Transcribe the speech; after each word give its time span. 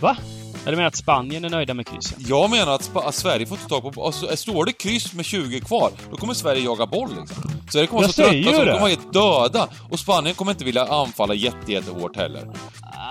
Va? 0.00 0.16
Eller 0.66 0.76
menar 0.76 0.88
att 0.88 0.96
Spanien 0.96 1.44
är 1.44 1.50
nöjda 1.50 1.74
med 1.74 1.86
krysset? 1.86 2.16
Jag 2.28 2.50
menar 2.50 2.74
att, 2.74 2.96
att 2.96 3.14
Sverige 3.14 3.46
får 3.46 3.56
inte 3.58 3.68
tag 3.68 3.94
på... 3.94 4.06
Alltså, 4.06 4.36
står 4.36 4.64
det 4.64 4.72
kryss 4.72 5.12
med 5.12 5.24
20 5.24 5.60
kvar, 5.60 5.90
då 6.10 6.16
kommer 6.16 6.34
Sverige 6.34 6.64
jaga 6.64 6.86
boll 6.86 7.08
liksom. 7.08 7.50
Sverige 7.70 7.86
kommer 7.86 8.02
vara 8.02 8.12
så 8.12 8.22
trötta 8.22 8.32
så 8.44 8.50
de 8.50 8.64
kommer 8.64 8.80
vara 8.80 8.88
helt 8.88 9.12
döda. 9.12 9.68
Och 9.90 9.98
Spanien 9.98 10.34
kommer 10.34 10.52
inte 10.52 10.64
vilja 10.64 10.84
anfalla 10.84 11.34
jätte, 11.34 11.72
jättehårt 11.72 12.16
heller. 12.16 12.42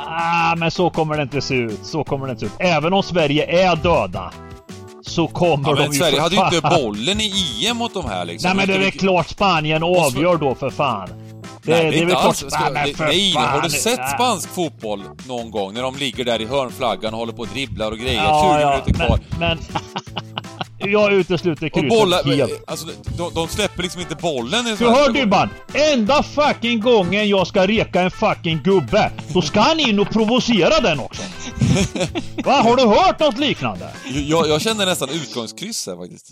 Ah, 0.08 0.56
men 0.56 0.72
så 0.72 0.90
kommer 0.90 1.18
det 1.18 1.24
inte 1.24 1.42
se 1.42 1.56
ut. 1.56 1.80
Så 1.86 2.04
kommer 2.04 2.28
det 2.28 2.32
inte 2.32 2.40
se 2.40 2.46
ut. 2.46 2.60
Även 2.60 2.94
om 2.94 3.04
Sverige 3.04 3.70
är 3.70 3.76
döda. 3.76 4.32
Så 5.02 5.28
kommer 5.28 5.70
Ja, 5.70 5.76
de 5.76 5.86
ju 5.86 6.00
Sverige 6.00 6.22
hade 6.22 6.36
ju 6.36 6.42
inte 6.42 6.62
bollen 6.62 7.22
i 7.22 7.32
EM 7.68 7.78
mot 7.78 7.94
de 7.94 8.06
här 8.06 8.26
liksom. 8.26 8.48
Nej 8.48 8.58
men 8.58 8.68
det 8.68 8.74
är 8.74 8.80
väl 8.80 9.00
klart 9.00 9.28
Spanien 9.30 9.84
avgör 9.84 10.38
då 10.38 10.56
för 10.56 10.70
fan. 10.70 11.10
Det, 11.66 11.72
Nej, 11.72 11.92
det, 11.92 11.98
är 11.98 12.02
inte 12.02 12.16
alls... 12.16 12.38
Ska, 12.38 12.70
nej, 12.70 12.96
nej, 13.00 13.34
har 13.34 13.62
du 13.62 13.70
sett 13.70 14.10
spansk 14.10 14.50
fotboll 14.50 15.04
någon 15.28 15.52
gång? 15.52 15.74
När 15.74 15.82
de 15.82 15.96
ligger 15.96 16.26
där 16.26 16.42
i 16.42 16.46
hörnflaggan 16.46 17.14
och 17.14 17.20
håller 17.20 17.34
på 17.34 17.42
och 17.42 17.48
dribblar 17.48 17.92
och 17.92 17.98
grejer. 17.98 18.24
Ja, 18.24 18.58
20 18.58 18.62
ja, 18.62 18.70
minuter 18.70 19.06
kvar. 19.06 19.20
Men, 19.40 19.60
men 20.80 20.92
jag 20.92 21.14
utesluter 21.14 21.70
krysset 21.70 21.90
bollar... 21.90 22.24
helt. 22.24 22.64
Alltså, 22.68 22.88
de, 23.18 23.34
de 23.34 23.48
släpper 23.48 23.84
liksom 23.84 24.02
inte 24.02 24.16
bollen 24.16 24.68
i 24.68 24.76
Du 24.76 24.90
hör. 24.90 25.12
Dybban! 25.12 25.50
Enda 25.74 26.24
fucking 26.24 26.80
gången 26.80 27.30
jag 27.30 27.48
ska 27.48 27.68
reka 27.68 28.02
en 28.02 28.12
fucking 28.12 28.62
gubbe, 28.64 29.12
då 29.34 29.42
ska 29.42 29.60
han 29.60 29.80
in 29.80 30.00
och 30.00 30.10
provocera 30.10 30.80
den 30.82 31.00
också. 31.00 31.22
Va? 32.44 32.52
Har 32.52 32.76
du 32.76 32.88
hört 32.88 33.20
något 33.20 33.38
liknande? 33.38 33.90
Jag, 34.06 34.48
jag 34.50 34.62
känner 34.62 34.86
nästan 34.86 35.10
utgångskryss 35.10 35.88
här 35.88 35.96
faktiskt. 35.96 36.32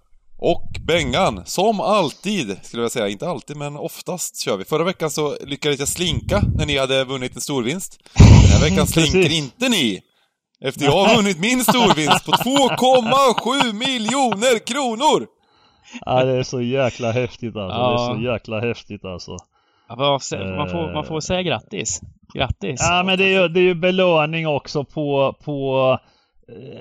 och 0.41 0.67
Bengan, 0.87 1.41
som 1.45 1.79
alltid, 1.79 2.57
skulle 2.63 2.81
jag 2.81 2.91
säga. 2.91 3.09
Inte 3.09 3.27
alltid, 3.29 3.57
men 3.57 3.77
oftast 3.77 4.41
kör 4.43 4.57
vi. 4.57 4.65
Förra 4.65 4.83
veckan 4.83 5.09
så 5.09 5.35
lyckades 5.45 5.79
jag 5.79 5.87
slinka 5.87 6.41
när 6.55 6.65
ni 6.65 6.77
hade 6.77 7.03
vunnit 7.03 7.35
en 7.35 7.41
storvinst. 7.41 7.99
Den 8.17 8.27
här 8.27 8.69
veckan 8.69 8.87
slinker 8.95 9.31
inte 9.31 9.69
ni! 9.69 10.01
Efter 10.63 10.85
jag 10.85 10.91
har 11.05 11.15
vunnit 11.15 11.39
min 11.39 11.63
storvinst 11.63 12.25
på 12.25 12.31
2,7 12.31 13.73
miljoner 13.73 14.59
kronor! 14.65 15.27
Ja, 16.05 16.23
det 16.23 16.31
är 16.37 16.43
så 16.43 16.61
jäkla 16.61 17.11
häftigt 17.11 17.55
alltså. 17.55 17.77
Det 17.79 17.83
är 17.85 17.91
Ja. 17.91 18.13
så 18.15 18.21
jäkla 18.21 18.59
häftigt 18.59 19.05
alltså. 19.05 19.31
Ja, 19.89 20.19
man, 20.57 20.69
får, 20.69 20.93
man 20.93 21.05
får 21.05 21.19
säga 21.19 21.41
grattis. 21.41 22.01
Grattis. 22.33 22.79
Ja, 22.83 23.03
men 23.05 23.17
det 23.17 23.23
är 23.23 23.41
ju, 23.41 23.47
det 23.47 23.59
är 23.59 23.63
ju 23.63 23.75
belöning 23.75 24.47
också 24.47 24.83
på, 24.83 25.35
på 25.43 25.89
eh, 26.01 26.07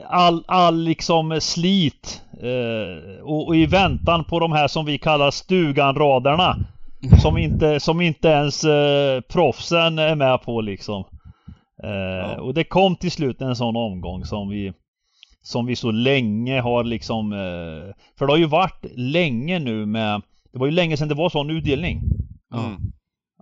all, 0.06 0.44
all 0.48 0.76
liksom 0.82 1.38
slit. 1.40 2.22
Eh, 2.42 3.22
och, 3.22 3.46
och 3.48 3.56
i 3.56 3.66
väntan 3.66 4.24
på 4.24 4.40
de 4.40 4.52
här 4.52 4.68
som 4.68 4.84
vi 4.84 4.98
kallar 4.98 5.30
stuganraderna. 5.30 6.56
Som 7.22 7.38
inte, 7.38 7.80
som 7.80 8.00
inte 8.00 8.28
ens 8.28 8.64
eh, 8.64 9.20
proffsen 9.20 9.98
är 9.98 10.14
med 10.14 10.42
på 10.42 10.60
liksom. 10.60 11.04
Eh, 11.84 12.38
Och 12.38 12.54
det 12.54 12.64
kom 12.64 12.96
till 12.96 13.10
slut 13.10 13.40
en 13.42 13.56
sån 13.56 13.76
omgång 13.76 14.24
som 14.24 14.48
vi 14.48 14.72
Som 15.42 15.66
vi 15.66 15.76
så 15.76 15.90
länge 15.90 16.60
har 16.60 16.84
liksom 16.84 17.32
eh, 17.32 17.94
För 18.18 18.26
det 18.26 18.32
har 18.32 18.36
ju 18.38 18.46
varit 18.46 18.86
länge 18.96 19.58
nu 19.58 19.86
med 19.86 20.22
Det 20.52 20.58
var 20.58 20.66
ju 20.66 20.72
länge 20.72 20.96
sedan 20.96 21.08
det 21.08 21.14
var 21.14 21.28
sån 21.30 21.50
utdelning. 21.50 22.02
Mm. 22.54 22.76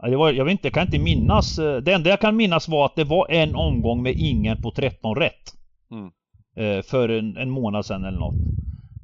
Ja, 0.02 0.08
Det 0.08 0.16
var, 0.16 0.32
jag 0.32 0.44
vet 0.44 0.52
inte, 0.52 0.66
jag 0.66 0.74
kan 0.74 0.86
inte 0.86 0.98
minnas. 0.98 1.58
eh, 1.58 1.76
Det 1.76 1.92
enda 1.92 2.10
jag 2.10 2.20
kan 2.20 2.36
minnas 2.36 2.68
var 2.68 2.86
att 2.86 2.96
det 2.96 3.04
var 3.04 3.30
en 3.30 3.54
omgång 3.54 4.02
med 4.02 4.14
ingen 4.16 4.62
på 4.62 4.70
13 4.70 5.14
rätt. 5.14 5.54
Mm. 5.90 6.10
Eh, 6.56 6.82
För 6.82 7.08
en, 7.08 7.36
en 7.36 7.50
månad 7.50 7.86
sedan 7.86 8.04
eller 8.04 8.18
något. 8.18 8.34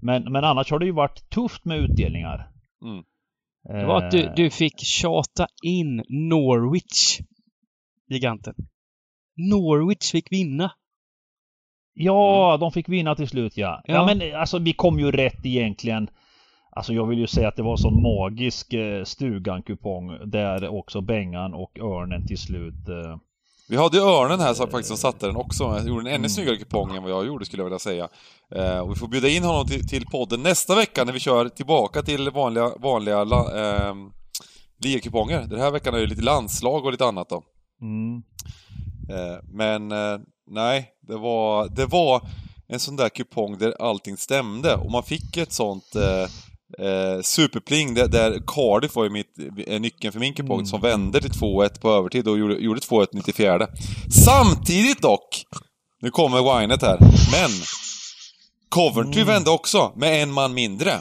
Men, 0.02 0.32
men 0.32 0.44
annars 0.44 0.70
har 0.70 0.78
det 0.78 0.86
ju 0.86 0.92
varit 0.92 1.30
tufft 1.30 1.64
med 1.64 1.78
utdelningar. 1.78 2.50
Mm. 2.84 3.04
Det 3.68 3.86
var 3.86 4.02
att 4.02 4.10
du, 4.10 4.22
Eh, 4.24 4.32
du 4.36 4.50
fick 4.50 4.78
tjata 4.78 5.46
in 5.62 6.04
Norwich. 6.08 7.20
Giganten. 8.08 8.54
Norwich 9.36 10.12
fick 10.12 10.32
vinna. 10.32 10.72
Ja, 11.94 12.56
de 12.60 12.72
fick 12.72 12.88
vinna 12.88 13.14
till 13.14 13.28
slut 13.28 13.56
ja. 13.56 13.82
ja. 13.84 13.94
Ja. 13.94 14.06
men 14.06 14.34
alltså 14.40 14.58
vi 14.58 14.72
kom 14.72 14.98
ju 14.98 15.10
rätt 15.10 15.46
egentligen. 15.46 16.08
Alltså 16.70 16.92
jag 16.92 17.06
vill 17.06 17.18
ju 17.18 17.26
säga 17.26 17.48
att 17.48 17.56
det 17.56 17.62
var 17.62 17.76
sån 17.76 18.02
magisk 18.02 18.72
eh, 18.72 19.04
Stugan-kupong 19.04 20.30
där 20.30 20.68
också 20.68 21.00
Bengan 21.00 21.54
och 21.54 21.78
Örnen 21.78 22.26
till 22.26 22.38
slut 22.38 22.88
eh, 22.88 23.16
Vi 23.68 23.76
hade 23.76 23.96
ju 23.96 24.02
Örnen 24.02 24.40
här 24.40 24.54
som 24.54 24.70
faktiskt 24.70 24.88
som 24.88 24.96
satte 24.96 25.26
den 25.26 25.36
också. 25.36 25.66
Han 25.66 25.86
gjorde 25.86 26.10
en 26.10 26.14
ännu 26.14 26.28
snyggare 26.28 26.56
kupong 26.56 26.96
än 26.96 27.02
vad 27.02 27.12
jag 27.12 27.26
gjorde 27.26 27.44
skulle 27.44 27.60
jag 27.60 27.64
vilja 27.64 27.78
säga. 27.78 28.08
Eh, 28.54 28.78
och 28.78 28.90
vi 28.90 28.94
får 28.94 29.08
bjuda 29.08 29.28
in 29.28 29.44
honom 29.44 29.66
till, 29.66 29.88
till 29.88 30.06
podden 30.06 30.42
nästa 30.42 30.74
vecka 30.74 31.04
när 31.04 31.12
vi 31.12 31.20
kör 31.20 31.48
tillbaka 31.48 32.02
till 32.02 32.30
vanliga, 32.30 32.72
vanliga 32.76 33.24
la, 33.24 33.58
eh, 33.60 33.94
ligakuponger. 34.78 35.42
Den 35.42 35.60
här 35.60 35.70
veckan 35.70 35.94
är 35.94 35.98
det 35.98 36.06
lite 36.06 36.22
landslag 36.22 36.84
och 36.84 36.92
lite 36.92 37.06
annat 37.06 37.28
då. 37.28 37.42
mm. 37.80 38.22
Eh, 39.10 39.38
men 39.44 39.92
eh, 39.92 40.18
nej, 40.50 40.90
det 41.00 41.16
var, 41.16 41.68
det 41.68 41.86
var 41.86 42.22
en 42.68 42.80
sån 42.80 42.96
där 42.96 43.08
kupong 43.08 43.58
där 43.58 43.74
allting 43.82 44.16
stämde 44.16 44.76
och 44.76 44.90
man 44.90 45.02
fick 45.02 45.36
ett 45.36 45.52
sånt 45.52 45.96
eh, 46.78 47.20
superpling 47.22 47.94
där, 47.94 48.08
där 48.08 48.42
Cardiff 48.46 48.94
var 48.96 49.04
ju 49.04 49.10
mitt, 49.10 49.38
eh, 49.66 49.80
nyckeln 49.80 50.12
för 50.12 50.20
min 50.20 50.34
kupong 50.34 50.66
som 50.66 50.80
vände 50.80 51.20
till 51.20 51.30
2-1 51.30 51.80
på 51.80 51.90
övertid 51.90 52.28
och 52.28 52.38
gjorde, 52.38 52.54
gjorde 52.54 52.80
2-1 52.80 53.06
94. 53.12 53.68
Samtidigt 54.24 55.02
dock, 55.02 55.42
nu 56.02 56.10
kommer 56.10 56.60
Winet 56.60 56.82
här, 56.82 56.98
men 57.32 57.50
Coventry 58.68 59.24
vände 59.24 59.50
också 59.50 59.92
med 59.96 60.22
en 60.22 60.32
man 60.32 60.54
mindre 60.54 61.00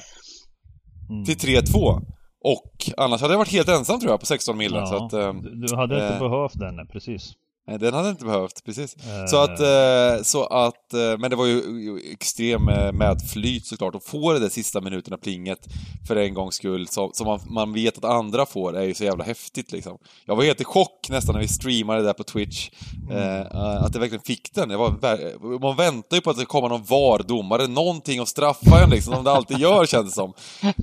Mm. 1.09 1.25
till 1.25 1.37
3-2. 1.37 2.01
Och 2.45 2.89
annars 2.97 3.21
hade 3.21 3.33
jag 3.33 3.37
varit 3.37 3.51
helt 3.51 3.69
ensam 3.69 3.99
tror 3.99 4.11
jag 4.11 4.19
på 4.19 4.25
16 4.25 4.57
miljoner. 4.57 4.81
Ja, 4.81 5.05
att, 5.05 5.13
eh, 5.13 5.33
du, 5.33 5.75
hade 5.75 5.95
inte 5.95 6.13
eh, 6.13 6.19
behövt 6.29 6.59
den, 6.59 6.87
precis. 6.87 7.31
Nej, 7.67 7.79
den 7.79 7.93
hade 7.93 8.09
inte 8.09 8.25
behövt, 8.25 8.63
precis. 8.65 8.95
Eh. 8.95 9.25
Så 9.25 9.37
att, 9.37 9.59
eh, 9.59 10.23
så 10.23 10.45
att, 10.45 10.93
eh, 10.93 11.17
men 11.19 11.29
det 11.29 11.35
var 11.35 11.45
ju, 11.45 11.99
extrem 12.11 12.69
eh, 12.69 12.91
medflyt 12.91 13.65
såklart. 13.65 13.95
Att 13.95 14.03
få 14.03 14.33
det 14.33 14.39
där 14.39 14.49
sista 14.49 14.81
minuterna 14.81 15.17
plinget 15.17 15.67
för 16.07 16.15
en 16.15 16.33
gångs 16.33 16.55
skull, 16.55 16.87
som, 16.87 17.11
man, 17.25 17.39
man 17.49 17.73
vet 17.73 17.97
att 17.97 18.03
andra 18.03 18.45
får, 18.45 18.77
är 18.77 18.83
ju 18.83 18.93
så 18.93 19.03
jävla 19.03 19.23
häftigt 19.23 19.71
liksom. 19.71 19.97
Jag 20.25 20.35
var 20.35 20.43
helt 20.43 20.61
i 20.61 20.63
chock 20.63 21.07
nästan 21.09 21.33
när 21.35 21.41
vi 21.41 21.47
streamade 21.47 21.99
det 21.99 22.05
där 22.05 22.13
på 22.13 22.23
Twitch, 22.23 22.69
eh, 23.11 23.39
eh, 23.39 23.83
att 23.83 23.93
jag 23.93 23.99
verkligen 23.99 24.23
fick 24.23 24.53
den. 24.53 24.77
Var, 24.77 25.59
man 25.59 25.75
väntar 25.75 26.17
ju 26.17 26.21
på 26.21 26.29
att 26.29 26.35
det 26.35 26.41
ska 26.41 26.51
komma 26.51 26.67
någon 26.67 26.83
VAR-domare, 26.83 27.67
någonting 27.67 28.19
att 28.19 28.27
straffa 28.27 28.83
en 28.83 28.89
liksom, 28.89 29.13
som 29.13 29.23
det 29.23 29.31
alltid 29.31 29.57
gör 29.57 29.85
känns 29.85 30.05
det 30.05 30.15
som. 30.15 30.33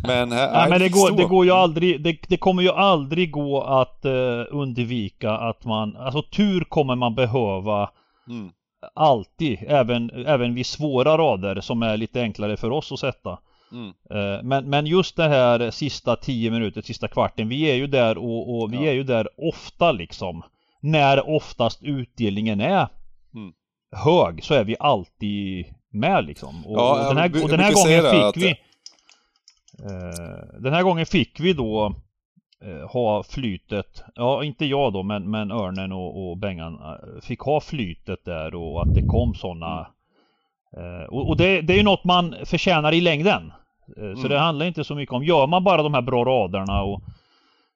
Men, 0.07 0.33
här, 0.33 0.53
Nej, 0.53 0.71
men 0.71 0.81
det 0.81 0.89
går, 0.89 1.11
det 1.11 1.25
går 1.25 1.45
ju 1.45 1.51
aldrig, 1.51 2.03
det, 2.05 2.17
det 2.29 2.37
kommer 2.37 2.63
ju 2.63 2.71
aldrig 2.71 3.31
gå 3.31 3.63
att 3.63 4.05
eh, 4.05 4.13
undvika 4.51 5.31
att 5.31 5.65
man, 5.65 5.97
alltså 5.97 6.23
tur 6.23 6.65
kommer 6.71 6.95
man 6.97 7.15
behöva 7.15 7.91
Mm. 8.29 8.51
alltid, 8.95 9.59
även, 9.69 10.11
även 10.27 10.55
vid 10.55 10.67
svåra 10.67 11.19
rader 11.19 11.61
som 11.61 11.83
är 11.83 11.97
lite 11.97 12.21
enklare 12.23 12.57
för 12.57 12.71
oss 12.71 12.93
att 12.93 12.99
sätta. 12.99 13.39
Mm. 13.73 13.89
Eh, 14.11 14.43
Men, 14.43 14.71
men 14.71 14.87
just 14.87 15.17
det 15.17 15.29
här 15.29 15.71
sista 15.71 16.17
10 16.17 16.51
minuter, 16.51 16.83
sista 16.83 17.09
kvarten, 17.09 17.49
vi 17.49 17.63
är 17.71 17.75
ju 17.75 17.87
där 17.87 18.19
och, 18.19 18.55
och 18.63 18.73
vi 18.73 18.77
Ja. 18.77 18.83
är 18.83 18.93
ju 18.93 19.03
där 19.03 19.29
ofta 19.37 19.93
liksom. 19.93 20.43
När 20.83 21.29
oftast 21.29 21.83
utdelningen 21.83 22.61
är 22.61 22.89
Mm. 23.35 23.53
hög 23.97 24.45
så 24.45 24.55
är 24.55 24.65
vi 24.65 24.77
alltid 24.81 25.65
med 25.93 26.25
liksom. 26.25 26.67
Och, 26.67 26.79
Ja, 26.79 26.93
och 27.09 27.15
den 27.15 27.17
här, 27.17 27.43
och 27.45 27.49
den 27.51 27.61
här 27.61 27.73
gången 27.73 28.03
fick 28.11 28.23
att- 28.23 28.37
vi 28.37 28.49
eh, 29.85 30.61
Den 30.61 30.73
här 30.73 30.83
gången 30.83 31.07
fick 31.07 31.41
vi 31.41 31.53
då 31.53 31.95
ha 32.93 33.23
flytet, 33.23 34.05
ja 34.15 34.45
inte 34.45 34.65
jag 34.67 34.93
då 34.93 35.03
men, 35.03 35.31
men 35.31 35.51
Örnen 35.51 35.93
och, 35.93 36.31
och 36.31 36.37
Bengan 36.39 36.75
eh, 36.75 37.21
fick 37.23 37.41
ha 37.41 37.61
flytet 37.61 38.25
där 38.25 38.55
och 38.55 38.83
att 38.83 38.95
det 38.95 39.03
kom 39.03 39.35
sådana 39.35 39.87
eh, 40.77 41.09
och, 41.09 41.29
och 41.29 41.37
det, 41.37 41.61
det 41.61 41.73
är 41.73 41.77
ju 41.77 41.83
något 41.83 42.05
man 42.05 42.35
förtjänar 42.45 42.93
i 42.93 43.01
längden. 43.01 43.53
Eh, 43.97 44.03
Så 44.15 44.27
Mm. 44.27 44.29
det 44.29 44.39
handlar 44.39 44.67
inte 44.67 44.85
så 44.85 44.95
mycket 44.95 45.13
om, 45.15 45.25
gör 45.25 45.47
man 45.47 45.65
bara 45.65 45.83
de 45.83 45.95
här 45.95 46.03
bra 46.03 46.25
raderna 46.25 46.83
och 46.83 47.01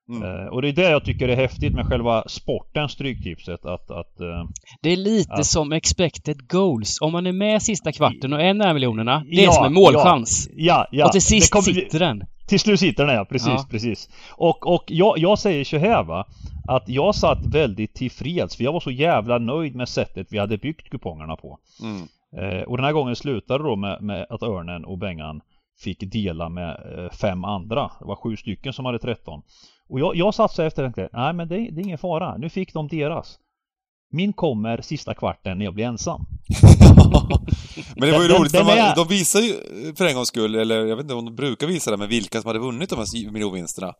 Mm. 0.09 0.23
eh, 0.23 0.47
Och 0.47 0.63
det 0.63 0.69
är 0.69 0.73
det 0.73 0.91
jag 0.91 1.05
tycker 1.05 1.29
är 1.29 1.37
häftigt 1.37 1.75
med 1.75 1.87
själva 1.87 2.25
sporten 2.29 2.89
Stryktipset 2.89 3.65
att, 3.67 3.91
att 3.91 4.21
eh, 4.21 4.45
Det 4.83 4.91
är 4.93 4.97
lite 4.97 5.33
Ja. 5.37 5.43
som 5.45 5.73
expected 5.73 6.49
goals. 6.49 7.01
Om 7.01 7.13
man 7.13 7.27
är 7.27 7.33
med 7.33 7.63
sista 7.63 7.93
kvarten 7.93 8.33
och 8.33 8.43
är 8.43 8.55
nära 8.55 8.73
miljonerna, 8.75 9.25
det 9.31 9.41
är 9.41 9.45
Ja, 9.45 9.53
som 9.53 9.65
en 9.65 9.73
målchans. 9.75 10.49
Ja, 10.57 10.87
ja. 10.91 11.07
och 11.07 11.13
till 11.13 11.23
sist 11.23 11.53
kommer, 11.53 11.63
sitter 11.63 11.99
den. 11.99 12.23
Till 12.47 12.61
slut 12.61 12.81
sitter 12.81 13.07
den 13.07 13.15
ja, 13.15 13.25
precis, 13.25 13.49
Ja. 13.49 13.67
precis. 13.71 14.09
Och, 14.37 14.75
och 14.75 14.85
jag, 14.87 15.19
jag 15.19 15.39
säger 15.39 15.65
så 15.65 15.79
här 15.79 16.05
va. 16.05 16.27
Att 16.67 16.89
jag 16.89 17.15
satt 17.15 17.39
väldigt 17.43 17.95
tillfreds 17.95 18.57
för 18.57 18.65
jag 18.65 18.73
var 18.73 18.81
så 18.81 18.91
jävla 18.91 19.39
nöjd 19.39 19.75
med 19.75 19.89
sättet 19.89 20.27
vi 20.31 20.39
hade 20.39 20.59
byggt 20.59 20.91
kupongerna 20.91 21.37
på. 21.37 21.59
Mm. 21.83 22.09
Eh, 22.37 22.63
och 22.63 22.77
den 22.77 22.85
här 22.85 22.93
gången 22.93 23.17
slutade 23.17 23.65
då 23.65 23.77
med, 23.77 24.03
med 24.03 24.27
att 24.31 24.43
Örnen 24.43 24.85
och 24.85 24.99
Bengan 24.99 25.41
fick 25.79 26.13
dela 26.13 26.49
med 26.49 26.99
eh, 26.99 27.11
fem 27.11 27.45
andra. 27.45 27.91
Det 28.01 28.05
var 28.05 28.17
sju 28.17 28.37
stycken 28.37 28.73
som 28.73 28.85
hade 28.85 28.99
13. 28.99 29.43
Och 29.89 30.01
jag, 30.01 30.17
jag 30.17 30.35
satt 30.35 30.53
så 30.53 30.63
efter 30.63 30.83
tänkte, 30.83 31.09
nej 31.13 31.33
men 31.33 31.49
det, 31.49 31.55
det 31.55 31.81
är 31.81 31.85
ingen 31.85 31.99
fara. 31.99 32.37
Nu 32.37 32.49
fick 32.49 32.75
de 32.75 32.89
deras. 32.89 33.39
Min 34.15 34.33
kommer 34.33 34.81
sista 34.83 35.15
kvarten 35.15 35.59
när 35.59 35.65
jag 35.65 35.75
blir 35.75 35.85
ensam. 35.85 36.27
Men 37.97 38.09
det 38.09 38.13
var 38.17 38.23
ju 38.23 38.29
Den- 38.29 38.39
roligt, 38.39 38.53
den 38.53 38.67
de, 38.67 38.73
är- 38.73 38.97
de 38.97 39.09
visar 39.09 39.41
ju 39.41 39.55
för 39.97 40.05
en 40.07 40.15
gångs 40.15 40.29
skull, 40.29 40.55
eller 40.55 40.87
jag 40.87 40.97
vet 40.97 41.05
inte 41.05 41.15
om 41.15 41.25
de 41.25 41.35
brukar 41.37 41.67
visa 41.67 41.91
det, 41.91 41.97
men 41.97 42.09
vilka 42.09 42.41
som 42.41 42.49
hade 42.49 42.59
vunnit 42.59 42.91
de 42.91 42.99
här 42.99 43.31
miljonvinsterna. 43.31 43.93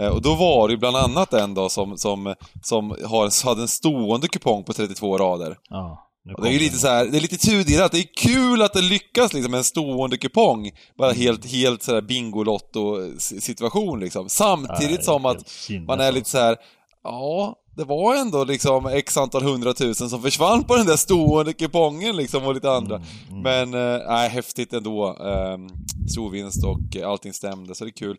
Eh, 0.00 0.06
Och 0.08 0.22
då 0.22 0.34
var 0.34 0.68
det 0.68 0.72
ju 0.74 0.78
bland 0.78 0.96
annat 0.96 1.32
en 1.32 1.54
då 1.54 1.68
som, 1.68 1.98
som, 1.98 2.34
som 2.62 2.90
har, 2.90 3.46
hade 3.48 3.62
en 3.62 3.68
stående 3.68 4.28
kupong 4.28 4.64
på 4.64 4.72
32 4.72 5.18
rader. 5.18 5.56
Ja, 5.68 6.06
det 6.42 6.48
är 6.48 6.52
ju 6.52 6.58
lite 6.58 6.78
så 6.78 6.88
här, 6.88 7.04
det 7.06 7.16
är 7.18 7.20
lite 7.20 7.36
tudelat. 7.36 7.92
Det 7.92 7.98
är 7.98 8.06
kul 8.16 8.62
att 8.62 8.72
det 8.72 8.82
lyckas 8.82 9.32
liksom 9.32 9.50
med 9.50 9.58
en 9.58 9.64
stående 9.64 10.16
kupong. 10.18 10.70
Bara 10.98 11.12
helt, 11.12 11.46
helt 11.52 11.82
sådär 11.82 12.00
Bingolotto-situation 12.02 14.00
liksom. 14.00 14.28
Samtidigt 14.28 15.04
som 15.04 15.24
att 15.26 15.44
man 15.86 16.00
är 16.00 16.12
lite 16.12 16.30
så 16.30 16.38
här. 16.38 16.56
ja, 17.04 17.56
det 17.80 17.86
var 17.86 18.14
ändå 18.14 18.44
liksom 18.44 18.86
x 18.86 19.16
antal 19.16 19.42
hundratusen 19.42 20.10
som 20.10 20.22
försvann 20.22 20.64
på 20.64 20.76
den 20.76 20.86
där 20.86 20.96
stående 20.96 21.52
kupongen 21.52 22.16
liksom 22.16 22.44
och 22.44 22.54
lite 22.54 22.70
andra. 22.70 22.96
Mm, 22.96 23.08
mm. 23.30 23.42
Men, 23.42 23.94
eh, 23.94 24.00
nej, 24.08 24.28
häftigt 24.28 24.72
ändå. 24.72 25.16
Um, 25.16 25.68
storvinst 26.12 26.64
och 26.64 26.96
eh, 26.96 27.08
allting 27.08 27.32
stämde, 27.32 27.74
så 27.74 27.84
det 27.84 27.90
är 27.90 27.92
kul. 27.92 28.16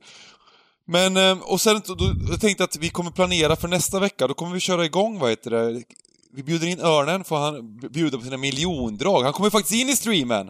Men, 0.88 1.18
eh, 1.18 1.38
och 1.42 1.62
sen 1.62 1.82
då, 1.88 2.12
jag 2.30 2.42
tänkte 2.42 2.64
att 2.64 2.76
vi 2.76 2.90
kommer 2.90 3.12
planera 3.12 3.56
för 3.56 3.68
nästa 3.68 4.00
vecka, 4.00 4.28
då 4.28 4.34
kommer 4.34 4.54
vi 4.54 4.60
köra 4.60 4.86
igång, 4.86 5.20
vad 5.20 5.30
heter 5.30 5.52
det? 5.52 5.84
Vi 6.34 6.44
bjuder 6.44 6.68
in 6.68 6.80
Örnen, 6.80 7.24
får 7.24 7.38
han 7.38 7.78
bjuda 7.78 8.18
på 8.18 8.24
sina 8.24 8.38
miljondrag. 8.38 9.24
Han 9.24 9.34
kommer 9.34 9.50
faktiskt 9.50 9.82
in 9.82 9.90
i 9.90 9.96
streamen! 9.96 10.50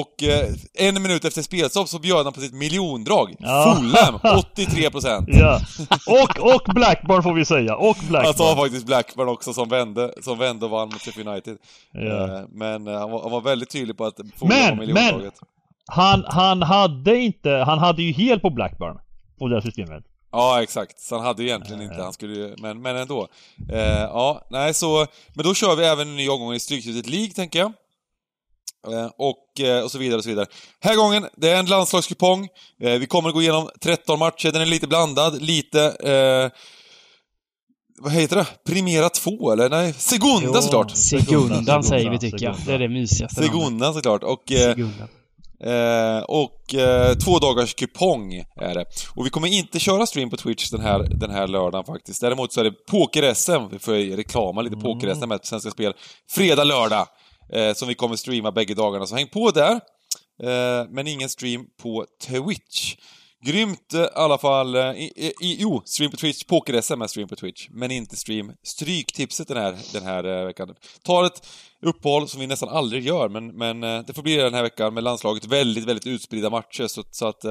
Och 0.00 0.22
eh, 0.22 0.48
en 0.74 1.02
minut 1.02 1.24
efter 1.24 1.42
spelstopp 1.42 1.88
så 1.88 1.98
bjöd 1.98 2.24
han 2.24 2.32
på 2.32 2.40
sitt 2.40 2.54
miljondrag. 2.54 3.34
Ja. 3.38 3.76
Fulham, 3.78 4.14
83%. 4.56 5.24
Ja. 5.26 5.60
Och, 6.06 6.54
och 6.54 6.74
Blackburn 6.74 7.22
får 7.22 7.34
vi 7.34 7.44
säga. 7.44 7.76
Och 7.76 7.96
Han 7.96 8.04
sa 8.04 8.08
Blackburn. 8.08 8.56
faktiskt 8.56 8.86
Blackburn 8.86 9.28
också 9.28 9.52
som 9.52 9.68
vände, 9.68 10.14
som 10.22 10.38
vände 10.38 10.64
och 10.64 10.70
vann 10.70 10.88
mot 10.88 11.02
Sheffield 11.02 11.28
United. 11.28 11.56
Ja. 11.92 12.38
Eh, 12.38 12.44
Men 12.52 12.88
eh, 12.88 12.98
han 12.98 13.10
var, 13.10 13.22
han 13.22 13.30
var 13.30 13.40
väldigt 13.40 13.70
tydlig 13.70 13.96
på 13.96 14.04
att 14.04 14.16
Fulham 14.16 14.48
Men, 14.48 14.78
var 14.78 14.86
miljondraget. 14.86 15.34
Han, 15.86 16.24
han 16.28 16.62
hade 16.62 17.16
inte, 17.16 17.50
han 17.50 17.78
hade 17.78 18.02
ju 18.02 18.12
hel 18.12 18.40
på 18.40 18.50
Blackburn. 18.50 18.98
På 19.38 19.48
det 19.48 19.54
här 19.56 19.60
systemet. 19.62 20.04
Ja, 20.32 20.62
exakt. 20.62 21.00
Så 21.00 21.16
han 21.16 21.24
hade 21.26 21.42
ju 21.42 21.48
egentligen 21.48 21.82
inte, 21.82 22.02
han 22.02 22.12
skulle 22.12 22.34
ju, 22.34 22.54
men, 22.58 22.82
men 22.82 22.96
ändå. 22.96 23.28
Eh, 23.72 24.02
ja, 24.02 24.46
nej 24.50 24.74
så, 24.74 25.06
men 25.34 25.44
då 25.44 25.54
kör 25.54 25.76
vi 25.76 25.84
även 25.84 26.08
en 26.08 26.16
ny 26.16 26.28
omgång 26.28 26.54
i 26.54 26.60
Stryktipset 26.60 27.06
League, 27.08 27.30
tänker 27.30 27.58
jag. 27.58 27.72
Eh, 28.92 29.10
och, 29.18 29.60
eh, 29.60 29.84
och 29.84 29.90
så 29.90 29.98
vidare 29.98 30.18
och 30.18 30.24
så 30.24 30.30
vidare. 30.30 30.46
Här 30.80 30.96
gången, 30.96 31.26
det 31.36 31.50
är 31.50 31.56
en 31.58 31.66
landslagskupong. 31.66 32.48
Eh, 32.82 32.92
vi 32.92 33.06
kommer 33.06 33.28
att 33.28 33.34
gå 33.34 33.42
igenom 33.42 33.68
13 33.80 34.18
matcher, 34.18 34.52
den 34.52 34.62
är 34.62 34.66
lite 34.66 34.86
blandad, 34.86 35.42
lite... 35.42 35.80
Eh, 35.84 36.60
vad 37.98 38.12
heter 38.12 38.36
det? 38.36 38.46
Primera 38.66 39.08
2 39.08 39.52
eller? 39.52 39.68
Nej, 39.68 39.92
Segunda 39.92 40.50
Jo. 40.54 40.62
såklart! 40.62 40.96
Segundan 40.96 41.84
säger 41.84 42.10
vi 42.10 42.18
tycker 42.18 42.46
jag. 42.46 42.56
Det 42.66 42.72
är 42.72 42.78
det 42.78 42.88
mysigaste 42.88 43.40
namnet. 43.40 43.52
Segunda 43.52 43.92
såklart. 43.92 44.22
Och, 44.22 44.52
eh, 44.52 44.74
Segundan. 44.74 45.08
Eh, 45.64 46.22
och 46.22 46.74
eh, 46.74 47.14
två 47.14 47.38
dagars 47.38 47.74
kupong 47.74 48.34
är 48.60 48.74
det. 48.74 48.84
Och 49.14 49.26
vi 49.26 49.30
kommer 49.30 49.48
inte 49.48 49.80
köra 49.80 50.06
stream 50.06 50.30
på 50.30 50.36
Twitch 50.36 50.70
den 50.70 50.80
här, 50.80 50.98
den 50.98 51.30
här 51.30 51.46
lördagen 51.46 51.84
faktiskt. 51.84 52.20
Däremot 52.20 52.52
så 52.52 52.60
är 52.60 52.64
det 52.64 52.86
Poker-SM, 52.90 53.68
vi 53.70 53.78
får 53.78 54.16
reklama 54.16 54.62
lite 54.62 54.76
Poker-SM 54.76 55.26
med 55.28 55.40
Svenska 55.42 55.70
Spel. 55.70 55.92
Fredag, 56.30 56.64
lördag. 56.64 57.06
Eh, 57.52 57.74
som 57.74 57.88
vi 57.88 57.94
kommer 57.94 58.16
streama 58.16 58.52
bägge 58.52 58.74
dagarna, 58.74 59.06
så 59.06 59.16
häng 59.16 59.28
på 59.28 59.50
där. 59.50 59.80
Eh, 60.42 60.86
men 60.90 61.06
ingen 61.06 61.28
stream 61.28 61.66
på 61.82 62.06
Twitch. 62.26 62.96
Grymt 63.46 63.94
eh, 63.94 64.00
i 64.00 64.08
alla 64.14 64.38
fall. 64.38 64.74
Eh, 64.74 64.82
I, 64.82 65.32
i, 65.40 65.56
jo, 65.60 65.82
stream 65.84 66.10
på 66.10 66.16
Twitch. 66.16 66.44
Poker-SM 66.44 67.02
är 67.02 67.06
stream 67.06 67.28
på 67.28 67.36
Twitch. 67.36 67.68
Men 67.70 67.90
inte 67.90 68.16
stream. 68.16 68.52
Stryktipset 68.62 69.48
den 69.48 69.56
här, 69.56 69.76
den 69.92 70.02
här 70.02 70.24
eh, 70.24 70.46
veckan. 70.46 70.74
Tar 71.02 71.24
ett 71.24 71.46
uppehåll 71.82 72.28
som 72.28 72.40
vi 72.40 72.46
nästan 72.46 72.68
aldrig 72.68 73.06
gör, 73.06 73.28
men, 73.28 73.46
men 73.46 73.80
det 73.80 74.14
får 74.14 74.22
bli 74.22 74.36
det 74.36 74.42
den 74.42 74.54
här 74.54 74.62
veckan 74.62 74.94
med 74.94 75.02
landslaget. 75.02 75.44
Väldigt, 75.44 75.84
väldigt 75.84 76.06
utspridda 76.06 76.50
matcher, 76.50 76.86
så, 76.86 77.02
så 77.10 77.26
att... 77.26 77.44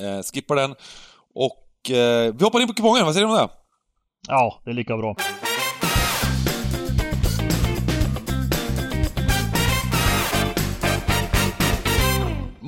Eh, 0.00 0.22
skippa 0.32 0.54
den. 0.54 0.74
Och 1.34 1.90
eh, 1.90 2.34
vi 2.34 2.44
hoppar 2.44 2.60
in 2.60 2.66
på 2.66 2.74
kupongen, 2.74 3.04
vad 3.04 3.14
säger 3.14 3.26
du 3.26 3.32
om 3.32 3.38
det? 3.38 3.48
Ja, 4.28 4.62
det 4.64 4.70
är 4.70 4.74
lika 4.74 4.96
bra. 4.96 5.16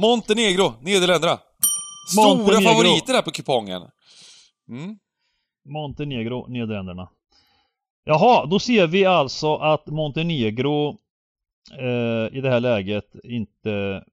Montenegro, 0.08 0.72
Nederländerna. 0.80 1.38
Stora 2.12 2.28
Montenegro. 2.28 2.68
favoriter 2.70 3.12
här 3.14 3.22
på 3.22 3.30
kupongen. 3.30 3.82
Mm. 4.68 4.96
Montenegro, 5.68 6.46
Nederländerna. 6.48 7.08
Jaha, 8.04 8.46
då 8.46 8.58
ser 8.58 8.86
vi 8.86 9.04
alltså 9.04 9.54
att 9.56 9.86
Montenegro 9.86 10.88
eh, 11.78 12.36
i 12.38 12.40
det 12.40 12.50
här 12.50 12.60
läget 12.60 13.04
inte 13.24 14.04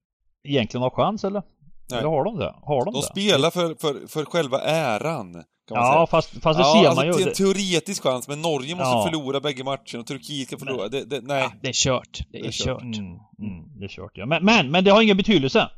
egentligen 0.48 0.82
har 0.82 0.90
chans 0.90 1.24
eller? 1.24 1.42
Nej. 1.90 1.98
Eller 2.00 2.08
har 2.10 2.24
de 2.24 2.38
det? 2.38 2.54
Har 2.62 2.84
de, 2.84 2.94
De 2.94 3.00
det? 3.00 3.06
spelar 3.06 3.50
för, 3.50 3.74
för, 3.80 4.06
för 4.08 4.24
själva 4.24 4.60
äran, 4.60 5.32
kan 5.32 5.42
Ja, 5.68 5.92
säga. 5.92 6.06
fast, 6.06 6.42
fast 6.42 6.58
det 6.58 6.64
ja, 6.64 6.72
ser 6.72 6.88
alltså, 6.88 6.94
man 6.94 7.06
ju. 7.06 7.12
till 7.12 7.22
en 7.22 7.28
Det, 7.28 7.34
teoretisk 7.34 8.02
chans, 8.02 8.28
men 8.28 8.42
Norge 8.42 8.74
måste 8.74 8.88
Ja. 8.90 9.04
förlora 9.10 9.40
bägge 9.40 9.64
matcherna 9.64 9.98
och 10.00 10.06
Turkiet 10.06 10.48
ska 10.48 10.58
förlora. 10.58 10.88
Det, 10.88 11.04
det, 11.04 11.20
nej. 11.20 11.42
Ja, 11.42 11.52
det 11.62 11.68
är 11.68 11.72
kört. 11.72 12.18
Det 12.30 12.38
är, 12.38 12.42
Det 12.42 12.48
är 12.48 12.52
kört. 12.52 12.66
kört. 12.66 12.82
mm, 12.82 13.06
mm, 13.38 13.78
det 13.78 13.84
är 13.84 13.88
kört 13.88 14.12
ja. 14.14 14.26
Men, 14.26 14.44
men, 14.44 14.70
men 14.70 14.84
det 14.84 14.90
har 14.90 15.02
ingen 15.02 15.16
betydelse. 15.16 15.70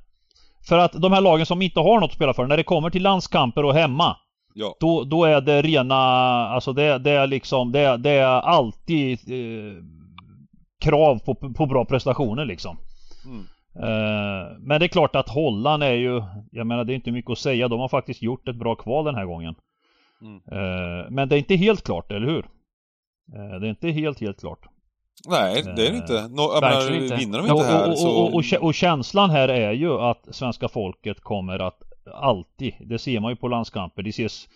För 0.69 0.79
att 0.79 0.93
de 0.93 1.13
här 1.13 1.21
lagen 1.21 1.47
som 1.47 1.63
inte 1.63 1.81
har 1.81 2.01
något 2.01 2.11
att 2.11 2.17
spela 2.17 2.35
för, 2.35 2.47
när 2.47 2.57
det 2.57 2.63
kommer 2.63 2.91
till 2.91 3.03
landskamper 3.03 3.65
och 3.65 3.75
hemma 3.75 4.17
Ja. 4.57 4.77
Då, 4.81 5.05
då 5.05 5.25
är 5.25 5.41
det 5.41 5.63
rena, 5.63 5.95
alltså 6.49 6.73
det, 6.73 6.99
det 6.99 7.11
är 7.11 7.27
liksom, 7.27 7.73
det, 7.73 7.97
det 7.97 8.11
är 8.11 8.41
alltid 8.41 9.19
eh, 9.27 9.83
krav 10.81 11.19
på, 11.19 11.35
på 11.35 11.67
bra 11.67 11.85
prestationer 11.85 12.45
liksom. 12.45 12.77
Mm. 13.25 13.47
Eh, 13.77 14.59
men 14.59 14.81
det 14.81 14.87
är 14.87 14.89
klart 14.89 15.17
att 15.17 15.29
Holland 15.29 15.83
är 15.83 15.93
ju, 15.93 16.23
jag 16.51 16.67
menar 16.67 16.85
det 16.85 16.93
är 16.93 16.95
inte 16.95 17.11
mycket 17.11 17.31
att 17.31 17.39
säga, 17.39 17.69
de 17.69 17.81
har 17.81 17.89
faktiskt 17.89 18.23
gjort 18.23 18.49
ett 18.49 18.57
bra 18.57 18.75
kval 18.75 19.05
den 19.05 19.15
här 19.15 19.25
gången. 19.25 19.55
Mm. 20.21 20.37
Eh, 20.37 21.11
men 21.11 21.29
det 21.29 21.37
är 21.37 21.39
inte 21.39 21.57
helt 21.57 21.83
klart, 21.85 22.13
eller 22.13 22.27
hur? 22.27 22.47
Eh, 23.35 23.61
det 23.61 23.67
är 23.67 23.71
inte 23.71 23.91
helt, 23.91 24.21
helt 24.21 24.41
klart. 24.41 24.67
Nej, 25.29 25.63
det 25.63 25.87
är 25.87 25.91
det 25.91 25.97
inte. 25.97 26.29
No, 26.29 26.41
jag 26.55 26.61
Verkligen 26.61 26.93
menar, 26.93 27.05
inte. 27.05 27.17
vinner 27.17 27.39
de 27.39 27.51
Och, 27.51 27.59
inte 27.59 27.71
här 27.73 27.91
och, 27.91 27.99
så... 27.99 28.09
och, 28.09 28.27
och, 28.27 28.35
och, 28.35 28.43
kä- 28.43 28.59
och 28.59 28.75
känslan 28.75 29.31
här 29.31 29.49
är 29.49 29.73
ju 29.73 30.01
att 30.01 30.29
svenska 30.35 30.69
folket 30.69 31.21
kommer 31.21 31.59
att 31.59 31.83
alltid, 32.15 32.75
det 32.81 32.99
ser 32.99 33.21
man 33.21 33.33
ju 33.33 33.37
på 33.37 33.49
landskamper, 33.49 34.03
det 34.03 34.11
ses 34.11 34.49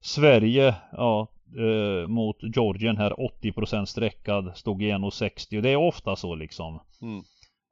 Sverige 0.00 0.74
ja, 0.92 1.28
eh, 1.58 2.08
mot 2.08 2.36
Georgien 2.56 2.96
här 2.96 3.12
80% 3.42 3.84
sträckad, 3.84 4.52
stod 4.56 4.82
i 4.82 4.90
1,60 4.92 5.60
det 5.62 5.70
är 5.70 5.76
ofta 5.76 6.16
så 6.16 6.34
liksom. 6.34 6.80
Mm. 7.02 7.18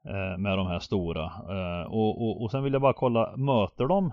Eh, 0.09 0.39
med 0.39 0.59
de 0.59 0.67
här 0.67 0.79
stora. 0.79 1.25
Eh, 1.25 1.87
och, 1.93 2.23
och, 2.23 2.43
och 2.43 2.51
sen 2.51 2.63
vill 2.65 2.73
jag 2.73 2.83
bara 2.83 2.93
kolla, 2.93 3.37
möter 3.37 3.87
de 3.87 4.13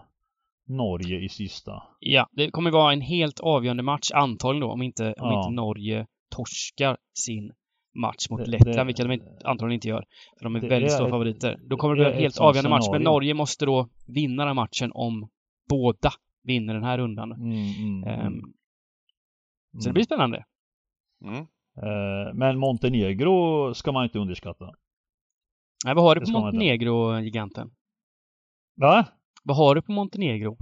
Norge 0.68 1.20
i 1.20 1.30
sista? 1.30 1.84
Ja, 2.00 2.28
det 2.32 2.52
kommer 2.52 2.72
vara 2.72 2.94
en 2.94 3.02
helt 3.02 3.40
avgörande 3.40 3.84
match 3.84 4.12
antagligen 4.14 4.68
då, 4.68 4.74
om 4.74 4.82
inte, 4.82 5.04
om 5.04 5.14
Ja. 5.32 5.40
inte 5.40 5.56
Norge 5.56 6.06
torskar 6.36 6.98
sin 7.14 7.52
match 7.96 8.30
mot 8.30 8.40
Det- 8.46 8.52
Lettland, 8.52 8.78
det- 8.78 8.84
vilket 8.84 9.06
de 9.06 9.12
inte- 9.14 9.48
antagligen 9.48 9.74
inte 9.74 9.88
gör. 9.88 10.06
För 10.38 10.44
de 10.44 10.56
är 10.56 10.60
det 10.60 10.68
väldigt 10.68 10.92
är 10.92 10.96
stora 10.96 11.08
ett- 11.08 11.12
favoriter. 11.12 11.60
Då 11.70 11.78
kommer 11.78 11.96
det 11.96 12.04
det 12.04 12.10
bli 12.10 12.16
en 12.16 12.22
helt 12.22 12.38
avgörande 12.38 12.70
match, 12.70 12.88
men. 12.92 13.02
Norge 13.04 13.34
måste 13.34 13.66
då 13.66 13.90
vinna 14.08 14.46
den 14.46 14.56
matchen 14.56 14.92
om 14.94 15.30
båda 15.70 16.12
vinner 16.44 16.74
den 16.74 16.84
här 16.84 16.98
rundan. 16.98 17.32
Mm, 17.32 17.52
mm, 17.54 18.20
mm, 18.20 18.42
Så 19.80 19.90
det 19.90 19.94
blir 19.94 20.04
spännande. 20.04 20.46
Mm. 21.26 21.38
Eh, 21.78 22.34
men 22.34 22.58
Montenegro 22.60 23.74
ska 23.74 23.92
man 23.92 24.04
inte 24.04 24.20
underskatta. 24.20 24.66
Nej, 25.86 25.96
vad 25.96 26.04
har 26.04 26.16
du 26.16 26.20
Det 26.20 26.26
på. 26.26 26.40
Montenegro, 26.40 27.20
giganten? 27.20 27.72
Va? 28.76 29.06
Vad 29.44 29.58
har 29.58 29.76
du 29.76 29.82
på 29.82 29.92
Montenegro? 29.92 30.58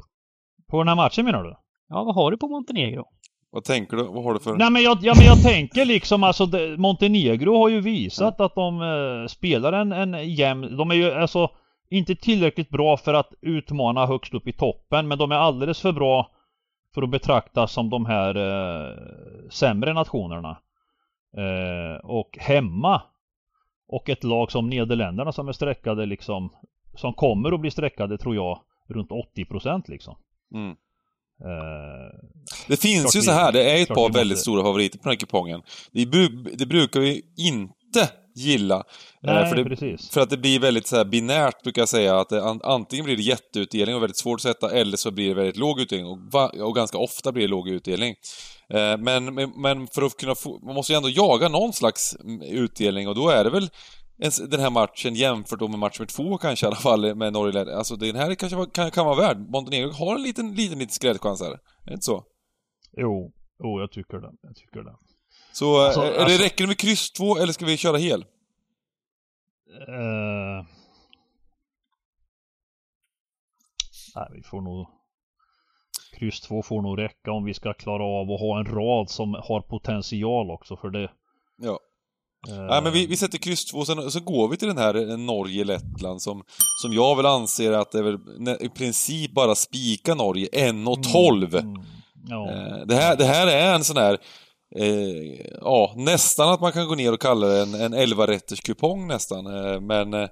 På 0.69 0.77
den 0.77 0.87
här 0.87 0.95
matchen 0.95 1.25
menar 1.25 1.43
du? 1.43 1.55
Ja, 1.87 2.03
vad 2.03 2.15
har 2.15 2.31
du 2.31 2.37
på 2.37 2.47
Montenegro? 2.47 3.05
Vad 3.51 3.63
tänker 3.63 3.97
du? 3.97 4.03
Vad 4.03 4.23
har 4.23 4.33
du 4.33 4.39
för... 4.39 4.55
Nej 4.55 4.71
men 4.71 4.83
jag, 4.83 4.97
ja, 5.01 5.13
men 5.17 5.25
jag 5.25 5.43
tänker 5.43 5.85
liksom 5.85 6.23
alltså 6.23 6.45
det, 6.45 6.77
Montenegro 6.77 7.57
har 7.57 7.69
ju 7.69 7.81
visat 7.81 8.41
att 8.41 8.55
de 8.55 8.81
eh, 8.81 9.27
spelar 9.27 9.73
en, 9.73 9.91
en 9.91 10.33
jämn, 10.33 10.77
de 10.77 10.91
är 10.91 10.95
ju 10.95 11.11
alltså 11.11 11.49
inte 11.89 12.15
tillräckligt 12.15 12.69
bra 12.69 12.97
för 12.97 13.13
att 13.13 13.33
utmana 13.41 14.05
högst 14.05 14.33
upp 14.33 14.47
i 14.47 14.53
toppen 14.53 15.07
men 15.07 15.17
de 15.17 15.31
är 15.31 15.35
alldeles 15.35 15.81
för 15.81 15.91
bra 15.91 16.31
för 16.93 17.01
att 17.01 17.09
betraktas 17.09 17.71
som 17.71 17.89
de 17.89 18.05
här 18.05 18.35
eh, 18.35 18.97
sämre 19.49 19.93
nationerna. 19.93 20.57
Eh, 21.37 22.05
och 22.05 22.37
hemma 22.39 23.01
och 23.87 24.09
ett 24.09 24.23
lag 24.23 24.51
som 24.51 24.69
Nederländerna 24.69 25.31
som 25.31 25.47
är 25.47 25.51
streckade 25.51 26.05
liksom 26.05 26.49
som 26.95 27.13
kommer 27.13 27.51
att 27.51 27.59
bli 27.59 27.71
streckade 27.71 28.17
tror 28.17 28.35
jag 28.35 28.59
runt 28.87 29.11
80 29.11 29.45
procent 29.45 29.87
liksom. 29.87 30.15
Mm. 30.53 30.75
Eh, 31.45 32.19
Det 32.67 32.77
finns 32.77 33.15
ju 33.15 33.21
så 33.21 33.31
här, 33.31 33.51
det 33.51 33.71
är 33.71 33.81
ett 33.81 33.87
par 33.87 33.95
vi 33.95 34.01
måste- 34.01 34.17
väldigt 34.19 34.39
stora 34.39 34.63
favoriter 34.63 34.97
på 34.97 35.03
den 35.03 35.11
här 35.11 35.19
kupongen. 35.19 35.61
Det, 35.91 36.05
det 36.57 36.65
brukar 36.65 36.99
vi 36.99 37.21
inte 37.37 38.09
gilla. 38.35 38.75
eh, 38.75 38.81
nej, 39.21 39.49
för, 39.49 39.55
det, 39.55 39.97
för 40.11 40.21
att 40.21 40.29
det 40.29 40.37
blir 40.37 40.59
väldigt 40.59 40.87
så 40.87 40.95
här 40.95 41.05
binärt, 41.05 41.63
brukar 41.63 41.81
jag 41.81 41.89
säga. 41.89 42.19
Att 42.19 42.29
det, 42.29 42.43
an, 42.43 42.59
antingen 42.63 43.05
blir 43.05 43.15
det 43.17 43.23
jätteutdelning 43.23 43.95
och 43.95 44.01
väldigt 44.01 44.17
svårt 44.17 44.37
att 44.37 44.41
sätta, 44.41 44.71
eller 44.71 44.97
så 44.97 45.11
blir 45.11 45.27
det 45.29 45.33
väldigt 45.35 45.57
låg 45.57 45.79
utdelning. 45.79 46.07
Och, 46.07 46.17
va, 46.31 46.51
och 46.59 46.75
ganska 46.75 46.97
ofta 46.97 47.31
blir 47.31 47.43
det 47.43 47.47
låg 47.51 47.69
utdelning. 47.69 48.15
Eh, 48.73 48.97
men, 48.97 49.33
men, 49.33 49.51
men 49.61 49.87
för 49.87 50.01
att 50.01 50.17
kunna 50.17 50.35
få... 50.35 50.59
Man 50.65 50.75
måste 50.75 50.93
ju 50.93 50.97
ändå 50.97 51.09
jaga 51.09 51.47
någon 51.49 51.73
slags 51.73 52.15
mm, 52.23 52.41
utdelning 52.41 53.07
och 53.07 53.15
då 53.15 53.29
är 53.29 53.43
det 53.43 53.49
väl 53.49 53.69
den 54.49 54.59
här 54.59 54.69
matchen 54.69 55.15
jämfört 55.15 55.59
då 55.59 55.67
med 55.67 55.79
match 55.79 55.99
nummer 55.99 56.07
två 56.07 56.37
kanske 56.37 56.65
i 56.65 56.67
alla 56.67 56.75
fall 56.75 57.15
med 57.15 57.33
Norge. 57.33 57.77
Alltså 57.77 57.95
den 57.95 58.15
här 58.15 58.35
kanske 58.35 58.55
var, 58.57 58.65
kan, 58.65 58.91
kan 58.91 59.05
vara 59.05 59.15
värd. 59.15 59.37
Montenegro 59.49 59.91
har 59.91 60.15
en 60.15 60.21
liten, 60.23 60.55
liten, 60.55 60.79
liten 60.79 60.93
skräddchans 60.93 61.41
här. 61.41 61.51
Är 61.51 61.59
det 61.85 61.93
inte 61.93 62.05
så? 62.05 62.23
Jo, 62.97 63.33
jo, 63.63 63.79
jag 63.79 63.91
tycker 63.91 64.17
det. 64.17 64.31
Jag 64.41 64.55
tycker 64.55 64.83
det. 64.83 64.95
Så 65.53 65.81
Alltså, 65.85 66.01
eh, 66.01 66.07
är 66.07 66.11
det, 66.13 66.21
alltså- 66.23 66.43
räcker 66.43 66.63
det 66.63 66.67
med 66.67 66.77
kryss 66.77 67.11
2 67.11 67.37
eller 67.37 67.53
ska 67.53 67.65
vi 67.65 67.77
köra 67.77 67.97
hel? 67.97 68.21
Eh, 69.87 70.65
nej, 74.15 74.27
vi 74.33 74.43
får 74.43 74.61
nog... 74.61 74.87
Kryss 76.13 76.41
2 76.41 76.63
får 76.63 76.81
nog 76.81 76.99
räcka 76.99 77.31
om 77.31 77.43
vi 77.45 77.53
ska 77.53 77.73
klara 77.73 78.03
av 78.03 78.31
att 78.31 78.39
ha 78.39 78.59
en 78.59 78.65
rad 78.65 79.09
som 79.09 79.33
har 79.33 79.61
potential 79.61 80.51
också 80.51 80.77
för 80.77 80.89
det. 80.89 81.11
Ja. 81.57 81.79
Nej 82.47 82.83
men 82.83 82.93
vi, 82.93 83.05
vi 83.05 83.17
sätter 83.17 83.37
kryss 83.37 83.65
2 83.65 83.85
sen 83.85 84.11
så 84.11 84.19
går 84.19 84.47
vi 84.47 84.57
till 84.57 84.67
den 84.67 84.77
här 84.77 84.95
eh, 84.95 85.17
Norge-Lettland 85.17 86.21
som, 86.21 86.43
som 86.81 86.93
jag 86.93 87.15
väl 87.15 87.25
anser 87.25 87.71
att 87.71 87.91
det 87.91 87.97
är 87.97 88.03
väl 88.03 88.17
i 88.59 88.69
princip 88.69 89.31
bara 89.31 89.55
spika 89.55 90.15
Norge 90.15 90.47
1,12. 90.47 91.59
Mm, 91.59 91.81
ja. 92.27 92.51
Eh, 92.51 92.85
det, 92.85 92.95
här, 92.95 93.15
det 93.15 93.25
här 93.25 93.47
är 93.47 93.75
en 93.75 93.83
sån 93.83 93.97
här 93.97 94.17
eh, 94.75 95.45
ja, 95.61 95.93
nästan 95.95 96.53
att 96.53 96.61
man 96.61 96.71
kan 96.71 96.87
gå 96.87 96.95
ner 96.95 97.13
och 97.13 97.21
kalla 97.21 97.47
det 97.47 97.61
en, 97.61 97.73
en 97.73 97.93
11-rätters 97.93 98.61
kupong 98.61 99.07
nästan. 99.07 99.43
Men 99.87 100.13
eh, 100.13 100.27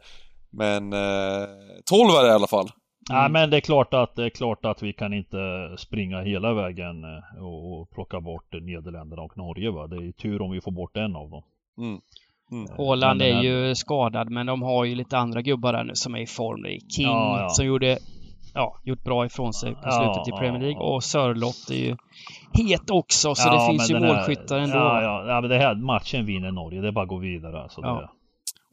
men 0.51 0.93
eh, 0.93 1.47
12 1.85 2.09
är 2.09 2.23
det 2.23 2.29
i 2.29 2.33
alla 2.33 2.47
fall. 2.47 2.69
Nej 3.09 3.29
men 3.29 3.49
det 3.49 3.57
är 3.57 3.61
klart 3.61 3.93
att 3.93 4.15
det 4.15 4.25
är 4.25 4.29
klart 4.29 4.65
att 4.65 4.83
vi 4.83 4.93
kan 4.93 5.13
inte 5.13 5.37
springa 5.77 6.21
hela 6.21 6.53
vägen 6.53 7.03
och, 7.39 7.73
och 7.73 7.91
plocka 7.91 8.21
bort 8.21 8.53
Nederländerna 8.53 9.21
och 9.21 9.37
Norge 9.37 9.71
va. 9.71 9.87
Det 9.87 9.95
är 9.95 10.01
ju 10.01 10.11
tur 10.11 10.41
om 10.41 10.51
vi 10.51 10.61
får 10.61 10.71
bort 10.71 10.97
en 10.97 11.15
av 11.15 11.29
dem. 11.29 11.43
Mm. 11.79 11.99
Mm. 12.51 12.67
Håland 12.77 13.19
den 13.19 13.37
är 13.37 13.41
ju 13.43 13.75
skadad, 13.75 14.29
men 14.29 14.45
de 14.45 14.61
har 14.61 14.85
ju 14.85 14.95
lite 14.95 15.17
andra 15.17 15.41
gubbar 15.41 15.73
där 15.73 15.83
nu 15.83 15.95
som 15.95 16.15
är 16.15 16.19
i 16.19 16.25
form. 16.27 16.61
Det 16.61 16.69
är 16.75 16.79
King 16.79 17.05
Ja, 17.05 17.41
ja. 17.41 17.49
som 17.49 17.65
gjorde 17.65 17.97
ja, 18.53 18.79
gjort 18.83 19.03
bra 19.03 19.25
ifrån 19.25 19.53
sig 19.53 19.73
på 19.73 19.79
Ja, 19.83 19.91
slutet 19.91 20.27
i 20.27 20.31
ja, 20.31 20.37
Premier 20.37 20.61
League. 20.61 20.77
ja. 20.79 20.95
Och 20.95 21.03
Sörlott 21.03 21.69
är 21.69 21.75
ju 21.75 21.95
het 22.53 22.89
också, 22.89 23.35
så 23.35 23.47
Ja, 23.47 23.53
det 23.61 23.71
finns 23.71 23.91
ju 23.91 23.95
här- 23.99 24.07
målskyttar 24.15 24.57
ändå. 24.59 24.77
Ja, 24.77 25.01
ja, 25.01 25.25
ja, 25.27 25.41
men 25.41 25.49
det 25.49 25.57
här 25.57 25.75
matchen 25.75 26.25
vinner 26.25 26.51
Norge. 26.51 26.81
Det 26.81 26.87
är 26.87 26.91
bara 26.91 27.03
att 27.03 27.09
gå 27.09 27.17
vidare 27.17 27.61
alltså. 27.63 27.81
Ja. 27.83 28.01
Det, 28.01 28.09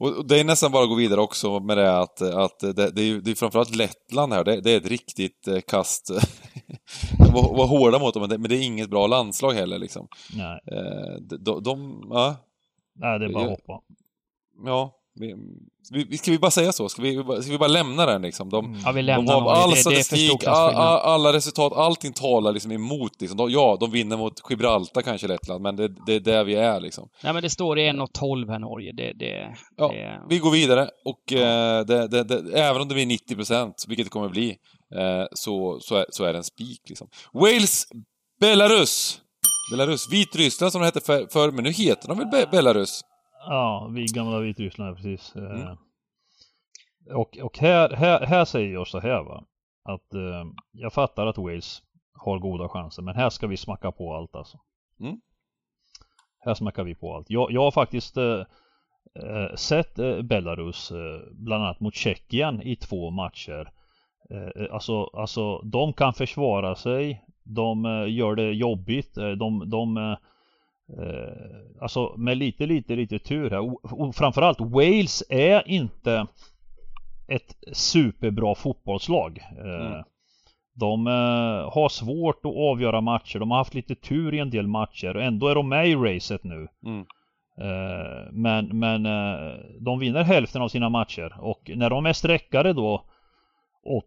Och 0.05 0.27
det 0.27 0.39
är 0.39 0.43
nästan 0.43 0.71
bara 0.71 0.83
att 0.83 0.89
gå 0.89 0.95
vidare 0.95 1.21
också 1.21 1.59
med 1.59 1.77
det 1.77 1.99
att, 1.99 2.21
att 2.21 2.59
det, 2.59 2.73
det, 2.91 3.01
är, 3.01 3.05
ju- 3.05 3.21
det 3.21 3.31
är 3.31 3.35
framförallt 3.35 3.75
Lettland 3.75 4.33
här, 4.33 4.43
det, 4.43 4.61
det 4.61 4.71
är 4.71 4.77
ett 4.77 4.89
riktigt 4.89 5.47
eh, 5.47 5.59
kast. 5.67 6.09
var, 7.33 7.57
var 7.57 7.67
hårda 7.67 7.99
mot 7.99 8.13
dem, 8.13 8.21
men 8.21 8.29
det, 8.29 8.37
men 8.37 8.49
det 8.49 8.55
är 8.57 8.63
inget 8.65 8.89
bra 8.89 9.07
landslag 9.07 9.51
heller 9.53 9.79
liksom. 9.79 10.07
nej, 10.35 10.59
Eh, 10.71 11.21
de, 11.29 11.37
de, 11.43 11.63
de 11.63 12.01
ja, 12.09 12.35
nej, 12.97 13.19
det 13.19 13.25
är 13.25 13.29
bara 13.29 13.43
att 13.43 13.49
hoppa. 13.49 13.81
ja. 14.65 14.93
Vi, 15.91 16.17
ska 16.17 16.31
vi 16.31 16.39
bara 16.39 16.51
säga 16.51 16.71
så? 16.71 16.89
Ska 16.89 17.01
vi, 17.01 17.23
ska 17.41 17.51
vi 17.51 17.57
bara 17.57 17.67
lämna 17.67 18.05
den 18.05 18.21
liksom? 18.21 18.49
De, 18.49 18.65
Mm. 18.65 18.79
Ja, 18.85 18.91
vi 18.91 18.99
de 19.01 19.05
lämnar 19.05 19.33
har 19.33 19.41
Norge. 19.41 19.57
all 19.57 19.69
Det, 19.69 19.75
det 19.75 19.81
statistik, 19.81 20.31
all, 20.31 20.37
klasskillnad. 20.39 20.87
all, 20.87 20.99
alla 21.13 21.33
resultat, 21.33 21.73
allting 21.73 22.13
talar 22.13 22.51
liksom 22.51 22.71
emot 22.71 23.21
liksom. 23.21 23.37
De, 23.37 23.51
ja, 23.51 23.77
de 23.79 23.91
vinner 23.91 24.17
mot 24.17 24.33
Gibraltar 24.49 25.01
kanske 25.01 25.27
Lettland, 25.27 25.61
men 25.61 25.75
det, 25.75 25.87
det 26.05 26.13
är 26.13 26.19
där 26.19 26.43
vi 26.43 26.55
är 26.55 26.79
liksom. 26.79 27.09
Nej, 27.23 27.33
men 27.33 27.43
det 27.43 27.49
står 27.49 27.79
i 27.79 27.89
1.12 27.91 28.49
här 28.51 28.59
Norge. 28.59 28.91
Det, 28.91 29.13
det, 29.13 29.55
Ja, 29.77 29.87
det, 29.87 30.21
Vi 30.29 30.39
går 30.39 30.51
vidare 30.51 30.89
och 31.05 31.33
eh, 31.33 31.85
det, 31.85 32.07
det, 32.07 32.23
det, 32.23 32.59
även 32.59 32.81
om 32.81 32.87
det 32.87 32.93
blir 32.93 33.05
90 33.05 33.35
procent, 33.35 33.85
vilket 33.87 34.05
det 34.05 34.09
kommer 34.09 34.29
bli, 34.29 34.49
eh, 34.95 35.25
så, 35.31 35.79
så, 35.81 35.95
är, 35.95 36.05
så 36.09 36.23
är 36.23 36.33
det 36.33 36.37
en 36.39 36.43
spik 36.43 36.81
liksom. 36.89 37.07
Wales, 37.33 37.87
Belarus! 38.39 39.21
Belarus, 39.71 40.11
Vitryssland 40.11 40.71
som 40.71 40.81
de 40.81 40.85
hette 40.85 41.01
för, 41.01 41.27
för 41.27 41.51
men 41.51 41.63
nu 41.63 41.71
heter 41.71 42.07
de 42.07 42.17
väl 42.17 42.27
Be 42.27 42.47
Belarus? 42.51 43.01
Ja, 43.47 43.91
vi 43.93 44.05
gamla 44.05 44.39
Vitryssland, 44.39 44.95
precis. 44.95 45.35
Eh, 45.35 45.43
Mm. 45.43 45.77
Och, 47.19 47.37
och 47.37 47.57
här, 47.57 47.89
här, 47.89 48.25
här 48.25 48.45
säger 48.45 48.73
jag 48.73 48.87
så 48.87 48.99
här 48.99 49.23
va. 49.23 49.43
Att 49.83 50.13
eh, 50.13 50.45
jag 50.71 50.93
fattar 50.93 51.27
att 51.27 51.37
Wales 51.37 51.81
har 52.13 52.39
goda 52.39 52.69
chanser, 52.69 53.01
men 53.03 53.15
här 53.15 53.29
ska 53.29 53.47
vi 53.47 53.57
smacka 53.57 53.91
på 53.91 54.13
allt 54.13 54.35
alltså. 54.35 54.57
Mm. 54.99 55.21
Här 56.39 56.53
smackar 56.53 56.83
vi 56.83 56.95
på 56.95 57.15
allt. 57.15 57.29
Jag, 57.29 57.51
jag 57.51 57.61
har 57.61 57.71
faktiskt 57.71 58.17
eh, 58.17 58.43
eh, 59.23 59.55
sett 59.55 59.99
eh, 59.99 60.21
Belarus 60.21 60.91
eh, 60.91 61.19
bland 61.31 61.63
annat 61.63 61.79
mot 61.79 61.95
Tjeckien 61.95 62.61
i 62.61 62.75
två 62.75 63.11
matcher. 63.11 63.71
Alltså, 64.71 65.03
alltså 65.03 65.57
de 65.61 65.93
kan 65.93 66.13
försvara 66.13 66.75
sig. 66.75 67.21
De 67.47 67.85
eh, 67.85 68.13
gör 68.13 68.35
det 68.35 68.51
jobbigt. 68.51 69.17
Eh, 69.17 69.29
de, 69.29 69.69
de 69.69 69.97
eh, 69.97 70.15
alltså 71.81 72.13
med 72.17 72.37
lite, 72.37 72.65
lite, 72.65 72.95
lite 72.95 73.19
tur 73.19 73.49
här. 73.49 73.59
Och, 73.99 74.15
framförallt 74.15 74.59
Wales 74.59 75.23
är 75.29 75.67
inte 75.67 76.27
ett 77.27 77.55
superbra 77.73 78.55
fotbollslag. 78.55 79.39
Mm. 79.57 80.03
De 80.73 81.05
har 81.73 81.89
svårt 81.89 82.45
att 82.45 82.55
avgöra 82.55 83.01
matcher. 83.01 83.39
De 83.39 83.51
har 83.51 83.57
haft 83.57 83.73
lite 83.73 83.95
tur 83.95 84.33
i 84.33 84.39
en 84.39 84.49
del 84.49 84.67
matcher 84.67 85.15
och 85.15 85.23
ändå 85.23 85.47
är 85.47 85.55
de 85.55 85.69
med 85.69 85.87
i 85.87 85.95
racet 85.95 86.43
nu. 86.43 86.67
Mm. 86.85 87.05
Men 88.31 88.79
men 88.79 89.03
de 89.79 89.99
vinner 89.99 90.23
hälften 90.23 90.61
av 90.61 90.67
sina 90.67 90.89
matcher 90.89 91.35
och 91.39 91.71
när 91.75 91.89
de 91.89 92.05
är 92.05 92.13
sträckare 92.13 92.73
då 92.73 93.03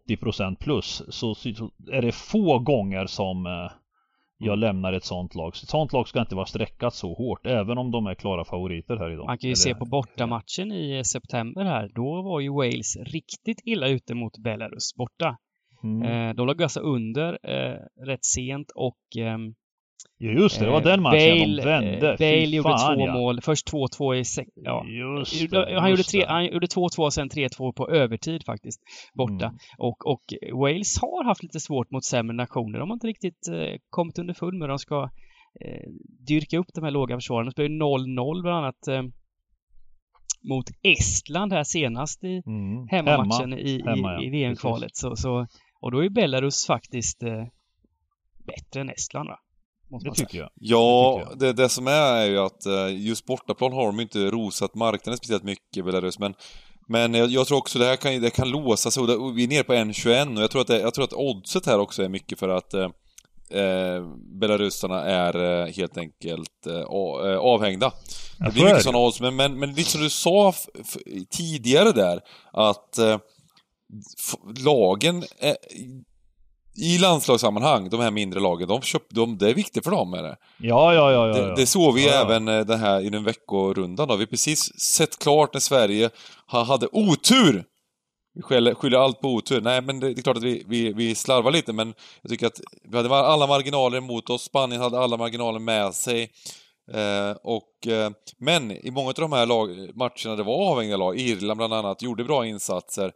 80% 0.07 0.55
plus 0.59 1.03
så, 1.09 1.35
så 1.35 1.49
är 1.91 2.01
det 2.01 2.11
få 2.11 2.59
gånger 2.59 3.05
som 3.05 3.45
eh, 3.45 3.71
jag 4.37 4.59
lämnar 4.59 4.93
ett 4.93 5.03
sånt 5.03 5.35
lag. 5.35 5.47
Ett 5.47 5.69
sånt 5.69 5.93
lag 5.93 6.07
ska 6.07 6.19
inte 6.19 6.35
vara 6.35 6.45
sträckat 6.45 6.93
så 6.93 7.13
hårt 7.13 7.45
även 7.45 7.77
om 7.77 7.91
de 7.91 8.07
är 8.07 8.15
klara 8.15 8.45
favoriter 8.45 8.97
här 8.97 9.11
idag. 9.11 9.25
man 9.25 9.37
kan 9.37 9.47
ju 9.47 9.51
Eller- 9.51 9.55
se 9.55 9.75
på 9.75 9.85
bortamatchen 9.85 10.71
i 10.71 11.01
september 11.05 11.65
här. 11.65 11.89
Då 11.95 12.21
var 12.21 12.39
ju 12.39 12.49
Wales 12.53 12.97
riktigt 13.05 13.61
illa 13.65 13.87
ute 13.87 14.13
mot 14.15 14.37
Belarus 14.37 14.95
borta. 14.95 15.37
Mm. 15.83 16.01
Eh, 16.29 16.35
de 16.35 16.47
låg 16.47 16.63
alltså 16.63 16.79
under 16.79 17.39
eh, 17.43 17.77
rätt 18.05 18.25
sent 18.25 18.71
och 18.75 19.17
ehm, 19.17 19.53
just 20.19 20.59
det, 20.59 20.65
det 20.65 20.71
var 20.71 20.77
eh, 20.77 20.83
den 20.83 21.01
matchen 21.01 21.39
Bale, 21.39 21.61
de 21.61 21.65
vände. 21.69 22.11
eh, 22.11 22.17
Bale 22.17 22.17
Fy 22.17 22.55
gjorde 22.55 22.69
fan, 22.69 22.95
två 22.97 23.05
ja. 23.05 23.13
mål. 23.13 23.41
Först 23.41 23.73
2-2 23.73 24.15
i 24.15 24.25
sex... 24.25 24.49
Ja. 24.55 24.85
Just 24.87 25.53
Han 25.53 25.89
gjorde, 25.89 26.03
tre, 26.03 26.25
han 26.27 26.45
gjorde 26.45 26.67
2-2 26.67 26.99
och 26.99 27.13
sen 27.13 27.29
3-2 27.29 27.73
på 27.73 27.89
övertid 27.89 28.43
faktiskt, 28.45 28.81
borta. 29.13 29.45
Mm. 29.45 29.57
Och, 29.77 30.05
och 30.11 30.21
Wales 30.53 31.01
har 31.01 31.23
haft 31.25 31.43
lite 31.43 31.59
svårt 31.59 31.91
mot 31.91 32.05
sämre 32.05 32.35
nationer. 32.35 32.79
De 32.79 32.89
har 32.89 32.95
inte 32.95 33.07
riktigt 33.07 33.47
eh, 33.47 33.75
kommit 33.89 34.19
underfund 34.19 34.53
med 34.57 34.61
hur 34.65 34.69
de 34.69 34.79
ska 34.79 35.09
eh, 35.65 35.89
dyrka 36.27 36.57
upp 36.57 36.67
de 36.73 36.83
här 36.83 36.91
låga 36.91 37.17
försvaren. 37.17 37.45
De 37.45 37.51
spelade 37.51 37.73
0-0 37.75 38.41
bland 38.41 38.57
annat 38.57 38.87
eh, 38.87 39.03
mot 40.49 40.65
Estland 40.83 41.53
här 41.53 41.63
senast 41.63 42.23
i 42.23 42.41
Mm. 42.45 42.87
hemmamatchen 42.87 43.53
i, 43.53 43.81
Hemma, 43.85 44.13
ja. 44.13 44.21
i, 44.21 44.25
i 44.27 44.29
VM-kvalet. 44.29 44.95
Så, 44.95 45.15
så, 45.15 45.47
och 45.81 45.91
då 45.91 46.03
är 46.03 46.09
Belarus 46.09 46.67
faktiskt 46.67 47.23
eh, 47.23 47.43
bättre 48.47 48.81
än 48.81 48.89
Estland 48.89 49.29
va? 49.29 49.39
Måste 49.91 50.09
Det 50.09 50.15
tycker 50.15 50.37
jag. 50.37 50.49
Ja, 50.55 51.17
tycker 51.19 51.29
jag. 51.29 51.39
det, 51.39 51.63
det 51.63 51.69
som 51.69 51.87
är 51.87 51.91
är 52.15 52.25
ju 52.25 52.39
att 52.39 52.65
eh, 52.65 52.87
just 53.07 53.25
bortaplan 53.25 53.73
har 53.73 53.85
de 53.85 53.99
inte 53.99 54.19
rosat 54.19 54.75
marknaden 54.75 55.17
speciellt 55.17 55.43
mycket, 55.43 55.85
Belarus, 55.85 56.19
men 56.19 56.33
men 56.87 57.13
jag, 57.13 57.29
jag 57.29 57.47
tror 57.47 57.57
också 57.57 57.79
det 57.79 57.85
här 57.85 57.95
kan, 57.95 58.21
det 58.21 58.29
kan 58.29 58.49
låsa 58.49 58.91
sig. 58.91 59.01
och 59.01 59.07
det- 59.07 59.33
Vi 59.35 59.43
är 59.43 59.47
nere 59.47 59.63
på 59.63 59.73
1,21 59.73 60.37
och 60.37 60.43
jag 60.43 60.51
tror, 60.51 60.61
att 60.61 60.67
det, 60.67 60.79
jag 60.79 60.93
tror 60.93 61.03
att 61.03 61.13
oddset 61.13 61.65
här 61.65 61.79
också 61.79 62.03
är 62.03 62.09
mycket 62.09 62.39
för 62.39 62.49
att 62.49 62.73
eh, 62.73 62.89
eh, 63.61 64.03
belarusarna 64.39 65.01
är 65.03 65.35
eh, 65.65 65.73
helt 65.73 65.97
enkelt 65.97 66.67
eh, 66.67 66.83
avhängda. 67.39 67.93
Det 68.39 68.51
blir 68.51 68.61
är 68.61 68.65
mycket 68.65 68.77
det. 68.77 68.83
sådana 68.83 68.99
odds, 69.05 69.21
men, 69.21 69.35
men, 69.35 69.59
men 69.59 69.73
lite 69.73 69.89
som 69.89 70.01
du 70.01 70.09
sa 70.09 70.49
f- 70.49 70.67
f- 70.79 71.23
tidigare 71.29 71.91
där, 71.91 72.21
att 72.53 72.97
eh, 72.97 73.17
f- 74.19 74.39
lagen 74.65 75.23
eh, 75.39 75.55
i 76.75 76.97
landslagssammanhang, 76.97 77.89
de 77.89 77.99
här 77.99 78.11
mindre 78.11 78.39
lagen, 78.39 78.67
de 78.67 78.81
köp, 78.81 79.03
de, 79.09 79.37
det 79.37 79.49
är 79.49 79.53
viktigt 79.53 79.83
för 79.83 79.91
dem. 79.91 80.13
Är 80.13 80.23
det. 80.23 80.37
Ja, 80.57 80.93
ja, 80.93 81.11
ja, 81.11 81.27
ja. 81.27 81.33
Det, 81.33 81.47
ja. 81.47 81.55
det 81.55 81.65
såg 81.65 81.93
vi 81.93 82.07
Ja, 82.07 82.25
även 82.25 82.47
eh, 82.47 82.65
den 82.65 82.79
här 82.79 83.01
i 83.01 83.09
den 83.09 83.23
veckorundan 83.23 84.07
då. 84.07 84.15
Vi 84.15 84.21
har 84.21 84.27
precis 84.27 84.79
sett 84.79 85.19
klart 85.19 85.53
när 85.53 85.61
Sverige 85.61 86.09
ha, 86.47 86.63
hade 86.63 86.87
otur! 86.91 87.63
Vi 88.33 88.41
skyller, 88.41 88.95
allt 88.95 89.21
på 89.21 89.27
otur. 89.27 89.61
Nej, 89.61 89.81
men 89.81 89.99
det, 89.99 90.13
det 90.13 90.19
är 90.19 90.23
klart 90.23 90.37
att 90.37 90.43
vi, 90.43 90.63
vi, 90.67 90.93
vi 90.93 91.15
slarvar 91.15 91.51
lite, 91.51 91.73
men 91.73 91.93
jag 92.21 92.31
tycker 92.31 92.47
att 92.47 92.61
vi 92.89 92.97
hade 92.97 93.15
alla 93.15 93.47
marginaler 93.47 93.97
emot 93.97 94.29
oss. 94.29 94.43
Spanien 94.43 94.81
hade 94.81 94.99
alla 94.99 95.17
marginaler 95.17 95.59
med 95.59 95.93
sig. 95.93 96.31
Eh, 96.93 97.37
och, 97.43 97.87
eh, 97.87 98.11
men 98.37 98.71
i 98.71 98.91
många 98.91 99.07
av 99.07 99.13
de 99.13 99.31
här 99.31 99.45
lag, 99.45 99.69
matcherna 99.95 100.35
det 100.35 100.43
var 100.43 100.71
avhängiga 100.71 100.97
lag, 100.97 101.19
Irland 101.19 101.57
bland 101.57 101.73
annat, 101.73 102.01
gjorde 102.01 102.23
bra 102.23 102.45
insatser. 102.45 103.11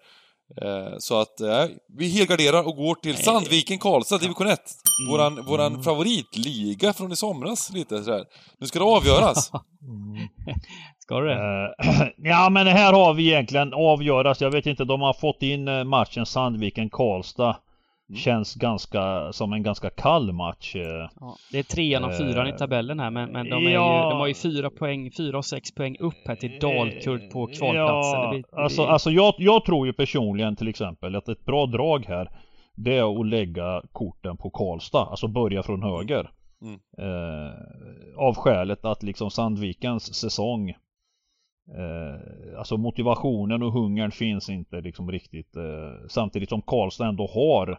Eh, 0.61 0.93
så 0.97 1.21
att 1.21 1.41
eh, 1.41 1.65
vi 1.97 2.09
helgarderar 2.09 2.67
och 2.67 2.75
går 2.75 2.95
till 2.95 3.17
Sandviken 3.17 3.77
Karlstad, 3.77 4.17
division 4.17 4.47
1. 4.47 4.59
Mm. 5.01 5.11
Våran, 5.11 5.45
våran 5.45 5.83
favoritliga 5.83 6.93
från 6.93 7.11
i 7.11 7.15
somras 7.15 7.71
lite 7.73 8.03
sådär. 8.03 8.25
Nu 8.59 8.67
ska 8.67 8.79
det 8.79 8.85
avgöras. 8.85 9.51
Ska 10.99 11.19
du 11.19 11.27
det? 11.27 11.33
Eh, 11.33 12.07
ja 12.17 12.49
men 12.49 12.67
här 12.67 12.93
har 12.93 13.13
vi 13.13 13.27
egentligen 13.27 13.73
avgöras. 13.73 14.41
Jag 14.41 14.51
vet 14.51 14.65
inte, 14.65 14.83
de 14.83 15.01
har 15.01 15.13
fått 15.13 15.41
in 15.41 15.87
matchen 15.87 16.25
Sandviken-Karlstad. 16.25 17.55
Mm. 18.09 18.17
Känns 18.19 18.55
ganska 18.55 19.33
som 19.33 19.53
en 19.53 19.63
ganska 19.63 19.89
kall 19.89 20.31
match. 20.31 20.75
eh. 20.75 21.09
Ja, 21.19 21.35
det 21.51 21.59
är 21.59 21.63
trean 21.63 22.03
och 22.03 22.17
fyran 22.17 22.47
i 22.47 22.49
Eh, 22.49 22.55
tabellen 22.55 22.99
här 22.99 23.11
men, 23.11 23.31
men 23.31 23.49
de, 23.49 23.63
ja. 23.63 24.03
ju, 24.03 24.09
de 24.09 24.19
har 24.19 24.27
ju 24.27 24.33
fyra 24.33 24.69
poäng, 24.69 25.11
fyra 25.17 25.37
och 25.37 25.45
sex 25.45 25.75
poäng 25.75 25.97
upp 25.99 26.27
här 26.27 26.35
till 26.35 26.59
Dalkurd 26.59 27.31
på 27.31 27.47
kvalplatsen. 27.47 28.19
Ja, 28.19 28.23
det 28.23 28.29
blir, 28.29 28.45
det 28.51 28.61
alltså, 28.63 28.83
alltså 28.83 29.11
jag, 29.11 29.33
jag 29.37 29.65
tror 29.65 29.87
ju 29.87 29.93
personligen 29.93 30.55
till 30.55 30.67
exempel 30.67 31.15
att 31.15 31.29
ett 31.29 31.45
bra 31.45 31.65
drag 31.65 32.05
här 32.05 32.29
Det 32.75 32.97
är 32.97 33.19
att 33.21 33.27
lägga 33.27 33.81
korten 33.91 34.37
på 34.37 34.49
Karlstad, 34.49 35.05
alltså 35.05 35.27
börja 35.27 35.63
från 35.63 35.83
höger. 35.83 36.31
Mm. 36.61 36.79
Eh, 36.97 37.53
av 38.17 38.35
skälet 38.35 38.85
att 38.85 39.03
liksom 39.03 39.31
Sandvikens 39.31 40.15
säsong 40.15 40.69
eh, 40.69 42.57
Alltså 42.57 42.77
motivationen 42.77 43.63
och 43.63 43.71
hungern 43.71 44.11
finns 44.11 44.49
inte 44.49 44.81
liksom 44.81 45.11
riktigt 45.11 45.55
eh, 45.55 46.07
Samtidigt 46.09 46.49
som 46.49 46.61
Karlstad 46.61 47.07
ändå 47.07 47.27
har 47.27 47.69
eh, 47.71 47.77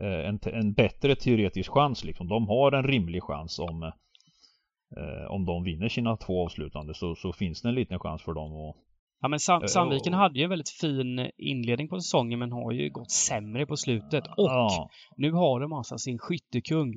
en, 0.00 0.38
en 0.42 0.72
bättre 0.72 1.16
teoretisk 1.16 1.70
chans 1.70 2.04
liksom. 2.04 2.28
De 2.28 2.48
har 2.48 2.72
en 2.72 2.82
rimlig 2.82 3.22
chans 3.22 3.58
om 3.58 3.82
eh, 4.96 5.30
Om 5.30 5.44
de 5.44 5.64
vinner 5.64 5.88
sina 5.88 6.16
två 6.16 6.44
avslutande 6.44 6.94
så, 6.94 7.14
så 7.14 7.32
finns 7.32 7.62
det 7.62 7.68
en 7.68 7.74
liten 7.74 7.98
chans 7.98 8.22
för 8.22 8.34
dem 8.34 8.52
att 8.52 8.76
ja, 9.20 9.28
men 9.28 9.38
Sam, 9.38 9.62
eh, 9.62 9.66
Sandviken 9.66 10.14
hade 10.14 10.38
ju 10.38 10.44
en 10.44 10.50
väldigt 10.50 10.70
fin 10.70 11.30
inledning 11.36 11.88
på 11.88 12.00
säsongen 12.00 12.38
men 12.38 12.52
har 12.52 12.72
ju 12.72 12.90
gått 12.90 13.10
sämre 13.10 13.66
på 13.66 13.76
slutet. 13.76 14.26
Och 14.26 14.50
Ja, 14.50 14.90
nu 15.16 15.32
har 15.32 15.60
de 15.60 15.72
alltså 15.72 15.98
sin 15.98 16.18
skyttekung 16.18 16.96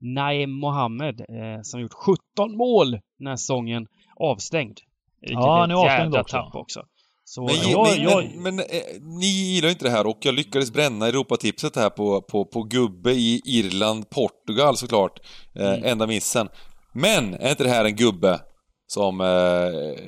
Naim 0.00 0.50
Mohammed 0.50 1.20
eh, 1.20 1.60
som 1.62 1.80
gjort 1.80 1.92
17 1.92 2.56
mål 2.56 2.90
den 3.18 3.26
här 3.26 3.36
säsongen 3.36 3.86
avstängd. 4.16 4.78
Vilket 5.20 5.34
Ja, 5.34 5.60
han 5.60 5.70
är 5.70 5.74
avstängd 5.74 6.14
också. 6.14 6.36
tapp 6.36 6.54
också. 6.54 6.82
Så, 7.30 7.42
Men, 7.46 7.54
ja, 7.54 7.62
jag- 7.70 7.86
men, 7.98 8.02
jag- 8.02 8.24
men, 8.36 8.56
men 8.56 8.58
eh, 8.70 8.80
ni 9.20 9.26
gillar 9.26 9.68
inte 9.68 9.84
det 9.84 9.90
här 9.90 10.06
och 10.06 10.18
jag 10.20 10.34
lyckades 10.34 10.72
bränna 10.72 11.06
Europatipset 11.08 11.76
här 11.76 11.90
på, 11.90 12.22
på, 12.22 12.44
på 12.44 12.62
gubbe 12.62 13.12
i 13.12 13.40
Irland, 13.44 14.10
Portugal 14.10 14.76
såklart. 14.76 15.20
Eh, 15.58 15.68
Mm. 15.68 15.84
Enda 15.84 16.06
missen. 16.06 16.48
Men, 16.94 17.34
är 17.34 17.50
inte 17.50 17.64
det 17.64 17.70
här 17.70 17.84
en 17.84 17.96
gubbe 17.96 18.40
som... 18.86 19.20
Eh, 19.20 19.26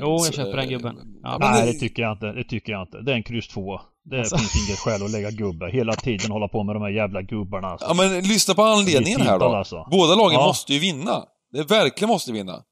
Jo, 0.01 0.19
jag 0.25 0.35
köper 0.35 0.51
den 0.57 0.59
eh, 0.65 0.69
gubben. 0.71 0.97
Ja. 1.23 1.37
men 1.41 1.51
Nej 1.53 1.67
det- 1.67 1.73
det 1.73 1.79
tycker 1.79 2.03
jag 2.03 2.13
inte, 2.13 2.27
det 2.27 2.45
tycker 2.45 2.73
jag 2.73 2.83
inte. 2.83 2.99
Det 3.01 3.13
är 3.13 3.17
en 3.17 3.23
kryss 3.23 3.49
2. 3.49 3.81
Det 4.11 4.19
Alltså. 4.19 4.37
finns 4.37 4.69
inget 4.69 4.79
skäl 4.79 5.03
att 5.05 5.11
lägga 5.11 5.31
gubbe. 5.31 5.71
Hela 5.73 5.93
tiden 5.93 6.31
hålla 6.31 6.49
på 6.49 6.65
med 6.65 6.75
de 6.77 6.83
här 6.83 6.91
jävla 6.91 7.23
gubbarna 7.23 7.69
alltså. 7.69 7.87
Ja 7.89 7.95
men 7.95 8.21
lyssna 8.29 8.55
på 8.55 8.63
anledningen 8.63 9.21
här 9.21 9.39
då. 9.39 9.45
alltså. 9.55 9.87
Båda 9.91 10.15
lagen 10.15 10.33
Ja. 10.41 10.47
måste 10.47 10.73
ju 10.75 10.79
vinna. 10.79 11.25
Det 11.53 11.63
verkligen 11.71 12.09
måste 12.09 12.33
vinna. 12.33 12.63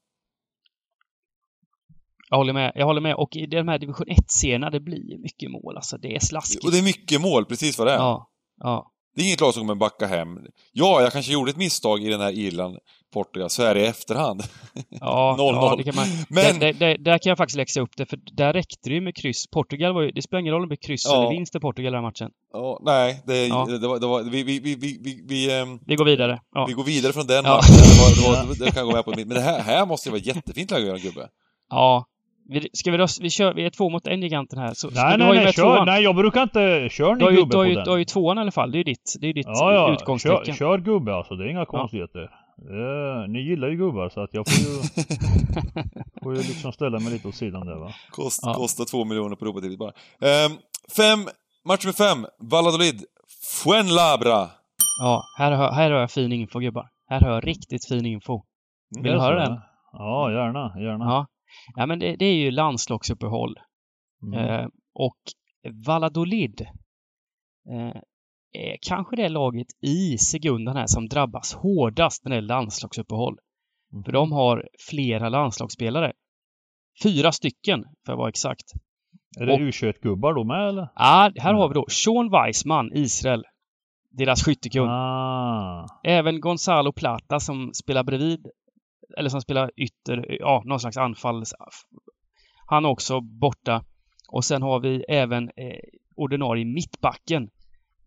Jag 2.29 2.37
håller 2.37 2.53
med. 2.53 2.71
Jag 2.75 2.85
håller 2.85 3.01
med. 3.01 3.15
Och 3.15 3.35
i 3.35 3.45
de 3.45 3.67
här 3.67 3.79
division 3.79 4.07
1-serierna, 4.07 4.69
det 4.69 4.79
blir 4.79 5.17
mycket 5.17 5.51
mål. 5.51 5.75
Alltså, 5.77 5.97
det 5.97 6.15
är 6.15 6.19
slaskigt. 6.19 6.63
Och 6.65 6.71
det 6.71 6.77
är 6.79 6.83
mycket 6.83 7.21
mål, 7.21 7.45
precis 7.45 7.77
vad 7.77 7.87
det 7.87 7.91
är. 7.93 7.97
Ja. 7.97 8.29
Ja. 8.63 8.91
Det 9.15 9.21
är 9.21 9.25
inget 9.25 9.41
lag 9.41 9.53
som 9.53 9.61
kommer 9.61 9.75
backa 9.75 10.07
hem. 10.07 10.39
Ja, 10.71 11.01
jag 11.01 11.11
kanske 11.11 11.31
gjorde 11.33 11.51
ett 11.51 11.57
misstag 11.57 12.03
i 12.03 12.09
den 12.09 12.21
här 12.21 12.31
Irland, 12.31 12.77
Portugal, 13.13 13.49
så 13.49 13.63
är 13.63 13.75
det 13.75 13.81
i 13.81 13.85
efterhand. 13.85 14.43
Ja, 14.89 15.35
0-0. 15.39 15.53
ja, 15.55 15.75
det 15.77 15.83
kan 15.83 15.95
man. 15.95 16.05
Men- 16.29 16.59
Där, 16.59 16.73
där, 16.73 16.97
där 16.97 17.17
kan 17.17 17.29
jag 17.29 17.37
faktiskt 17.37 17.57
läxa 17.57 17.81
upp 17.81 17.89
det, 17.97 18.05
för 18.05 18.19
där 18.33 18.53
räckte 18.53 18.89
det 18.89 18.93
ju 18.95 19.01
med 19.01 19.15
kryss. 19.15 19.47
Portugal 19.47 19.93
var 19.93 20.01
ju, 20.01 20.11
det 20.11 20.21
spelar 20.21 20.39
ingen 20.41 20.53
roll 20.53 20.61
om 20.63 20.69
det 20.69 20.75
blir 20.77 20.87
kryss 20.87 21.05
Ja. 21.05 21.17
eller 21.21 21.29
vinst 21.29 21.55
i 21.55 21.59
Portugal 21.59 21.93
den 21.93 22.01
matchen. 22.03 22.29
Ja, 22.53 22.79
nej, 22.85 23.21
det, 23.25 23.47
Ja. 23.47 23.65
det, 23.81 23.87
var, 23.87 23.99
det 23.99 24.07
var, 24.07 24.23
vi, 24.23 24.43
vi, 24.43 24.59
vi, 24.59 24.75
vi, 24.75 25.23
vi, 25.27 25.59
ehm, 25.59 25.79
Vi 25.85 25.95
går 25.95 26.05
vidare. 26.05 26.41
Ja. 26.53 26.65
vi 26.65 26.73
går 26.73 26.83
vidare 26.83 27.13
från 27.13 27.27
den 27.27 27.45
Ja. 27.45 27.55
matchen. 27.55 27.73
Det, 27.75 28.23
var, 28.27 28.31
det, 28.41 28.47
var, 28.47 28.55
det 28.65 28.71
kan 28.71 28.77
jag 28.77 28.85
gå 28.87 28.95
med 28.95 29.05
på. 29.05 29.13
Men 29.17 29.29
det 29.29 29.41
här, 29.41 29.61
här 29.61 29.85
måste 29.85 30.09
ju 30.09 30.11
vara 30.11 30.21
jättefint 30.21 30.71
läge 30.71 30.81
att 30.83 30.87
göra 30.87 30.97
gubbe. 30.97 31.27
ja. 31.69 32.05
Vi, 32.51 32.69
ska 32.73 32.91
vi 32.91 32.97
rösta? 32.97 33.23
Vi 33.23 33.29
kör, 33.29 33.53
vi 33.53 33.65
är 33.65 33.69
två 33.69 33.89
mot 33.89 34.07
en 34.07 34.21
giganten 34.21 34.59
här. 34.59 34.73
Så, 34.73 34.89
Nej 34.89 35.17
nej 35.17 35.31
nej, 35.35 35.53
kör. 35.53 35.63
tvåan. 35.63 35.85
Nej 35.85 36.03
jag 36.03 36.15
brukar 36.15 36.43
inte, 36.43 36.87
kör 36.91 37.13
ni 37.13 37.19
Du 37.19 37.25
har 37.25 37.31
ju, 37.31 37.37
gubbe 37.37 37.51
du 37.51 37.57
har 37.57 37.63
på 37.65 37.69
ju, 37.69 37.75
den. 37.75 37.83
du 37.83 37.89
har 37.89 37.97
ju 37.97 38.05
tvåan 38.05 38.37
i 38.37 38.41
alla 38.41 38.51
fall. 38.51 38.71
Det 38.71 38.75
är 38.75 38.79
ju 38.79 38.83
ditt, 38.83 39.15
det 39.21 39.27
är 39.27 39.33
ditt 39.33 39.47
Ja 39.47 39.73
ja, 39.73 39.93
utgångstecken. 39.93 40.45
kör, 40.45 40.53
kör 40.53 40.77
gubbe 40.77 41.15
alltså. 41.15 41.35
Det 41.35 41.45
är 41.45 41.49
inga 41.49 41.65
konstigheter. 41.65 42.21
Eh, 42.59 43.27
ni 43.29 43.39
gillar 43.39 43.67
ju 43.67 43.75
gubbar 43.77 44.09
så 44.09 44.21
att 44.23 44.29
jag 44.33 44.45
får 44.47 44.59
ju, 44.59 44.81
får 46.23 46.35
ju 46.35 46.41
liksom 46.41 46.71
ställa 46.71 46.99
mig 46.99 47.13
lite 47.13 47.27
åt 47.27 47.35
sidan 47.35 47.65
där 47.67 47.75
va. 47.75 47.91
Kost, 48.11 48.39
Ja. 48.45 48.53
Kostar 48.53 48.85
två 48.85 49.05
miljoner 49.05 49.35
på 49.35 49.45
Europatipset 49.45 49.79
bara. 49.79 49.91
Ehm, 50.21 50.51
fem, 50.97 51.19
match 51.67 51.85
med 51.85 51.95
fem. 51.95 52.25
Valladolid. 52.39 53.03
Fuenlabra. 53.63 54.47
Ja, 55.01 55.23
här 55.37 55.51
hör, 55.51 55.71
här 55.71 55.91
hör 55.91 55.99
jag 55.99 56.11
fin 56.11 56.31
info 56.31 56.59
gubbar. 56.59 56.87
Här 57.09 57.19
hör 57.21 57.31
jag 57.33 57.47
riktigt 57.47 57.87
fin 57.87 58.05
info. 58.05 58.41
Vill 59.03 59.11
du 59.13 59.19
höra 59.19 59.39
den? 59.49 59.59
Ja 59.93 60.31
gärna, 60.31 60.73
gärna. 60.81 61.05
Ja. 61.05 61.25
Ja, 61.75 61.85
men 61.85 61.99
det, 61.99 62.15
det 62.15 62.25
är 62.25 62.35
ju 62.35 62.51
landslagsuppehåll. 62.51 63.55
Mm. 64.23 64.39
Eh, 64.39 64.67
och 64.93 65.17
Valladolid 65.87 66.61
eh, 67.71 68.01
är 68.51 68.77
kanske 68.81 69.15
det 69.15 69.29
laget 69.29 69.67
i 69.81 70.17
Segundan 70.17 70.75
här 70.75 70.87
som 70.87 71.07
drabbas 71.07 71.53
hårdast 71.53 72.23
när 72.23 72.31
det 72.31 72.37
är 72.37 72.41
landslagsuppehåll. 72.41 73.37
Mm. 73.93 74.03
För 74.03 74.11
de 74.11 74.31
har 74.31 74.67
flera 74.89 75.29
landslagsspelare. 75.29 76.13
Fyra 77.03 77.31
stycken, 77.31 77.85
för 78.05 78.13
att 78.13 78.17
vara 78.17 78.29
exakt. 78.29 78.65
Är 79.39 79.45
det 79.45 79.53
och- 79.53 79.59
U21-gubbar 79.59 80.33
då 80.33 80.43
med 80.43 80.69
eller? 80.69 80.89
Ja, 80.95 81.31
här 81.37 81.53
har 81.53 81.67
vi 81.67 81.73
då 81.73 81.85
Sean 81.89 82.29
Weissman, 82.31 82.91
Israel. 82.93 83.43
Deras 84.11 84.43
skyttekung. 84.43 84.87
Ah. 84.89 85.85
Även 86.03 86.41
Gonzalo 86.41 86.93
Plata 86.93 87.39
som 87.39 87.71
spelar 87.73 88.03
bredvid, 88.03 88.47
eller 89.17 89.29
som 89.29 89.41
spelar 89.41 89.71
ytter, 89.77 90.37
ja, 90.39 90.63
någon 90.65 90.79
slags 90.79 90.97
anfalls... 90.97 91.53
Han 92.65 92.85
är 92.85 92.89
också 92.89 93.21
borta. 93.21 93.83
Och 94.31 94.45
sen 94.45 94.61
har 94.61 94.79
vi 94.79 95.03
även 95.09 95.43
eh, 95.43 95.79
ordinarie 96.15 96.65
mittbacken 96.65 97.49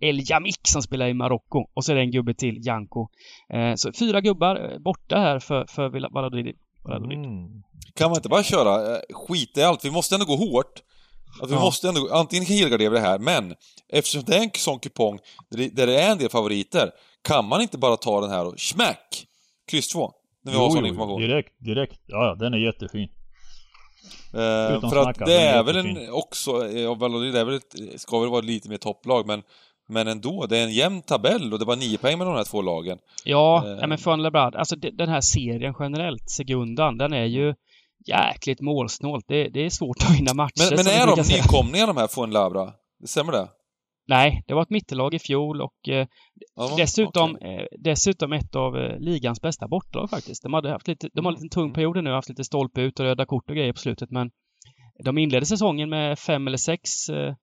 El 0.01 0.31
Jamik 0.31 0.61
som 0.63 0.83
spelar 0.83 1.09
i 1.09 1.15
Marocko. 1.15 1.65
Och 1.75 1.85
så 1.85 1.93
är 1.93 1.97
det 1.97 2.03
en 2.03 2.11
gubbe 2.11 2.35
till, 2.35 2.67
Janko. 2.67 3.09
Eh, 3.55 3.75
så 3.75 3.93
fyra 3.93 4.21
gubbar 4.21 4.73
eh, 4.73 4.79
borta 4.79 5.17
här 5.19 5.39
för, 5.39 5.67
för 5.67 5.89
Valladolid. 6.15 6.57
Mm. 6.89 7.63
Kan 7.95 8.11
man 8.11 8.17
inte 8.19 8.29
bara 8.29 8.43
köra, 8.43 8.95
eh, 8.97 9.01
skita 9.13 9.61
i 9.61 9.65
allt, 9.65 9.85
vi 9.85 9.91
måste 9.91 10.15
ändå 10.15 10.27
gå 10.27 10.37
hårt. 10.37 10.83
Att 11.43 11.51
vi 11.51 11.55
Ja. 11.55 11.61
måste 11.61 11.89
ändå, 11.89 12.09
antingen 12.13 12.45
helgardera 12.47 12.91
det 12.91 13.01
här, 13.01 13.19
men 13.19 13.55
eftersom 13.89 14.23
det 14.27 14.37
är 14.37 14.43
en 14.43 14.51
sån 14.55 14.79
kupong 14.79 15.19
där 15.51 15.59
det, 15.59 15.69
där 15.69 15.87
det 15.87 16.01
är 16.01 16.13
en 16.13 16.19
del 16.19 16.31
favoriter, 16.31 16.91
kan 17.23 17.45
man 17.49 17.61
inte 17.63 17.79
bara 17.79 17.97
ta 17.97 18.21
den 18.21 18.31
här 18.31 18.47
och 18.47 18.61
smack! 18.61 19.27
Kryss 19.71 19.89
2. 19.89 20.13
När 20.43 20.53
vi 20.53 20.59
har 20.59 20.65
Jo, 20.65 20.71
sån 20.71 20.81
jo, 20.81 20.87
information. 20.87 21.21
Direkt, 21.21 21.53
direkt. 21.59 22.01
Ja, 22.07 22.27
ja, 22.27 22.35
den 22.35 22.55
är 22.55 22.59
jättefin. 22.59 23.09
Eh, 24.35 24.77
Utan 24.77 24.91
för 24.91 24.97
att 24.97 25.03
snacka, 25.05 25.25
det 25.25 25.33
den 25.33 25.43
är 25.43 25.59
är 25.59 25.63
väl 25.63 25.77
en 25.77 26.11
också, 26.13 26.69
ja, 26.69 26.95
Valladolid 26.95 27.37
är 27.37 27.45
väl 27.45 27.55
ett, 27.55 28.01
ska 28.01 28.19
väl 28.21 28.29
vara 28.31 28.41
lite 28.41 28.69
mer 28.69 28.77
topplag, 28.77 29.27
men 29.27 29.43
men 29.89 30.09
ändå, 30.09 30.47
det 30.47 30.59
är 30.59 30.65
en 30.65 30.73
jämn 30.73 31.03
tabell 31.03 31.53
och 31.53 31.59
det 31.59 31.65
var 31.65 31.77
nio 31.77 31.99
poäng 31.99 32.19
mellan 32.19 32.33
de 32.35 32.37
här 32.39 32.45
två 32.45 32.63
lagen. 32.63 32.99
Ja, 33.25 33.65
Eh. 33.81 33.87
men 33.89 33.99
Fuenlabrad, 33.99 34.57
alltså 34.57 34.77
de- 34.77 34.91
den 34.91 35.09
här 35.09 35.21
serien 35.21 35.75
generellt, 35.79 36.31
Segundan, 36.31 36.99
den 36.99 37.13
är 37.13 37.25
ju 37.25 37.55
jäkligt 38.07 38.61
målsnålt. 38.61 39.25
Det, 39.29 39.49
det 39.49 39.67
är 39.67 39.71
svårt 39.71 39.97
att 40.03 40.15
vinna 40.19 40.35
matcher. 40.35 40.77
Men, 40.77 40.85
men 40.85 40.87
är 40.87 41.17
de 41.17 41.23
nykomlingar 41.35 41.87
de 41.87 41.97
här 41.97 42.07
Fuenlabra? 42.09 42.73
Stämmer 43.07 43.33
det? 43.33 43.49
Nej, 44.09 44.43
det 44.47 44.55
var 44.55 44.63
ett 44.63 44.71
mittellag 44.71 45.15
i 45.15 45.19
fjol 45.19 45.61
och 45.63 45.89
eh, 45.89 46.07
Ja, 46.57 46.69
de- 46.69 46.77
dessutom, 46.83 47.35
okej. 47.35 47.57
eh, 47.57 47.67
dessutom 47.79 48.33
ett 48.33 48.57
av 48.57 48.77
eh, 48.79 48.99
ligans 48.99 49.41
bästa 49.41 49.69
bortalag 49.69 50.11
faktiskt. 50.11 50.43
De, 50.43 50.55
hade 50.55 50.71
haft 50.71 50.89
lite, 50.89 51.09
de 51.13 51.25
har 51.25 51.33
en 51.33 51.35
liten 51.35 51.49
tung 51.49 51.65
Mm. 51.65 51.75
period 51.75 52.05
nu, 52.05 52.11
haft 52.11 52.29
lite 52.29 52.45
stolpe 52.45 52.81
ut 52.81 53.01
och 53.01 53.07
röda 53.07 53.27
kort 53.27 53.51
och 53.51 53.57
grejer 53.57 53.73
på 53.73 53.79
slutet, 53.79 54.11
men 54.11 54.31
de 55.05 55.19
inledde 55.19 55.47
säsongen 55.47 55.91
med 55.91 56.19
fem 56.19 56.47
eller 56.47 56.57
sex 56.57 57.09
eh, 57.09 57.35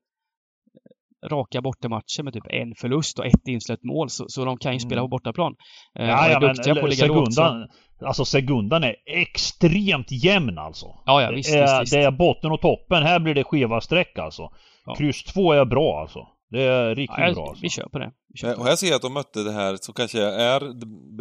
raka 1.31 1.61
bortamatcher 1.61 2.23
med 2.23 2.33
typ 2.33 2.47
en 2.49 2.75
förlust 2.75 3.19
och 3.19 3.25
ett 3.25 3.47
insläppt 3.47 3.83
mål, 3.83 4.09
så, 4.09 4.25
så 4.27 4.45
de 4.45 4.57
kan 4.57 4.73
ju 4.73 4.79
spela 4.79 5.01
på 5.01 5.05
Mm. 5.05 5.09
bortaplan. 5.09 5.55
Eh, 5.99 6.03
och 6.03 6.09
Ja, 6.09 6.25
är 6.25 6.31
ja, 6.31 6.39
men 6.39 6.55
duktiga 6.55 6.75
på 6.75 6.85
att 6.85 6.89
ligga 6.89 7.05
lågt. 7.05 7.33
så- 7.33 7.41
Segundan, 7.41 7.67
alltså 8.05 8.25
Segundan 8.25 8.83
är 8.83 8.95
extremt 9.05 10.11
jämn 10.23 10.57
alltså. 10.57 10.85
Ja, 11.05 11.21
ja, 11.21 11.31
visst, 11.31 11.51
det, 11.53 11.57
är, 11.59 11.61
visst, 11.63 11.81
visst. 11.81 11.93
det 11.93 11.99
är 12.03 12.11
botten 12.11 12.51
och 12.51 12.61
toppen. 12.61 13.03
Här 13.03 13.19
blir 13.19 13.35
det 13.35 13.43
skeva 13.43 13.81
streck 13.81 14.17
alltså. 14.19 14.49
Ja. 14.85 14.95
Kryss 14.95 15.23
2 15.23 15.51
är 15.53 15.65
bra 15.65 15.99
alltså. 16.01 16.19
Det 16.51 16.63
är 16.63 16.95
riktigt 16.95 17.17
Ja, 17.19 17.33
bra 17.33 17.47
alltså. 17.47 17.61
vi 17.61 17.69
kör 17.69 17.89
på 17.89 17.99
det. 17.99 18.11
Kör 18.35 18.47
Eh, 18.49 18.53
på 18.55 18.61
Och 18.61 18.67
här 18.67 18.75
ser 18.75 18.87
jag 18.87 18.95
att 18.95 19.01
de 19.01 19.13
mötte 19.13 19.43
det 19.43 19.51
här 19.51 19.77
som 19.81 19.93
kanske 19.93 20.21
är 20.23 20.59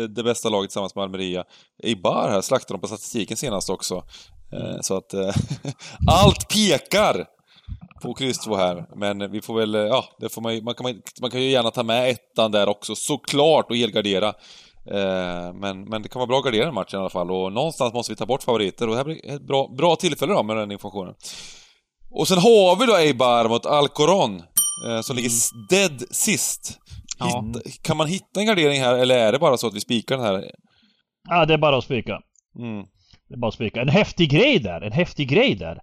det- 0.08 0.22
bästa 0.22 0.48
laget 0.48 0.70
tillsammans 0.70 0.94
med 0.94 1.02
Almeria. 1.04 1.44
Eibar 1.82 2.28
här 2.28 2.40
slaktade 2.40 2.74
de 2.76 2.80
på 2.80 2.86
statistiken 2.86 3.36
senast 3.36 3.70
också. 3.70 3.94
Eh, 4.52 4.80
Så 4.80 4.96
att 4.96 5.14
eh, 5.14 5.34
allt 6.08 6.48
pekar 6.48 7.26
på 8.02 8.14
kryss 8.14 8.38
2 8.38 8.56
här. 8.56 8.86
Men 8.96 9.30
vi 9.30 9.40
får 9.40 9.54
väl, 9.60 9.74
ja, 9.74 10.04
det 10.18 10.28
får 10.28 10.42
man, 10.42 10.64
man, 10.64 10.74
kan, 10.74 11.00
man 11.20 11.30
kan 11.30 11.42
ju 11.42 11.50
gärna 11.50 11.70
ta 11.70 11.82
med 11.82 12.10
ettan 12.10 12.52
där 12.52 12.68
också 12.68 12.94
såklart 12.94 13.70
och 13.70 13.76
helgardera. 13.76 14.34
Men, 15.54 15.84
men 15.84 16.02
det 16.02 16.08
kan 16.08 16.20
vara 16.20 16.26
bra 16.26 16.38
att 16.38 16.44
gardera 16.44 16.64
den 16.64 16.74
matchen 16.74 16.96
i 16.98 17.00
alla 17.00 17.10
fall 17.10 17.30
och 17.30 17.52
någonstans 17.52 17.94
måste 17.94 18.12
vi 18.12 18.16
ta 18.16 18.26
bort 18.26 18.42
favoriter 18.42 18.86
och 18.86 18.90
det 18.90 18.96
här 18.96 19.04
blir 19.04 19.26
ett 19.30 19.42
bra, 19.42 19.68
bra 19.78 19.96
tillfälle 19.96 20.32
då 20.32 20.42
med 20.42 20.56
den 20.56 20.72
informationen. 20.72 21.14
Och 22.10 22.28
sen 22.28 22.38
har 22.38 22.76
vi 22.80 22.86
då 22.86 22.96
Eibar 22.96 23.48
mot 23.48 23.66
Alcoron. 23.66 24.42
Eh, 24.86 25.00
som 25.00 25.16
ligger 25.16 25.28
s- 25.28 25.50
dead 25.70 26.02
sist. 26.10 26.78
Ja. 27.18 27.44
Kan 27.82 27.96
man 27.96 28.06
hitta 28.06 28.40
en 28.40 28.46
gardering 28.46 28.80
här 28.80 28.94
eller 28.98 29.18
är 29.18 29.32
det 29.32 29.38
bara 29.38 29.56
så 29.56 29.66
att 29.66 29.74
vi 29.74 29.80
spikar 29.80 30.16
den 30.16 30.26
här? 30.26 30.44
Ja, 31.28 31.46
det 31.46 31.54
är 31.54 31.58
bara 31.58 31.76
att 31.78 31.84
spika. 31.84 32.20
Mm. 32.58 32.84
Det 33.28 33.34
är 33.34 33.38
bara 33.38 33.48
att 33.48 33.54
spika. 33.54 33.80
En 33.82 33.88
häftig 33.88 34.30
grej 34.30 34.58
där, 34.58 34.80
en 34.80 34.92
häftig 34.92 35.28
grej 35.28 35.54
där. 35.54 35.78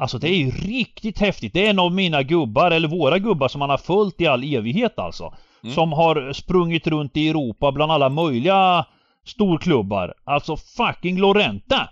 Alltså 0.00 0.18
det 0.18 0.28
är 0.28 0.36
ju 0.36 0.50
riktigt 0.50 1.18
häftigt. 1.18 1.52
Det 1.52 1.66
är 1.66 1.70
en 1.70 1.78
av 1.78 1.92
mina 1.94 2.22
gubbar, 2.22 2.70
eller 2.70 2.88
våra 2.88 3.18
gubbar 3.18 3.48
som 3.48 3.58
man 3.58 3.70
har 3.70 3.78
följt 3.78 4.20
i 4.20 4.26
all 4.26 4.54
evighet 4.54 4.98
alltså. 4.98 5.34
Mm. 5.62 5.74
Som 5.74 5.92
har 5.92 6.32
sprungit 6.32 6.86
runt 6.86 7.16
i 7.16 7.28
Europa 7.28 7.72
bland 7.72 7.92
alla 7.92 8.08
möjliga 8.08 8.86
storklubbar. 9.26 10.14
Alltså 10.24 10.56
fucking 10.56 11.18
Lorente! 11.18 11.88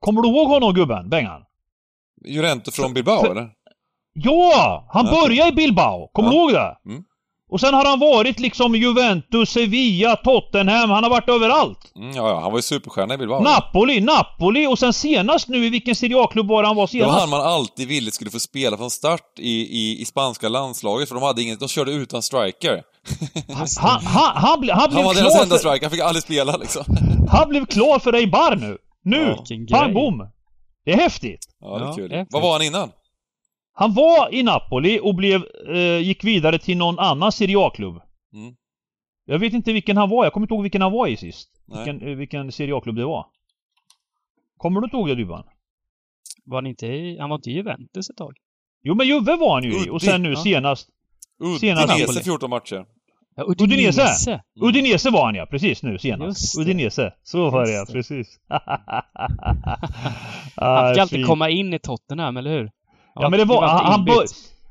Kommer 0.00 0.22
du 0.22 0.28
ihåg 0.28 0.48
honom 0.48 0.74
gubben, 0.74 1.08
Bengan? 1.10 1.42
Jurente 2.24 2.70
från 2.70 2.94
Bilbao 2.94 3.20
för- 3.20 3.30
eller? 3.30 3.48
Ja! 4.14 4.86
Han 4.92 5.06
Ja, 5.06 5.12
började 5.22 5.48
i 5.50 5.52
Bilbao, 5.52 6.08
kommer 6.12 6.28
Ja. 6.28 6.32
du 6.32 6.38
ihåg 6.38 6.52
det? 6.52 6.90
Mm. 6.90 7.02
Och 7.52 7.60
sen 7.60 7.74
har 7.74 7.84
han 7.84 7.98
varit 8.00 8.40
liksom 8.40 8.74
Juventus, 8.74 9.50
Sevilla, 9.50 10.16
Tottenham, 10.16 10.90
han 10.90 11.02
har 11.04 11.10
varit 11.10 11.28
överallt. 11.28 11.92
Mm, 11.96 12.10
ja, 12.16 12.28
ja, 12.28 12.40
han 12.40 12.50
var 12.52 12.58
ju 12.58 12.62
superstjärna 12.62 13.14
i 13.14 13.18
Bilbao. 13.18 13.40
Napoli, 13.42 14.00
Napoli 14.00 14.66
och 14.66 14.78
sen 14.78 14.92
senast 14.92 15.48
nu 15.48 15.66
i 15.66 15.68
vilken 15.70 15.94
Serie 15.94 16.16
A-klubb 16.22 16.48
var 16.48 16.64
han 16.64 16.76
var 16.76 16.88
Det 16.92 16.98
var 16.98 17.06
senast? 17.06 17.20
han 17.20 17.30
man 17.30 17.40
alltid 17.40 17.88
ville 17.88 18.10
skulle 18.10 18.30
få 18.30 18.40
spela 18.40 18.76
från 18.76 18.90
start 18.90 19.38
i, 19.38 19.50
i, 19.60 20.00
i 20.00 20.04
spanska 20.04 20.48
landslaget, 20.48 21.08
för 21.08 21.14
de 21.14 21.24
hade 21.24 21.42
inget, 21.42 21.60
de 21.60 21.68
körde 21.68 21.92
utan 21.92 22.22
striker. 22.22 22.82
Han, 23.54 23.66
han, 24.04 24.36
han, 24.36 24.60
ble, 24.60 24.72
han, 24.72 24.80
Han 24.80 24.90
blev 24.90 25.04
var 25.04 25.14
deras 25.14 25.32
klar 25.34 25.42
enda 25.42 25.58
striker, 25.58 25.82
han 25.82 25.90
fick 25.90 26.00
aldrig 26.00 26.22
spela 26.22 26.56
liksom. 26.56 26.84
han 27.30 27.48
blev 27.48 27.66
klar 27.66 27.98
för 27.98 28.12
Eibar 28.12 28.56
nu! 28.56 28.76
Nu! 29.04 29.36
Ja. 29.68 29.78
Pang 29.78 29.94
bom! 29.94 30.18
Det 30.84 30.92
är 30.92 30.96
häftigt! 30.96 31.40
Ja, 31.60 31.78
det 31.78 31.84
är 31.84 31.88
Ja, 31.88 31.94
kul. 31.94 32.12
är 32.12 32.26
Vad 32.30 32.42
var 32.42 32.52
han 32.52 32.62
innan? 32.62 32.90
Han 33.80 33.94
var 33.94 34.34
i 34.34 34.42
Napoli 34.42 35.00
och 35.02 35.14
blev, 35.14 35.44
eh, 35.68 35.98
gick 35.98 36.24
vidare 36.24 36.58
till 36.58 36.76
någon 36.76 36.98
annan 36.98 37.32
Serie 37.32 37.58
A-klubb. 37.58 38.00
Mm. 38.34 38.54
Jag 39.24 39.38
vet 39.38 39.52
inte 39.52 39.72
vilken 39.72 39.96
han 39.96 40.10
var, 40.10 40.24
jag 40.24 40.32
kommer 40.32 40.44
inte 40.44 40.54
ihåg 40.54 40.62
vilken 40.62 40.82
han 40.82 40.92
var 40.92 41.06
i 41.06 41.16
sist. 41.16 41.48
Nej. 41.66 41.78
Vilken, 41.78 42.08
eh, 42.08 42.16
vilken 42.16 42.52
Serie 42.52 42.76
A-klubb 42.76 42.96
det 42.96 43.04
var. 43.04 43.26
Kommer 44.56 44.80
du 44.80 44.84
inte 44.84 44.96
ihåg 44.96 45.08
det 45.08 45.14
Dybban? 45.14 45.44
Var 46.44 46.56
han 46.56 46.66
inte 46.66 46.86
i, 46.86 47.18
han 47.18 47.30
var 47.30 47.36
inte 47.36 47.50
i 47.50 47.52
Juventus 47.52 48.10
ett 48.10 48.16
tag? 48.16 48.36
Jo 48.82 48.94
men 48.94 49.06
Juve 49.06 49.36
var 49.36 49.54
han 49.54 49.64
ju 49.64 49.70
i 49.70 49.74
Uddi, 49.74 49.90
och 49.90 50.02
sen 50.02 50.22
nu 50.22 50.30
ja. 50.30 50.36
senast 50.36 50.88
Senast 51.60 51.84
Udinese 51.84 52.06
Napoli. 52.06 52.22
14 52.24 52.50
matcher. 52.50 52.84
Ja, 53.36 53.44
Udinese. 53.44 54.30
Mm. 54.30 54.40
Udinese 54.68 55.10
var 55.10 55.24
han 55.24 55.34
ja, 55.34 55.46
precis 55.46 55.82
nu 55.82 55.98
senast. 55.98 56.58
Udinese. 56.58 57.12
Så 57.22 57.50
var 57.50 57.66
det 57.66 57.72
ja, 57.72 57.86
precis. 57.92 58.40
Han 60.56 60.94
fick 60.94 61.00
alltid 61.00 61.26
komma 61.26 61.50
in 61.50 61.74
i 61.74 61.78
Tottenham, 61.78 62.36
eller 62.36 62.50
hur? 62.50 62.70
Ja 63.14 63.28
men 63.28 63.38
det 63.38 63.44
var, 63.44 63.62
han, 63.68 63.84
han, 63.86 64.06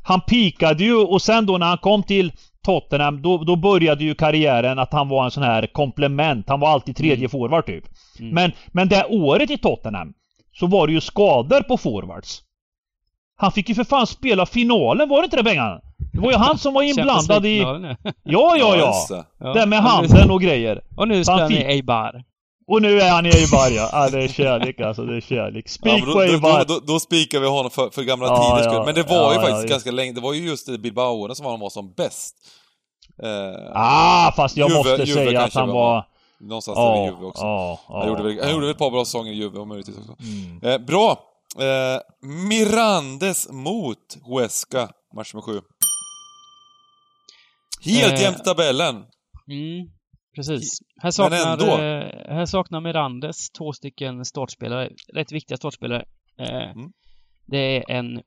han 0.04 0.22
pikade 0.22 0.84
ju 0.84 0.96
och 0.96 1.22
sen 1.22 1.46
då 1.46 1.58
när 1.58 1.66
han 1.68 1.78
kom 1.78 2.04
till 2.04 2.32
Tottenham 2.66 3.22
då, 3.22 3.38
då 3.38 3.56
började 3.56 4.04
ju 4.04 4.16
karriären 4.16 4.80
att 4.80 4.94
han 4.94 5.10
var 5.10 5.26
en 5.26 5.32
sån 5.32 5.44
här 5.44 5.68
komplement. 5.68 6.50
Han 6.50 6.60
var 6.60 6.70
alltid 6.70 6.96
tredje 6.96 7.16
Mm. 7.18 7.30
forward 7.30 7.66
typ. 7.66 7.84
Mm. 8.20 8.34
Men, 8.34 8.52
men 8.68 8.88
det 8.90 9.06
året 9.10 9.50
i 9.50 9.58
Tottenham 9.58 10.14
så 10.54 10.68
var 10.68 10.88
det 10.88 10.94
ju 10.94 11.02
skador 11.02 11.62
på 11.62 11.78
forwards. 11.78 12.42
Han 13.38 13.52
fick 13.52 13.70
ju 13.70 13.76
för 13.76 13.84
fan 13.84 14.08
spela 14.08 14.46
finalen, 14.46 15.10
var 15.10 15.18
det 15.22 15.26
inte 15.26 15.38
det 15.38 15.44
Bengan? 15.44 15.80
Det 16.14 16.20
var 16.20 16.32
ju 16.32 16.38
han 16.38 16.58
som 16.58 16.74
var 16.74 16.82
inblandad 16.84 17.46
i... 17.46 17.58
Ja, 17.60 18.56
ja, 18.58 18.76
ja! 18.76 18.94
ja. 19.40 19.54
Det 19.54 19.66
med 19.66 19.80
handen 19.80 20.32
och 20.32 20.42
grejer. 20.42 20.82
Och 20.98 21.08
nu 21.08 21.24
spelar 21.24 21.40
han 21.42 21.52
i 21.52 21.56
fick- 21.56 21.66
Eibar. 21.68 22.24
Och 22.70 22.82
nu 22.82 23.02
är 23.02 23.12
han 23.12 23.26
i 23.26 23.30
Eibar 23.30 23.70
ja. 23.70 23.90
ja. 23.92 24.10
det 24.10 24.24
är 24.24 24.28
kärlek 24.28 24.80
alltså, 24.80 25.04
det 25.04 25.16
är 25.18 25.22
kärlek. 25.22 25.66
Ja, 25.66 25.72
Spik 25.72 25.92
men 25.94 26.00
på 26.02 26.06
då, 26.06 26.14
då, 26.14 26.22
Eibar. 26.22 26.66
då, 26.66 26.74
då, 26.74 26.80
då 26.94 27.00
spikar 27.00 27.40
vi 27.40 27.48
honom 27.48 27.72
för, 27.72 27.90
för 27.90 28.04
gamla 28.04 28.28
Ja, 28.28 28.36
tiders 28.52 28.66
ja, 28.66 28.72
skull. 28.72 28.86
Men 28.86 28.96
det 28.96 29.04
var 29.04 29.30
ju 29.34 29.36
ja, 29.40 29.42
faktiskt 29.42 29.64
ja, 29.70 29.70
ganska 29.70 29.92
länge, 29.92 30.14
det 30.14 30.22
var 30.22 30.34
ju 30.34 30.48
just 30.50 30.70
i 30.70 30.78
Bilbao 30.78 31.36
som 31.36 31.46
han 31.46 31.60
var 31.60 31.70
som 31.70 31.94
bäst. 31.94 32.36
Eh, 33.24 33.72
Ah, 33.74 34.32
fast 34.36 34.58
jag 34.58 34.70
Juve- 34.70 34.76
måste 34.78 34.92
Juve 35.04 35.14
säga 35.26 35.42
att 35.44 35.54
han 35.54 35.68
var- 35.68 35.74
var... 35.74 36.06
Någonstans 36.42 36.76
där 36.78 36.92
vid 36.94 37.02
Ja, 37.02 37.06
Juve 37.06 37.26
också. 37.26 37.44
ja, 37.44 37.80
ja. 37.88 38.00
han, 38.00 38.08
gjorde 38.08 38.24
väl, 38.24 38.40
han 38.44 38.52
gjorde 38.52 38.66
väl 38.66 38.72
ett 38.72 38.78
par 38.78 38.92
bra 38.92 39.06
säsonger 39.06 39.32
i 39.32 39.36
Juve 39.36 39.60
och 39.60 39.68
möjligtvis 39.68 39.98
också. 39.98 40.16
Mm. 40.24 40.60
Eh, 40.64 40.78
bra! 40.88 41.20
Eh, 41.60 42.28
Mirandes 42.50 43.50
mot 43.52 43.98
Huesca, 44.26 44.90
match 45.16 45.34
nummer 45.34 45.42
sju. 45.42 45.62
Helt 47.86 48.14
Eh, 48.14 48.22
jämnt 48.22 48.40
i 48.40 48.44
tabellen. 48.44 48.96
Mm, 48.96 49.88
precis. 50.36 50.80
Här 51.02 51.12
saknar, 51.12 51.54
ändå. 51.54 51.66
eh, 51.66 52.36
här 52.36 52.46
saknar 52.46 52.82
Mirandes 52.82 53.50
två 53.50 53.74
stycken 53.74 54.26
startspelare, 54.26 54.90
rätt 55.14 55.32
viktiga 55.32 55.58
startspelare. 55.58 56.06
Eh, 56.40 56.72
Mm. 56.72 56.92
Det 57.46 57.78
är 57.78 57.92
en 57.92 58.22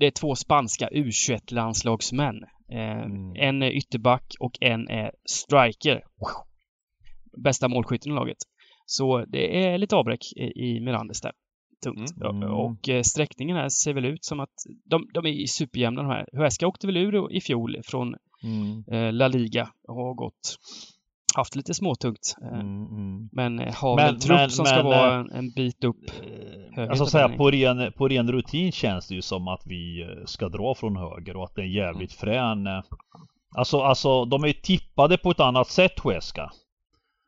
det 0.00 0.06
är 0.06 0.10
två 0.10 0.34
spanska 0.34 0.88
U21-landslagsmän. 0.88 2.36
Eh, 2.72 3.02
Mm. 3.04 3.32
En 3.36 3.62
är 3.62 3.70
ytterback 3.70 4.34
och 4.40 4.52
en 4.60 4.88
är 4.88 5.10
striker. 5.30 6.02
Bästa 7.44 7.68
målskytten 7.68 8.12
i 8.12 8.14
laget. 8.14 8.36
Så 8.86 9.24
det 9.28 9.64
är 9.64 9.78
lite 9.78 9.96
avbräck 9.96 10.32
i, 10.36 10.80
Mirandes 10.80 11.20
där. 11.20 11.32
Tungt. 11.84 12.16
Mm. 12.22 12.36
Mm. 12.36 12.50
Och 12.54 12.88
sträckningen 13.02 13.56
här 13.56 13.68
ser 13.68 13.94
väl 13.94 14.04
ut 14.04 14.24
som 14.24 14.40
att 14.40 14.54
de, 14.84 15.08
de 15.14 15.26
är 15.26 15.46
superjämna 15.46 16.02
de 16.02 16.08
här. 16.10 16.26
Huesca 16.32 16.66
åkte 16.66 16.86
väl 16.86 16.96
ur 16.96 17.32
i 17.32 17.40
fjol 17.40 17.76
från 17.84 18.14
Mm. 18.44 18.84
La 19.14 19.28
Liga 19.28 19.68
och 19.88 19.94
har 19.94 20.14
gått 20.14 20.56
haft 21.34 21.56
lite 21.56 21.74
småtungt. 21.74 22.34
Eh, 22.42 22.58
Mm, 22.58 22.86
mm. 22.86 23.28
Men 23.32 23.58
eh, 23.60 23.74
har 23.74 23.96
Men- 23.96 24.08
en 24.14 24.20
trupp 24.20 24.36
men- 24.38 24.50
som 24.50 24.66
ska 24.66 24.76
men, 24.76 24.84
vara 24.84 25.12
eh, 25.14 25.18
en, 25.20 25.30
en 25.30 25.50
bit 25.50 25.84
upp. 25.84 25.96
Höger 26.76 26.90
Alltså 26.90 27.06
säga 27.06 27.28
på 27.28 27.50
ren, 27.50 27.92
på 27.92 28.08
ren 28.08 28.32
rutin 28.32 28.72
känns 28.72 29.08
det 29.08 29.14
ju 29.14 29.22
som 29.22 29.48
att 29.48 29.62
vi 29.66 30.02
eh, 30.02 30.24
ska 30.26 30.48
dra 30.48 30.74
från 30.74 30.96
höger 30.96 31.36
och 31.36 31.44
att 31.44 31.54
det 31.54 31.60
är 31.62 31.64
en 31.66 31.72
jävligt 31.72 32.12
frän 32.12 32.66
eh, 32.66 32.80
Alltså, 33.56 33.80
alltså 33.80 34.24
de 34.24 34.42
är 34.44 34.48
ju 34.48 34.52
tippade 34.52 35.18
på 35.18 35.30
ett 35.30 35.40
annat 35.40 35.68
sätt 35.68 35.92
Huesca. 36.04 36.50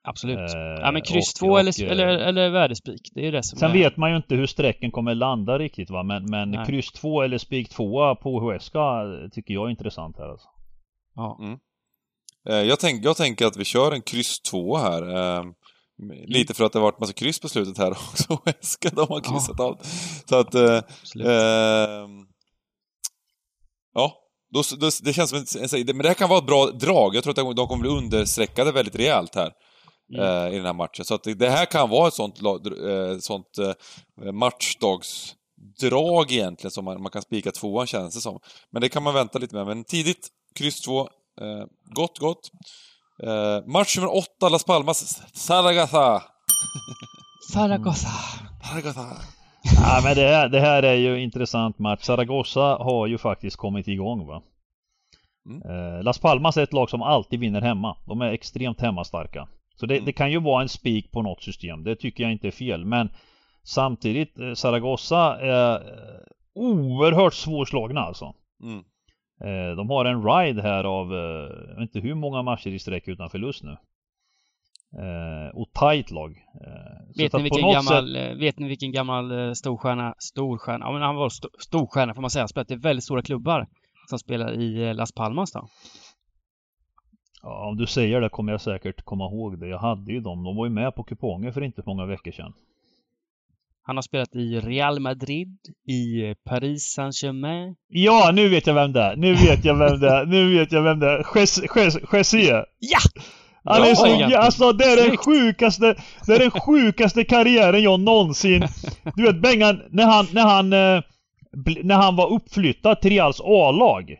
Absolut. 0.09 0.39
Eh, 0.39 0.61
ja 0.81 0.93
men 0.93 1.03
kryss 1.03 1.33
och- 1.35 1.39
två 1.41 1.53
och, 1.53 1.61
eller, 1.61 1.85
eh, 1.85 1.91
eller, 1.91 2.07
eller 2.09 2.51
värdespik. 2.51 3.01
Det 3.15 3.27
är 3.27 3.33
det 3.33 3.43
som 3.43 3.59
Sen 3.59 3.71
är... 3.71 3.75
vet 3.75 3.97
man 3.97 4.11
ju 4.11 4.17
inte 4.17 4.35
hur 4.35 4.47
sträcken 4.47 4.91
kommer 4.91 5.15
landa 5.15 5.59
riktigt 5.59 5.91
va 5.91 6.03
men, 6.03 6.25
men 6.31 6.51
Nej. 6.51 6.67
kryss 6.67 6.93
2 6.93 7.23
eller 7.23 7.39
spik 7.39 7.69
2 7.69 8.15
på 8.15 8.41
Huesca 8.41 9.03
eh, 9.03 9.29
tycker 9.33 9.55
jag 9.55 9.67
är 9.67 9.71
intressant 9.71 10.19
här 10.19 10.29
alltså. 10.29 10.49
Ja. 11.15 11.39
Eh, 11.43 11.57
jag, 12.55 12.81
tänk, 12.81 13.05
jag 13.05 13.17
tänker 13.17 13.47
att 13.47 13.57
vi 13.57 13.65
kör 13.65 13.93
en 13.93 14.03
kryss 14.03 14.41
2 14.41 14.77
här. 14.77 15.17
Eh, 15.17 15.45
lite 16.27 16.55
för 16.55 16.65
att 16.65 16.73
det 16.73 16.79
har 16.79 16.85
varit 16.85 17.01
massa 17.01 17.13
kryss 17.13 17.41
på 17.41 17.49
slutet 17.49 17.79
här 17.79 17.91
också. 17.91 18.39
Huesca, 18.45 18.91
de 18.93 19.09
har 19.09 19.21
kryssat 19.21 19.61
allt. 19.61 19.87
Så 20.29 20.37
att... 20.37 20.55
Eh. 20.55 20.77
Ehm, 21.27 22.27
ja, 23.95 24.15
då, 24.55 24.63
då, 24.81 24.91
det 25.03 25.13
känns 25.13 25.31
som 25.31 25.39
en, 25.39 25.81
en, 25.81 25.87
men 25.97 26.03
det 26.03 26.09
här 26.09 26.15
kan 26.15 26.29
vara 26.29 26.39
ett 26.39 26.47
bra 26.47 26.67
drag. 26.67 27.15
Jag 27.15 27.25
tror 27.25 27.51
att 27.51 27.57
de, 27.57 27.69
kommer 27.69 27.83
bli 27.83 27.91
understreckade 27.91 28.73
väldigt 28.73 28.97
rejält 28.97 29.35
här 29.35 29.53
Mm. 30.15 30.25
eh, 30.25 30.53
i 30.53 30.57
den 30.57 30.67
här 30.67 30.73
matchen. 30.73 31.05
Så 31.05 31.15
att 31.15 31.23
det, 31.23 31.51
här 31.51 31.67
kan 31.67 31.91
vara 31.91 32.09
ett 32.09 32.15
sånt, 32.15 32.43
eh, 32.43 33.19
sånt 33.21 33.59
eh, 33.59 34.33
matchdagsdrag 34.33 36.33
egentligen 36.33 36.71
som 36.71 36.85
man, 36.85 37.03
man 37.03 37.11
kan 37.11 37.23
spika 37.23 37.53
tvåan 37.53 37.87
känns 37.87 38.15
det 38.15 38.21
som. 38.21 38.41
Men 38.71 38.83
det 38.83 38.89
kan 38.89 39.03
man 39.03 39.15
vänta 39.15 39.39
lite 39.39 39.55
med. 39.55 39.67
Men 39.67 39.85
tidigt, 39.85 40.29
kryss 40.55 40.81
två. 40.81 41.09
Eh, 41.40 41.64
gott, 41.85 42.18
gott. 42.18 42.51
Eh, 43.22 43.66
match 43.66 43.96
nummer 43.96 44.16
åtta, 44.16 44.48
Las 44.48 44.64
Palmas, 44.64 45.22
Zaragoza. 45.35 46.22
Zaragoza. 47.53 48.09
Zaragoza. 48.64 49.16
Ja 49.74 50.01
men 50.05 50.14
det 50.16 50.29
här, 50.29 50.48
det 50.48 50.61
här 50.61 50.83
är 50.83 50.94
ju 50.94 51.22
intressant 51.22 51.79
match. 51.79 52.03
Zaragoza 52.03 52.61
har 52.61 53.07
ju 53.07 53.18
faktiskt 53.18 53.57
kommit 53.57 53.88
igång 53.88 54.27
va. 54.27 54.42
Mm. 55.48 55.62
Eh, 55.70 56.03
Las 56.03 56.18
Palmas 56.18 56.57
är 56.57 56.62
ett 56.62 56.72
lag 56.72 56.90
som 56.90 57.03
alltid 57.03 57.40
vinner 57.40 57.61
hemma. 57.62 57.96
De 58.07 58.20
är 58.20 58.33
extremt 58.33 58.81
hemmastarka. 58.81 59.48
Så 59.81 59.87
det, 59.87 59.94
Mm. 59.94 60.05
det 60.05 60.12
kan 60.12 60.31
ju 60.31 60.40
vara 60.40 60.62
en 60.62 60.68
spik 60.68 61.12
på 61.12 61.22
något 61.22 61.42
system. 61.42 61.85
Det 61.85 61.96
tycker 61.96 62.22
jag 62.24 62.33
inte 62.33 62.46
är 62.46 62.51
fel. 62.51 62.85
Men 62.85 63.09
samtidigt, 63.64 64.38
eh, 64.38 64.55
Zaragoza 64.55 65.38
är 65.40 65.74
eh, 65.74 66.20
oerhört 66.55 67.35
svårslagna 67.35 68.01
alltså. 68.01 68.35
Mm. 68.62 68.85
Eh, 69.40 69.77
de 69.77 69.90
har 69.90 70.05
en 70.05 70.22
ride 70.22 70.62
här 70.62 70.85
av, 70.85 71.12
eh, 71.12 71.18
jag 71.68 71.74
vet 71.74 71.81
inte 71.81 72.01
hur 72.01 72.14
många 72.14 72.42
matcher 72.42 72.70
i 72.70 72.79
sträck 72.79 73.09
utan 73.09 73.31
förlust 73.31 73.62
nu. 73.62 73.77
Eh, 74.98 75.57
och 75.57 75.72
tight 75.72 76.11
lag. 76.11 76.44
Vet 77.16 77.33
ni, 77.33 77.42
vilken 77.42 77.72
gammal, 77.72 78.16
eh, 78.16 78.35
vet 78.35 78.59
ni 78.59 78.68
vilken 78.68 78.92
gammal 78.92 79.57
storstjärna, 79.57 80.14
storstjärna, 80.18 80.87
ja 80.87 80.92
men 80.92 81.03
han 81.03 81.16
var 81.16 81.27
st 81.27 81.48
storstjärna 81.59 82.14
får 82.14 82.20
man 82.20 82.31
säga, 82.31 82.48
spelat 82.48 82.70
i 82.70 82.77
väldigt 82.77 83.05
stora 83.05 83.22
klubbar 83.22 83.66
som 84.09 84.18
spelar 84.18 84.53
i 84.53 84.94
Las 84.94 85.12
Palmas 85.12 85.53
då. 85.53 85.68
Ja, 87.42 87.68
om 87.68 87.77
du 87.77 87.87
säger 87.87 88.20
det 88.20 88.29
kommer 88.29 88.53
jag 88.53 88.61
säkert 88.61 89.03
komma 89.03 89.24
ihåg 89.24 89.61
det. 89.61 89.68
Jag 89.68 89.79
hade 89.79 90.12
ju 90.12 90.20
dem. 90.20 90.44
De 90.44 90.57
var 90.57 90.66
ju 90.66 90.72
med 90.72 90.94
på 90.94 91.03
kuponger 91.03 91.53
för 91.53 91.62
inte 91.62 91.83
många 91.87 92.07
veckor 92.07 92.33
sedan. 92.33 92.53
Han 93.88 93.96
har 93.96 94.03
spelat 94.03 94.35
i 94.35 94.61
Real 94.61 95.01
Madrid, 95.01 95.59
i 95.88 96.35
Paris 96.48 96.92
Saint-Germain. 96.96 97.74
Ja, 97.88 98.31
nu 98.35 98.48
vet 98.48 98.66
jag 98.66 98.74
vem 98.74 98.92
det 98.92 99.01
är. 99.03 99.16
Nu 99.16 99.35
vet 99.35 99.64
jag 99.64 99.74
vem 99.79 100.01
det 100.01 100.09
är. 100.09 100.27
Nu 100.27 100.59
vet 100.59 100.72
jag 100.72 100.83
vem 100.83 100.98
det 100.98 101.07
är. 101.07 101.22
Jesse. 102.12 102.64
Ja! 102.79 102.98
Han 103.64 103.83
är 103.83 103.94
så 103.94 104.07
Ja, 104.07 104.38
Alltså 104.38 104.72
det 104.72 104.85
är 104.85 105.09
den 105.09 105.16
sjukaste 105.16 105.94
Det 106.27 106.35
är 106.35 106.38
den 106.38 106.51
sjukaste 106.51 107.24
karriären 107.24 107.83
jag 107.83 108.01
någonsin 108.01 108.62
Du 109.16 109.22
vet 109.22 109.42
Bengan, 109.42 109.81
när 109.90 110.07
han, 110.07 110.27
när 110.33 110.42
han 110.42 110.72
eh, 110.72 111.03
När 111.83 111.94
han 111.94 112.16
var 112.16 112.33
uppflyttad 112.33 113.01
till 113.01 113.11
Reals 113.11 113.40
A-lag 113.40 114.16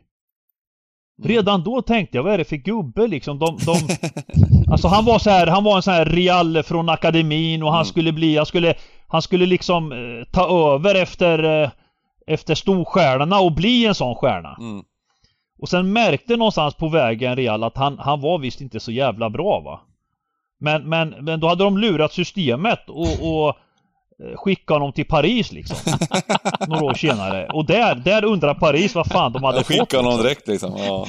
Redan 1.25 1.65
då 1.65 1.83
tänkte 1.83 2.17
jag, 2.17 2.23
vad 2.25 2.33
är 2.33 2.39
det 2.39 2.45
för 2.45 2.57
gubbe 2.57 3.07
liksom? 3.07 3.39
De, 3.39 3.59
de, 3.67 3.77
alltså 4.73 4.89
han 4.89 5.05
var 5.05 5.19
så 5.19 5.31
här, 5.31 5.47
han 5.47 5.65
var 5.65 5.77
en 5.77 5.83
sån 5.83 5.95
här 5.95 6.05
real 6.05 6.63
från 6.63 6.89
akademin 6.89 7.63
och 7.63 7.71
han 7.71 7.79
Mm. 7.81 7.85
skulle 7.87 8.13
bli, 8.13 8.37
han 8.37 8.47
skulle, 8.47 8.75
han 9.09 9.23
skulle 9.23 9.47
liksom 9.47 9.93
eh, 9.93 10.25
ta 10.33 10.75
över 10.75 10.95
efter, 10.95 11.63
eh, 11.63 11.71
efter 12.27 12.55
storstjärnorna 12.55 13.41
och 13.41 13.53
bli 13.53 13.87
en 13.87 13.95
sån 13.95 14.15
stjärna. 14.15 14.57
Mm. 14.61 14.83
Och 15.59 15.69
sen 15.69 15.93
märkte 15.93 16.37
någonstans 16.37 16.75
på 16.75 16.89
vägen 16.89 17.37
Real 17.37 17.65
att 17.65 17.77
han, 17.77 17.99
han 17.99 18.21
var 18.21 18.39
visst 18.39 18.61
inte 18.61 18.81
så 18.81 18.93
jävla 18.93 19.31
bra 19.31 19.61
va. 19.61 19.81
Men, 20.61 20.89
men, 20.89 21.09
men 21.09 21.41
då 21.41 21.49
hade 21.49 21.65
de 21.65 21.79
lurat 21.79 22.13
systemet 22.13 22.89
och, 22.89 23.09
och 23.23 23.49
eh, 23.49 24.37
skickat 24.37 24.75
honom 24.75 24.93
till 24.93 25.07
Paris 25.07 25.53
liksom. 25.53 25.77
Några 26.69 26.85
år 26.85 26.95
senare. 26.95 27.47
Och 27.47 27.67
där, 27.67 27.95
där 27.95 28.25
undrar 28.25 28.55
Paris 28.55 28.95
vad 28.95 29.07
fan 29.07 29.33
de 29.33 29.45
hade 29.45 29.59
Jag 29.59 29.67
fått. 29.67 29.93
någon 29.93 30.05
liksom. 30.05 30.23
direkt 30.23 30.49
liksom. 30.49 30.77
Ja. 30.79 31.07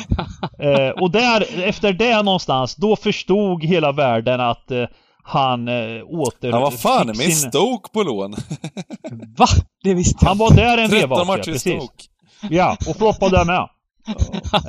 Eh, 0.66 0.90
och 0.90 1.12
där, 1.12 1.64
efter 1.64 1.94
det 1.94 2.22
någonstans, 2.22 2.76
då 2.76 2.96
förstod 2.96 3.64
hela 3.64 3.92
världen 3.92 4.40
att 4.40 4.72
eh, 4.72 4.86
han 5.30 5.68
eh, 5.68 6.04
åter... 6.08 6.52
Han 6.52 6.62
var 6.62 6.72
fan 6.72 7.08
med 7.08 7.16
sin- 7.16 7.32
Stoke 7.52 7.90
på 7.94 8.04
lån. 8.04 8.36
Va? 9.38 9.46
Det 9.84 9.94
visste 9.94 10.18
jag 10.22 10.28
Han 10.30 10.38
var 10.38 10.52
där 10.54 10.78
en 10.78 10.90
13 10.90 11.00
veva 11.00 11.16
också, 11.16 11.26
ja, 11.32 11.38
matcher 11.38 11.50
i 11.50 11.54
precis. 11.54 11.74
Stoke. 11.84 12.04
Ja, 12.50 12.78
och 12.90 12.96
floppade 12.96 13.38
där 13.38 13.46
med. 13.46 13.70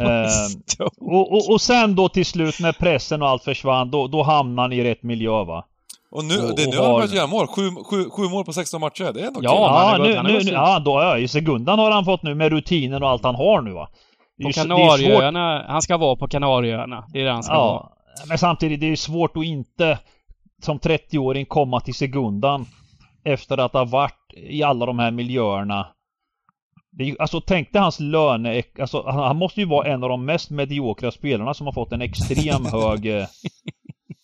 Eh, 0.00 0.30
och, 1.00 1.32
och, 1.32 1.50
och 1.52 1.60
sen 1.60 1.94
då 1.94 2.08
till 2.08 2.26
slut 2.26 2.60
när 2.60 2.72
pressen 2.72 3.22
och 3.22 3.28
allt 3.28 3.44
försvann, 3.44 3.90
då, 3.90 4.06
då 4.06 4.22
hamnade 4.22 4.62
han 4.64 4.72
i 4.72 4.84
rätt 4.84 5.02
miljö 5.02 5.30
va. 5.44 5.64
Och 6.12 6.24
nu, 6.24 6.38
Och- 6.38 6.56
det, 6.56 6.66
nu 6.70 6.76
har 6.76 6.84
han 6.84 6.94
börjat 6.94 7.14
göra 7.14 7.26
mål. 7.26 7.46
Sju, 7.46 7.70
sju, 7.90 8.10
sju 8.10 8.22
mål 8.28 8.44
på 8.44 8.52
16 8.52 8.80
matcher. 8.80 9.12
Det 9.14 9.20
är 9.20 9.26
ändå 9.26 9.40
Ja, 9.42 9.50
kul. 9.96 10.10
Ja, 10.14 10.22
nu, 10.22 10.32
nu, 10.32 10.38
nu, 10.44 10.50
ja, 10.52 10.78
då, 10.78 10.90
ja, 10.90 11.18
i 11.18 11.28
sekundan 11.28 11.78
har 11.78 11.90
han 11.90 12.04
fått 12.04 12.22
nu 12.22 12.34
med 12.34 12.52
rutinen 12.52 13.02
och 13.02 13.08
allt 13.10 13.24
han 13.24 13.34
har 13.34 13.60
nu 13.62 13.72
va. 13.72 13.88
På 14.42 14.50
Kanarieöarna, 14.52 15.64
han 15.68 15.82
ska 15.82 15.96
vara 15.96 16.16
på 16.16 16.28
Kanarieöarna. 16.28 17.04
Det 17.12 17.20
är 17.20 17.24
det 17.24 17.32
han 17.32 17.42
ska 17.42 17.54
vara. 17.58 17.86
Ja, 18.16 18.22
men 18.28 18.38
samtidigt 18.38 18.80
det 18.80 18.86
är 18.86 18.90
ju 18.90 18.96
svårt 18.96 19.36
att 19.36 19.44
inte 19.44 19.98
som 20.60 20.78
30-åring 20.78 21.46
komma 21.46 21.80
till 21.80 21.94
sekundan 21.94 22.66
efter 23.24 23.58
att 23.58 23.72
ha 23.72 23.84
varit 23.84 24.32
i 24.36 24.62
alla 24.62 24.86
de 24.86 24.98
här 24.98 25.10
miljöerna. 25.10 25.86
Det 26.92 27.16
alltså 27.18 27.40
tänk 27.40 27.72
dig 27.72 27.82
hans 27.82 28.00
löne... 28.00 28.62
Alltså, 28.80 29.02
han, 29.06 29.18
han 29.18 29.36
måste 29.36 29.60
ju 29.60 29.66
vara 29.66 29.86
en 29.92 30.02
av 30.04 30.08
de 30.10 30.24
mest 30.24 30.50
mediokra 30.50 31.10
spelarna 31.10 31.54
som 31.54 31.66
har 31.66 31.72
fått 31.72 31.92
en 31.92 32.02
extrem 32.02 32.64
hög... 32.72 33.06
eh, 33.06 33.26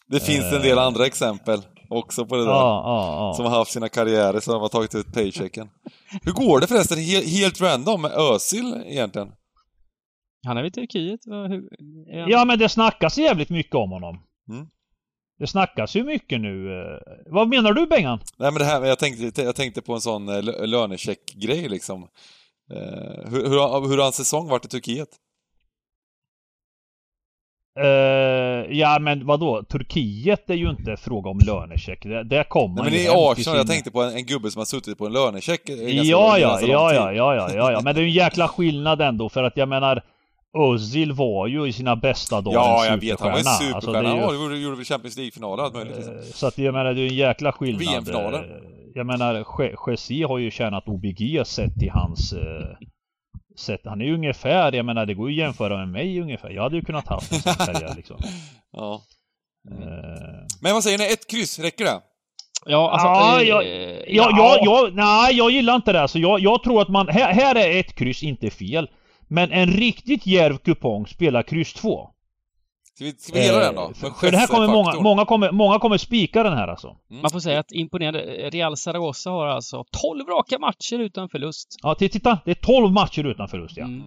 Det 0.09 0.21
finns 0.21 0.53
en 0.53 0.63
del 0.63 0.79
andra 0.79 1.07
exempel 1.07 1.61
också 1.89 2.27
på 2.27 2.37
det 2.37 2.45
där. 2.45 2.51
ja, 2.51 2.83
ja, 2.85 3.33
Som 3.37 3.45
ja. 3.45 3.51
har 3.51 3.59
haft 3.59 3.73
sina 3.73 3.89
karriärer 3.89 4.41
som 4.41 4.61
har 4.61 4.69
tagit 4.69 4.95
ut 4.95 5.13
paychecken. 5.15 5.69
Hur 6.23 6.33
går 6.33 6.61
det 6.61 6.67
förresten 6.67 6.99
helt, 6.99 7.27
helt 7.29 7.61
random 7.61 8.03
med 8.03 8.11
Özil 8.11 8.83
egentligen? 8.87 9.33
Han 10.47 10.57
är 10.57 10.63
väl 10.63 10.69
i 10.69 10.73
Turkiet? 10.73 11.21
Hur, 11.27 11.69
är 12.15 12.21
han... 12.21 12.31
ja, 12.31 12.45
men 12.45 12.59
det 12.59 12.69
snackas 12.69 13.19
jävligt 13.19 13.51
mycket 13.51 13.75
om 13.75 13.91
honom. 13.91 14.19
Mm. 14.49 14.67
Det 15.39 15.47
snackas 15.47 15.97
ju 15.97 16.05
mycket 16.05 16.41
nu. 16.41 16.69
Vad 17.27 17.49
menar 17.49 17.73
du 17.73 17.87
Bengan? 17.87 18.19
Nej 18.39 18.51
men 18.53 18.59
det 18.59 18.65
här, 18.65 18.85
jag 18.85 18.99
tänkte, 18.99 19.43
jag 19.43 19.57
tänkte 19.57 19.83
på 19.83 19.95
en 19.95 20.01
sån 20.01 20.29
eh, 20.29 20.43
lö- 20.43 20.67
lönecheck-grej 20.67 21.69
liksom. 21.69 22.03
Eh, 22.73 23.31
hur, 23.31 23.43
hur, 23.49 23.89
hur 23.89 23.97
har 23.97 24.03
hans 24.03 24.17
säsong 24.17 24.49
varit 24.49 24.65
i 24.65 24.69
Turkiet? 24.69 25.09
Eh, 27.79 28.77
ja 28.79 28.99
men 29.01 29.27
vadå? 29.27 29.63
Turkiet 29.63 30.51
är 30.51 30.55
ju 30.55 30.71
inte 30.71 30.97
fråga 30.97 31.31
om 31.31 31.39
lönecheck. 31.47 32.03
Det, 32.03 32.25
där 32.25 32.45
kommer 32.45 32.75
Nej 32.75 32.83
man 32.85 32.85
men 32.93 32.95
ju 32.95 33.07
i 33.07 33.09
Arsenal, 33.09 33.57
jag 33.57 33.67
tänkte 33.67 33.91
på 33.91 34.03
en, 34.03 34.17
en 34.17 34.27
gubbe 34.27 34.51
som 34.51 34.59
har 34.61 34.67
suttit 34.67 34.99
på 34.99 35.07
en 35.07 35.13
lönecheck 35.13 35.65
ganska 35.65 35.85
Ja, 35.93 36.39
ja, 36.39 36.49
ganska 36.49 36.67
ja, 36.67 36.89
tid. 36.91 36.97
ja, 36.99 37.13
ja, 37.13 37.35
ja, 37.35 37.51
ja, 37.55 37.73
ja, 37.73 37.81
men 37.85 37.95
det 37.95 38.01
är 38.01 38.03
ju 38.03 38.09
en 38.09 38.15
jäkla 38.15 38.49
skillnad 38.49 39.01
ändå 39.01 39.29
för 39.29 39.43
att 39.43 39.57
jag 39.57 39.69
menar 39.69 40.03
Özil 40.57 41.13
var 41.13 41.47
ju 41.47 41.67
i 41.69 41.73
sina 41.73 41.97
bästa 41.97 42.41
dagar 42.41 42.55
Ja, 42.59 42.87
jag 42.87 42.97
vet. 42.99 43.21
Han 43.21 43.31
var 43.31 43.39
en 43.39 43.45
superstjärna. 43.45 43.75
Alltså, 43.77 43.93
det 43.93 43.99
är 43.99 44.03
ja, 44.03 44.33
ju, 44.33 44.49
det 44.49 44.59
gjorde, 44.59 44.77
väl 44.77 44.85
Champions 44.85 45.17
League-finaler 45.17 45.63
allt 45.63 45.75
möjligt. 45.75 45.97
Liksom. 45.97 46.15
eh, 46.17 46.23
så 46.23 46.47
att 46.47 46.59
jag 46.59 46.75
menar 46.75 46.95
det 46.95 47.01
är 47.03 47.09
en 47.09 47.15
jäkla 47.15 47.53
skillnad. 47.53 47.81
VM-finaler. 47.81 48.39
Eh, 48.39 48.71
Jag 48.95 49.07
menar 49.07 49.35
Je- 49.59 49.75
Jesse 49.91 50.27
har 50.27 50.39
ju 50.39 50.51
tjänat 50.51 50.89
OBG 50.89 51.43
sett 51.47 51.83
i 51.83 51.89
hans 51.89 52.33
eh, 52.33 52.67
sätt. 53.59 53.81
Han 53.85 54.01
är 54.01 54.05
ju 54.05 54.15
ungefär, 54.15 54.73
jag 54.73 54.87
menar 54.87 55.07
det 55.07 55.15
går 55.15 55.31
ju 55.31 55.35
att 55.43 55.47
jämföra 55.47 55.77
med 55.79 55.89
mig 55.89 56.21
ungefär. 56.21 56.51
Jag 56.51 56.63
hade 56.63 56.77
ju 56.77 56.83
kunnat 56.83 57.09
haft 57.09 57.33
en 57.33 57.41
sån 57.41 57.55
karriär 57.67 57.93
liksom. 57.97 58.17
Ja. 58.73 59.01
Eh, 59.71 60.47
Men 60.61 60.73
vad 60.75 60.83
säger 60.85 60.99
ni? 60.99 61.13
Ett 61.13 61.31
kryss, 61.31 61.59
räcker 61.59 61.85
det? 61.85 62.01
Ja, 62.67 62.91
alltså... 62.91 63.07
Ja, 63.09 63.43
eh, 63.43 63.49
jag- 63.49 63.65
Ja, 64.09 64.31
ja, 64.37 64.59
ja, 64.65 64.89
nej, 64.93 65.37
jag 65.37 65.51
gillar 65.51 65.75
inte 65.77 65.93
det. 65.93 66.01
Alltså, 66.03 66.19
jag, 66.19 66.41
jag 66.41 66.63
tror 66.63 66.83
att 66.83 66.89
man... 66.89 67.09
Här, 67.09 67.33
här 67.33 67.55
är 67.55 67.81
ett 67.81 67.95
kryss 67.95 68.23
inte 68.23 68.51
fel. 68.51 68.89
Men 69.29 69.53
en 69.53 69.67
riktigt 69.67 70.27
djärv 70.27 70.59
kupong 70.59 71.07
spelar 71.07 71.43
kryss 71.43 71.73
2. 71.73 72.11
Ska 72.95 73.05
vi, 73.05 73.13
ska 73.13 73.33
vi 73.33 73.41
hela 73.41 73.59
den 73.59 73.75
då? 73.75 73.83
Eh, 73.83 74.15
För, 74.15 74.31
det 74.31 74.37
här 74.37 74.47
kommer 74.47 74.69
många, 74.69 75.01
många 75.01 75.25
kommer, 75.25 75.53
många 75.53 75.79
kommer 75.79 75.99
spika 75.99 76.43
den 76.43 76.53
här 76.53 76.69
alltså. 76.69 76.97
Mm. 77.11 77.23
Man 77.23 77.31
får 77.31 77.41
säga 77.41 77.61
att 77.61 77.73
imponerande. 77.73 78.21
Real 78.51 78.77
Zaragoza 78.77 79.31
har 79.31 79.47
alltså 79.47 79.85
12 80.03 80.27
raka 80.29 80.59
matcher 80.59 80.99
utan 80.99 81.29
förlust. 81.29 81.69
Ja, 81.83 81.95
ti- 81.99 82.09
titta. 82.09 82.39
Det 82.45 82.51
är 82.51 82.55
12 82.55 82.93
matcher 82.93 83.25
utan 83.25 83.49
förlust 83.49 83.77
ja. 83.77 83.85
Mm. 83.85 84.03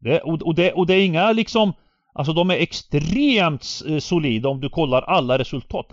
Det, 0.00 0.20
och, 0.20 0.42
och, 0.42 0.54
det, 0.54 0.72
och 0.72 0.86
det 0.86 0.94
är 0.94 1.04
inga 1.04 1.32
liksom... 1.32 1.72
Alltså 2.12 2.32
de 2.32 2.50
är 2.50 2.54
extremt 2.54 3.66
eh, 3.88 3.98
solida 3.98 4.48
om 4.48 4.60
du 4.60 4.68
kollar 4.68 5.02
alla 5.02 5.38
resultat. 5.38 5.86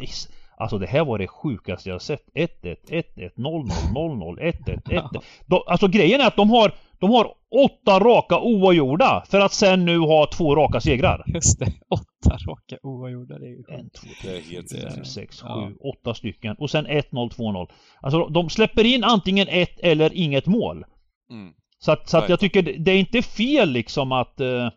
Alltså 0.58 0.78
det 0.78 0.88
här 0.88 1.06
var 1.06 1.18
det 1.20 1.28
sjukaste 1.28 1.90
jag 1.90 2.02
sett. 2.02 2.22
1-1, 2.36 2.76
1-1, 2.90 3.04
0-0, 3.36 3.72
0-0, 3.96 4.40
1-1, 4.40 4.82
1-1. 4.84 5.22
De, 5.46 5.62
Alltså 5.68 5.88
grejen 5.88 6.22
är 6.22 6.28
att 6.28 6.36
de 6.36 6.50
har, 6.50 6.72
de 7.00 7.10
har 7.10 7.34
åtta 7.66 8.00
raka 8.00 8.40
oavgjorda 8.40 9.24
för 9.30 9.40
att 9.40 9.54
sen 9.54 9.86
nu 9.86 9.98
ha 9.98 10.30
två 10.38 10.56
raka 10.56 10.80
segrar. 10.82 11.24
Just 11.34 11.60
det. 11.60 11.74
Åtta 11.90 12.38
raka 12.48 12.78
oavgjorda. 12.84 13.40
Det 13.40 13.46
är 13.46 13.50
ju. 13.50 13.64
En, 13.80 13.90
två, 13.90 14.08
tre, 14.22 14.40
helt 14.42 14.72
fyra, 14.72 14.92
fem, 14.92 15.06
sex, 15.06 15.42
sju, 15.42 15.48
Ja. 15.48 15.72
åtta 15.94 16.14
stycken. 16.14 16.56
Och 16.60 16.70
sen 16.70 16.88
1-0, 16.88 17.04
2-0. 17.12 17.70
Alltså 18.02 18.28
de 18.28 18.50
släpper 18.50 18.84
in 18.86 19.04
antingen 19.04 19.48
ett 19.48 19.80
eller 19.80 20.14
inget 20.14 20.46
mål. 20.46 20.86
Mm. 21.32 21.54
Så 21.80 21.92
att, 21.92 22.10
så 22.10 22.18
att 22.18 22.30
jag 22.30 22.40
tycker 22.40 22.62
det 22.62 22.92
är 22.92 23.00
inte 23.00 23.22
fel 23.22 23.70
liksom 23.70 24.12
att... 24.12 24.40
eh, 24.40 24.70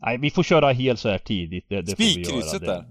nej, 0.00 0.18
vi 0.18 0.30
får 0.30 0.42
köra 0.42 0.72
helt 0.72 0.98
så 0.98 1.08
här 1.08 1.18
tidigt. 1.18 1.66
Det, 1.68 1.82
det 1.82 1.90
får 1.90 1.96
vi 1.96 2.04
göra. 2.04 2.24
Spikkrysset 2.24 2.60
Det- 2.60 2.66
där. 2.66 2.84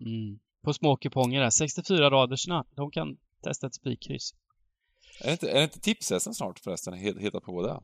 Mm. 0.00 0.38
På 0.64 0.72
små 0.72 0.96
kuponger 0.96 1.40
där. 1.40 1.50
64 1.50 2.10
radersna. 2.10 2.64
De 2.76 2.90
kan 2.90 3.16
testa 3.44 3.66
ett 3.66 3.74
spikkryss. 3.74 4.30
Är 5.22 5.26
det 5.26 5.32
inte, 5.32 5.50
är 5.50 5.54
det 5.54 5.62
inte 5.62 5.80
tipshästen 5.80 6.34
snart 6.34 6.58
förresten? 6.58 6.94
Heta 6.94 7.40
på 7.40 7.62
det? 7.62 7.80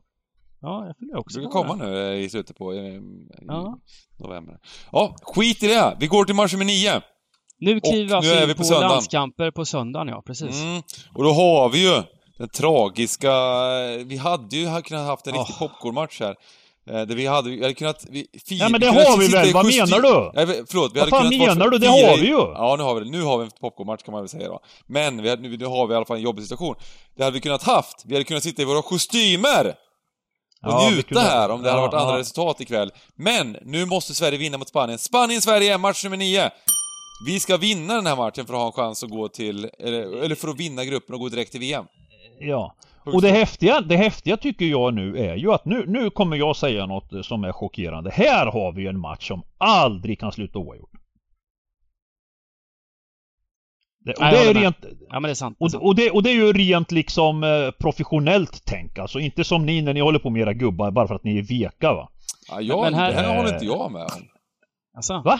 Ja, 0.61 0.85
jag 0.87 0.97
funderar 0.97 1.15
Det 1.17 1.21
också 1.21 1.39
brukar 1.39 1.51
på 1.51 1.61
komma 1.63 1.85
det. 1.85 1.91
nu 1.91 2.17
i 2.23 2.29
slutet 2.29 2.57
på 2.57 2.73
i, 2.73 2.77
i 2.77 3.01
Ja. 3.47 3.79
november. 4.17 4.57
Ja, 4.91 5.15
skit 5.21 5.63
i 5.63 5.67
det! 5.67 5.97
Vi 5.99 6.07
går 6.07 6.25
till 6.25 6.35
match 6.35 6.53
nummer 6.53 6.65
nio. 6.65 7.01
Nu 7.59 7.79
kliver 7.79 7.97
vi 7.97 8.05
nu 8.05 8.13
alltså 8.15 8.31
är 8.33 8.41
in 8.41 8.47
vi 8.47 8.53
på 8.55 8.63
på, 8.63 8.69
landskamper 8.79 9.51
på 9.51 9.65
söndagen, 9.65 10.07
ja. 10.07 10.21
Precis. 10.25 10.61
Mm. 10.61 10.81
Och 11.13 11.23
då 11.23 11.31
har 11.31 11.69
vi 11.69 11.83
ju 11.87 12.03
den 12.37 12.49
tragiska... 12.49 13.31
Vi 14.05 14.17
hade 14.17 14.55
ju 14.57 14.81
kunnat 14.81 15.07
haft 15.07 15.27
en 15.27 15.33
riktig 15.33 15.53
Oh. 15.55 15.59
popcornmatch 15.59 16.19
här. 16.19 16.35
Eh, 16.89 17.01
Där 17.01 17.15
vi 17.15 17.25
hade, 17.25 17.49
vi 17.49 17.61
hade 17.61 17.73
kunnat... 17.73 18.05
Vi, 18.09 18.27
fi, 18.47 18.57
Ja, 18.57 18.69
men 18.69 18.81
det 18.81 18.87
har 18.87 19.17
vi 19.17 19.27
väl? 19.27 19.53
Vad 19.53 19.65
menar 19.65 19.99
du? 19.99 20.31
Nej, 20.33 20.63
förlåt, 20.69 20.91
vi 20.93 20.99
Vad 20.99 21.09
hade 21.09 21.09
fan 21.09 21.31
kunnat 21.31 21.57
menar 21.57 21.69
du? 21.69 21.77
Det 21.77 21.85
fira 21.85 22.09
har 22.09 22.17
vi 22.17 22.27
ju! 22.27 22.33
Ja, 22.33 22.75
nu 22.77 22.83
har 22.83 22.95
vi 22.95 23.01
det. 23.03 23.09
Nu 23.11 23.21
har 23.21 23.37
vi 23.37 23.43
en 23.43 23.51
popcornmatch 23.61 24.03
kan 24.03 24.11
man 24.11 24.21
väl 24.21 24.29
säga 24.29 24.47
då. 24.47 24.59
Men 24.87 25.21
vi 25.21 25.29
hade, 25.29 25.41
nu, 25.41 25.57
nu 25.57 25.65
har 25.65 25.87
vi 25.87 25.93
i 25.93 25.95
alla 25.95 26.05
fall 26.05 26.17
en 26.17 26.23
jobbig 26.23 26.43
situation. 26.43 26.75
Det 27.17 27.23
hade 27.23 27.33
vi 27.33 27.41
kunnat 27.41 27.63
haft. 27.63 28.03
Vi 28.05 28.15
hade 28.15 28.23
kunnat 28.23 28.43
sitta 28.43 28.61
i 28.61 28.65
våra 28.65 28.81
kostymer! 28.81 29.75
Och 30.65 30.71
Ja, 30.71 30.89
njuta 30.89 31.19
här 31.19 31.49
om 31.49 31.63
det 31.63 31.69
hade 31.69 31.81
ja, 31.81 31.87
varit 31.87 32.01
andra 32.01 32.13
ja. 32.13 32.19
resultat 32.19 32.61
ikväll. 32.61 32.91
Men 33.15 33.57
nu 33.65 33.85
måste 33.85 34.13
Sverige 34.13 34.37
vinna 34.37 34.57
mot 34.57 34.67
Spanien. 34.67 34.99
Spanien-Sverige, 34.99 35.77
match 35.77 36.03
nummer 36.03 36.17
nio! 36.17 36.49
Vi 37.25 37.39
ska 37.39 37.57
vinna 37.57 37.95
den 37.95 38.05
här 38.05 38.15
matchen 38.15 38.45
för 38.45 38.53
att 38.53 38.59
ha 38.59 38.65
en 38.67 38.71
chans 38.71 39.03
att 39.03 39.09
gå 39.09 39.27
till, 39.27 39.69
eller, 39.79 40.23
eller 40.23 40.35
för 40.35 40.47
att 40.47 40.59
vinna 40.59 40.85
gruppen 40.85 41.15
och 41.15 41.21
gå 41.21 41.29
direkt 41.29 41.51
till 41.51 41.59
VM. 41.59 41.85
Ja. 42.39 42.75
Och 43.05 43.21
det 43.21 43.31
häftiga, 43.31 43.81
det 43.81 43.95
häftiga 43.95 44.37
tycker 44.37 44.65
jag 44.65 44.93
nu 44.93 45.17
är 45.17 45.35
ju 45.35 45.53
att 45.53 45.65
nu, 45.65 45.85
nu 45.87 46.09
kommer 46.09 46.37
jag 46.37 46.55
säga 46.55 46.85
något 46.85 47.13
eh, 47.13 47.21
som 47.21 47.43
är 47.43 47.51
chockerande. 47.51 48.11
Här 48.11 48.45
har 48.45 48.71
vi 48.71 48.87
en 48.87 48.99
match 48.99 49.27
som 49.27 49.41
aldrig 49.57 50.19
kan 50.19 50.31
sluta 50.31 50.59
oavgjort. 50.59 50.89
Det, 54.05 54.13
och 54.13 54.21
Nej, 54.21 54.31
det 54.31 54.49
är 54.49 54.53
rent, 54.53 54.77
Ja, 55.09 55.19
men 55.19 55.23
det 55.23 55.29
är 55.29 55.33
sant. 55.33 55.57
Det 55.59 55.65
är 55.65 55.77
och, 55.77 55.85
och, 55.85 55.95
det, 55.95 56.11
och 56.11 56.23
det 56.23 56.29
är 56.29 56.33
ju 56.33 56.53
rent 56.53 56.91
liksom 56.91 57.43
eh, 57.43 57.71
professionellt 57.79 58.61
tänk 58.65 58.97
alltså. 58.99 59.19
Inte 59.19 59.43
som 59.43 59.65
ni 59.65 59.81
när 59.81 59.93
ni 59.93 59.99
håller 59.99 60.19
på 60.19 60.29
med 60.29 60.41
era 60.41 60.53
gubbar 60.53 60.91
bara 60.91 61.07
för 61.07 61.15
att 61.15 61.23
ni 61.23 61.37
är 61.37 61.43
veka 61.43 61.93
va. 61.93 62.09
Ja, 62.51 62.61
jag, 62.61 62.81
Men 62.81 62.93
här- 62.93 63.11
det 63.11 63.17
här 63.17 63.37
håller 63.37 63.53
inte 63.53 63.65
jag 63.65 63.91
med 63.91 64.01
om. 64.01 64.09
Alltså, 64.95 65.21
Va? 65.25 65.39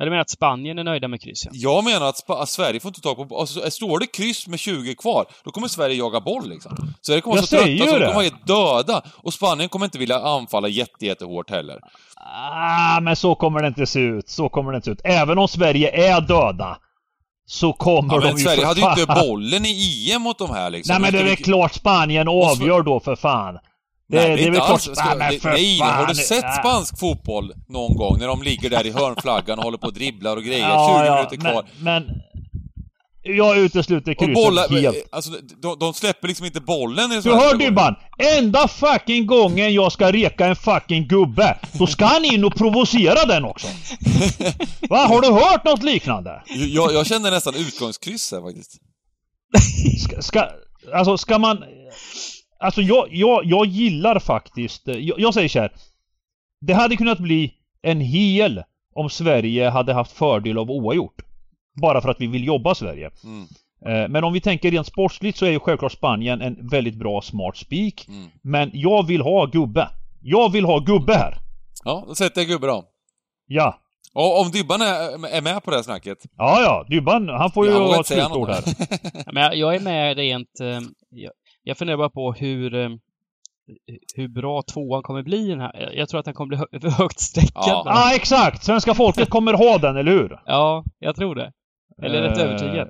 Eller 0.00 0.10
menar 0.10 0.20
att 0.20 0.30
Spanien 0.30 0.78
är 0.78 0.84
nöjda 0.84 1.08
med 1.08 1.20
kryss, 1.20 1.44
ja. 1.44 1.50
Jag 1.54 1.84
menar 1.84 2.06
att, 2.06 2.30
att 2.30 2.48
Sverige 2.48 2.80
får 2.80 2.88
inte 2.88 3.00
tag 3.00 3.28
på... 3.28 3.38
Alltså, 3.40 3.70
står 3.70 3.98
det 3.98 4.06
kryss 4.06 4.46
med 4.46 4.58
20 4.58 4.94
kvar, 4.94 5.26
då 5.44 5.50
kommer 5.50 5.68
Sverige 5.68 5.94
jaga 5.94 6.20
boll 6.20 6.48
liksom. 6.48 6.94
Sverige 7.02 7.20
kommer 7.20 7.36
vara 7.36 7.46
så 7.46 7.56
trötta 7.56 7.66
så 7.66 7.84
de 7.84 7.98
kommer 7.98 8.14
vara 8.14 8.22
helt 8.22 8.46
döda. 8.46 9.02
Och 9.16 9.34
Spanien 9.34 9.68
kommer 9.68 9.84
inte 9.86 9.98
vilja 9.98 10.18
anfalla 10.20 10.68
jätte, 10.68 11.06
jättehårt 11.06 11.50
heller. 11.50 11.78
Ah, 12.16 13.00
men 13.00 13.16
så 13.16 13.34
kommer 13.34 13.62
det 13.62 13.68
inte 13.68 13.86
se 13.86 14.00
ut. 14.00 14.28
Så 14.28 14.48
kommer 14.48 14.72
det 14.72 14.76
inte 14.76 14.84
se 14.84 14.92
ut. 14.92 15.00
Även 15.04 15.38
om 15.38 15.48
Sverige 15.48 16.14
är 16.14 16.20
döda. 16.20 16.78
Så 17.46 17.72
kommer 17.72 18.14
Ja, 18.14 18.20
de 18.20 18.30
ju 18.30 18.36
Sverige 18.36 18.66
hade 18.66 18.80
ju 18.80 18.86
inte 18.90 19.06
bollen 19.06 19.66
i 19.66 20.12
EM 20.12 20.22
mot 20.22 20.38
de 20.38 20.50
här 20.50 20.70
liksom. 20.70 20.92
Nej 20.92 21.00
men 21.02 21.12
det 21.12 21.18
är 21.18 21.24
väl 21.24 21.44
klart 21.44 21.74
Spanien 21.74 22.28
avgör 22.28 22.82
då 22.82 23.00
för 23.00 23.16
fan. 23.16 23.58
Det, 24.10 24.16
nej, 24.16 24.36
det 24.36 24.44
är 24.46 24.50
väl 24.50 24.60
alls. 24.60 24.82
Ska, 24.82 25.14
Nej, 25.14 25.40
för 25.40 25.50
nej, 25.50 25.78
fan. 25.78 25.96
har 25.96 26.06
du 26.06 26.14
sett 26.14 26.54
spansk 26.60 26.98
fotboll 26.98 27.52
någon 27.68 27.96
gång? 27.96 28.18
När 28.18 28.26
de 28.26 28.42
ligger 28.42 28.70
där 28.70 28.86
i 28.86 28.90
hörnflaggan 28.90 29.58
och 29.58 29.64
håller 29.64 29.78
på 29.78 29.86
och 29.86 29.94
dribblar 29.94 30.36
och 30.36 30.44
grejer, 30.44 30.68
Ja, 30.68 30.98
20 31.02 31.06
ja, 31.06 31.14
minuter 31.14 31.36
kvar. 31.36 31.66
Men, 31.78 32.06
men... 32.06 32.20
Jag 33.22 33.58
utesluter 33.58 34.14
krysset 34.14 34.34
bollar, 34.34 34.68
helt. 34.68 35.08
alltså 35.12 35.30
de, 35.62 35.78
de 35.78 35.94
släpper 35.94 36.28
liksom 36.28 36.46
inte 36.46 36.60
bollen 36.60 37.12
i 37.12 37.20
Du 37.20 37.34
hör. 37.34 37.54
Dybban! 37.56 37.94
Enda 38.38 38.68
fucking 38.68 39.26
gången 39.26 39.74
jag 39.74 39.92
ska 39.92 40.12
reka 40.12 40.46
en 40.46 40.56
fucking 40.56 41.08
gubbe, 41.08 41.58
då 41.72 41.86
ska 41.86 42.04
han 42.04 42.24
in 42.24 42.44
och 42.44 42.54
provocera 42.54 43.24
den 43.26 43.44
också! 43.44 43.66
Va? 44.88 44.98
Har 44.98 45.20
du 45.20 45.32
hört 45.32 45.64
något 45.64 45.82
liknande? 45.82 46.42
Jag, 46.46 46.92
jag 46.92 47.06
känner 47.06 47.30
nästan 47.30 47.54
utgångskryss 47.54 48.32
här 48.32 48.40
faktiskt. 48.42 48.76
Ska, 50.04 50.22
ska, 50.22 50.48
alltså 50.94 51.18
ska 51.18 51.38
man... 51.38 51.64
Alltså 52.60 52.82
jag, 52.82 53.08
jag, 53.10 53.44
jag 53.44 53.66
gillar 53.66 54.18
faktiskt... 54.18 54.82
Jag, 54.86 55.20
jag 55.20 55.34
säger 55.34 55.48
så 55.48 55.58
här. 55.60 55.72
Det 56.60 56.72
hade 56.72 56.96
kunnat 56.96 57.18
bli 57.18 57.54
en 57.82 58.00
hel 58.00 58.62
om 58.94 59.10
Sverige 59.10 59.68
hade 59.68 59.94
haft 59.94 60.12
fördel 60.12 60.58
av 60.58 60.70
oavgjort. 60.70 61.22
Bara 61.82 62.00
för 62.00 62.08
att 62.08 62.20
vi 62.20 62.26
vill 62.26 62.44
jobba 62.46 62.74
Sverige. 62.74 63.10
Mm, 63.24 63.46
Eh, 63.86 64.08
Men 64.08 64.24
om 64.24 64.32
vi 64.32 64.40
tänker 64.40 64.70
rent 64.70 64.86
sportsligt 64.86 65.38
så 65.38 65.46
är 65.46 65.50
ju 65.50 65.60
självklart 65.60 65.92
Spanien 65.92 66.40
en 66.40 66.68
väldigt 66.68 66.94
bra 66.94 67.22
smart 67.22 67.56
spik. 67.56 68.08
mm. 68.08 68.28
Men 68.42 68.70
jag 68.74 69.06
vill 69.06 69.20
ha 69.20 69.46
gubbe. 69.46 69.88
Jag 70.22 70.52
vill 70.52 70.64
ha 70.64 70.78
gubbe 70.78 71.14
här. 71.14 71.38
Ja, 71.84 72.04
då 72.08 72.14
sätter 72.14 72.40
jag 72.40 72.48
gubbe 72.48 72.66
då. 72.66 72.84
Ja. 73.46 73.78
Och 74.14 74.40
om 74.40 74.50
Dybban 74.50 74.80
är, 74.82 75.26
är 75.36 75.40
med 75.42 75.64
på 75.64 75.70
det 75.70 75.76
här 75.76 75.82
snacket. 75.82 76.18
Ja, 76.36 76.60
ja. 76.62 76.86
Dybban, 76.88 77.28
han 77.28 77.50
får 77.50 77.66
ju 77.66 77.72
ha 77.72 78.00
ett 78.00 78.06
säga 78.06 78.24
slutord 78.24 78.48
något. 78.48 78.64
här. 78.66 79.22
Men 79.32 79.42
jag, 79.42 79.56
jag 79.56 79.74
är 79.74 79.80
med 79.80 80.16
rent... 80.16 80.60
Jag, 81.62 81.78
funderar 81.78 81.96
bara 81.98 82.10
på 82.10 82.32
hur... 82.32 82.74
eh, 82.74 82.88
Hur 84.14 84.28
bra 84.28 84.62
tvåan 84.62 85.02
kommer 85.02 85.22
bli 85.22 85.36
i 85.36 85.48
den 85.48 85.60
här. 85.60 85.92
Jag 85.96 86.08
tror 86.08 86.18
att 86.18 86.24
den 86.24 86.34
kommer 86.34 86.48
bli 86.48 86.56
hö 86.82 86.90
högt 86.98 87.20
sträckad. 87.20 87.52
Ja. 87.66 87.82
Ja, 87.86 88.14
exakt! 88.14 88.64
Svenska 88.64 88.94
folket 88.94 89.30
kommer 89.30 89.52
ha 89.52 89.78
den, 89.78 89.96
eller 89.96 90.12
hur? 90.12 90.40
ja, 90.46 90.84
jag 90.98 91.16
tror 91.16 91.34
det. 91.34 91.52
Eller 92.02 92.22
rätt 92.22 92.38
Eh, 92.38 92.44
övertygad. 92.44 92.88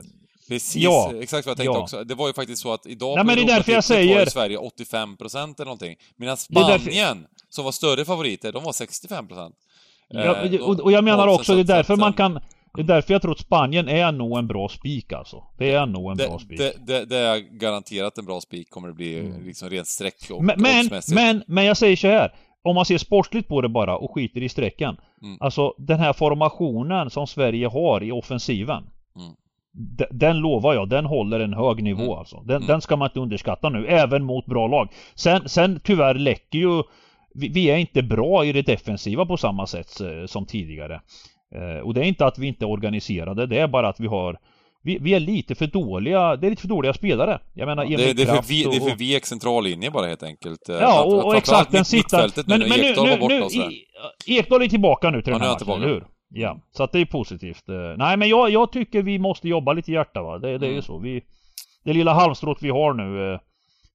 Precis, 0.48 0.82
Ja. 0.82 1.12
exakt 1.20 1.46
vad 1.46 1.50
jag 1.50 1.56
tänkte 1.56 1.72
Ja. 1.78 1.82
också. 1.82 2.04
Det 2.04 2.14
var 2.14 2.26
ju 2.26 2.32
faktiskt 2.34 2.62
så 2.62 2.72
att 2.72 2.86
idag 2.86 3.16
Nej, 3.16 3.24
men 3.24 3.36
det 3.36 3.42
är 3.42 3.46
därför 3.46 3.72
jag 3.72 3.78
Europatipset 3.78 3.96
var 3.96 4.14
säger- 4.14 4.26
i 4.26 4.30
Sverige 4.30 4.58
85% 4.58 5.54
eller 5.60 5.64
någonting. 5.64 5.96
Medan 6.16 6.32
är 6.50 6.54
därför- 6.68 6.78
Spanien, 6.84 7.26
som 7.48 7.64
var 7.64 7.72
större 7.72 8.04
favoriter, 8.04 8.52
de 8.52 8.64
var 8.64 8.72
65%. 8.72 9.52
Ja, 10.08 10.36
Eh, 10.36 10.60
och, 10.60 10.80
och 10.80 10.92
jag 10.92 11.04
menar 11.04 11.28
också, 11.28 11.54
det 11.54 11.60
är 11.60 11.64
därför 11.64 11.96
man 11.96 12.12
kan... 12.12 12.40
Det 12.74 12.80
är 12.82 12.86
därför 12.86 13.12
jag 13.14 13.22
tror 13.22 13.32
att 13.32 13.38
Spanien 13.38 13.88
är 13.88 14.12
nog 14.12 14.38
en 14.38 14.46
bra 14.46 14.68
spik 14.68 15.12
alltså. 15.12 15.44
Det 15.58 15.70
är 15.72 15.86
nog 15.86 16.10
en 16.10 16.16
bra 16.16 16.26
Det, 16.26 16.38
spik. 16.44 16.58
det, 16.58 16.72
det, 16.86 17.04
det 17.04 17.16
är 17.18 17.38
garanterat 17.38 18.18
en 18.18 18.24
bra 18.24 18.40
spik 18.40 18.70
kommer 18.70 18.88
det 18.88 18.94
bli 18.94 19.18
Mm. 19.20 19.44
liksom 19.46 19.70
rent 19.70 19.86
streck 19.86 20.30
och 20.32 20.44
Men, 20.44 20.60
men, 20.62 20.90
men, 21.14 21.42
men 21.46 21.64
jag 21.64 21.76
säger 21.76 21.96
så 21.96 22.06
här. 22.08 22.34
Om 22.62 22.74
man 22.74 22.84
ser 22.84 22.98
sportsligt 22.98 23.48
på 23.48 23.60
det 23.60 23.68
bara 23.68 23.96
och 23.96 24.14
skiter 24.14 24.42
i 24.42 24.48
strecken. 24.48 24.96
Mm. 25.22 25.36
Alltså 25.40 25.74
den 25.78 25.98
här 25.98 26.12
formationen 26.12 27.10
som 27.10 27.26
Sverige 27.26 27.66
har 27.66 28.02
i 28.02 28.12
offensiven. 28.12 28.82
Mm. 29.16 29.32
de- 29.98 30.06
Den 30.10 30.36
lovar 30.38 30.74
jag, 30.74 30.88
den 30.88 31.04
håller 31.06 31.40
en 31.40 31.54
hög 31.54 31.82
nivå 31.82 32.02
Mm. 32.02 32.18
alltså. 32.18 32.40
Den, 32.40 32.56
Mm. 32.56 32.66
den 32.66 32.80
ska 32.80 32.96
man 32.96 33.08
inte 33.08 33.20
underskatta 33.20 33.68
nu, 33.68 33.86
även 33.86 34.24
mot 34.24 34.46
bra 34.46 34.66
lag. 34.66 34.88
Sen, 35.14 35.48
sen 35.48 35.80
tyvärr 35.84 36.14
läcker 36.14 36.58
ju... 36.58 36.82
Vi, 37.34 37.48
vi 37.48 37.70
är 37.70 37.76
inte 37.76 38.02
bra 38.02 38.44
i 38.44 38.52
det 38.52 38.62
defensiva 38.62 39.26
på 39.26 39.36
samma 39.36 39.66
sätt 39.66 40.00
eh, 40.00 40.26
som 40.26 40.46
tidigare. 40.46 41.00
Eh, 41.54 41.80
och 41.86 41.94
det 41.94 42.00
är 42.00 42.04
inte 42.04 42.26
att 42.26 42.38
vi 42.38 42.46
inte 42.46 42.64
är 42.64 42.68
organiserade, 42.68 43.46
det 43.46 43.58
är 43.58 43.68
bara 43.68 43.88
att 43.88 44.00
vi 44.00 44.06
har... 44.06 44.38
Vi, 44.82 44.98
vi 45.00 45.14
är 45.14 45.20
lite 45.20 45.54
för 45.54 45.66
dåliga, 45.66 46.36
det 46.36 46.46
är 46.46 46.50
lite 46.50 46.62
för 46.62 46.68
dåliga 46.68 46.92
spelare. 46.92 47.38
Jag 47.54 47.66
menar 47.66 47.84
det, 47.86 47.94
Emil 47.94 48.16
det, 48.16 48.22
är 48.22 48.26
för 48.26 48.42
vi, 48.48 48.62
det 48.64 48.76
är 48.76 48.82
och- 48.82 48.88
för 48.88 48.96
vek 48.96 49.26
centrallinje 49.26 49.90
bara 49.90 50.06
helt 50.06 50.22
enkelt. 50.22 50.68
Eh, 50.68 50.76
Ja, 50.76 51.02
och, 51.04 51.12
och 51.14 51.20
framförallt 51.22 51.38
exakt, 51.38 51.72
den 51.72 51.84
sitter... 51.84 51.98
mittfältet 52.18 52.46
nu 52.46 52.58
Men, 52.58 52.68
men 52.68 52.78
nu, 52.80 52.94
nu, 53.18 53.28
nu 53.28 53.42
och 53.42 53.50
Ekdal 54.26 54.62
är 54.62 54.68
tillbaka 54.68 55.10
nu 55.10 55.22
till 55.22 55.32
Ja, 55.32 55.38
den 55.38 55.46
här 55.48 55.54
matchen, 55.66 55.82
eller 55.82 55.94
hur? 55.94 56.04
Ja, 56.28 56.56
så 56.72 56.82
att 56.82 56.92
det 56.92 56.98
är 57.00 57.04
positivt. 57.04 57.68
Eh, 57.68 57.74
Nej, 57.96 58.16
men 58.16 58.28
jag, 58.28 58.50
jag 58.50 58.72
tycker 58.72 59.02
vi 59.02 59.18
måste 59.18 59.48
jobba 59.48 59.72
lite 59.72 59.90
i 59.90 59.94
hjärta 59.94 60.22
va. 60.22 60.38
Det, 60.38 60.58
det 60.58 60.66
är 60.66 60.68
ju 60.68 60.72
Mm. 60.74 60.82
så. 60.82 60.98
Vi, 60.98 61.22
det 61.84 61.92
lilla 61.92 62.12
halmstrået 62.12 62.58
vi 62.62 62.70
har 62.70 62.94
nu, 62.94 63.38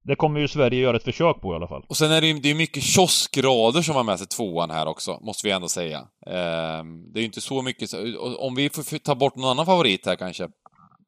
det 0.08 0.16
kommer 0.16 0.40
ju 0.40 0.48
Sverige 0.48 0.80
göra 0.80 0.98
ett 0.98 1.04
försök 1.04 1.42
på 1.42 1.54
i 1.54 1.56
alla 1.56 1.68
fall. 1.68 1.86
Och 1.90 1.98
sen 1.98 2.12
är 2.12 2.22
det 2.22 2.28
ju 2.28 2.34
det 2.40 2.50
är 2.52 2.56
mycket 2.56 2.84
kioskgrader 2.84 3.82
som 3.82 3.96
har 3.96 4.04
med 4.04 4.18
sig 4.20 4.28
tvåan 4.28 4.70
här 4.70 4.86
också, 4.88 5.20
måste 5.22 5.48
vi 5.48 5.52
ändå 5.54 5.68
säga. 5.68 5.98
Ehm, 6.28 7.12
det 7.14 7.20
är 7.20 7.22
ju 7.22 7.26
inte 7.26 7.42
så 7.42 7.62
mycket, 7.62 7.90
om 8.40 8.56
vi 8.56 8.70
får 8.70 8.98
ta 8.98 9.16
bort 9.16 9.36
någon 9.36 9.50
annan 9.50 9.66
favorit 9.66 10.06
här 10.06 10.16
kanske, 10.16 10.48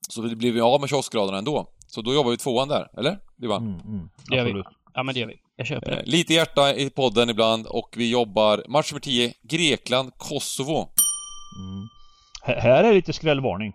så 0.10 0.22
blir 0.22 0.52
vi 0.52 0.62
av 0.62 0.80
med 0.82 0.90
kioskgraderna 0.90 1.38
ändå. 1.38 1.68
Så 1.88 2.02
då 2.02 2.14
jobbar 2.14 2.32
vi 2.32 2.38
tvåan 2.38 2.68
där, 2.68 2.88
eller? 3.00 3.18
Divan? 3.38 3.64
Mm, 3.64 3.80
mm, 3.80 4.10
Det 4.30 4.36
gör 4.36 4.44
vi. 4.44 4.50
absolut. 4.50 4.66
Ja, 4.94 5.04
men 5.04 5.14
det 5.14 5.20
gör 5.20 5.28
vi. 5.28 5.36
Jag 5.56 5.68
köper 5.68 5.92
det. 5.92 5.98
Eh, 5.98 6.06
lite 6.06 6.34
hjärta 6.34 6.74
i 6.76 6.90
podden 6.90 7.30
ibland 7.30 7.68
och 7.68 7.90
vi 7.98 8.12
jobbar 8.12 8.64
match 8.70 8.92
nummer 8.92 9.02
10, 9.02 9.34
Grekland, 9.50 10.12
Kosovo. 10.18 10.78
Mm. 11.60 11.88
Här 12.42 12.84
är 12.84 12.94
lite 12.94 13.14
skrällvarning. 13.14 13.74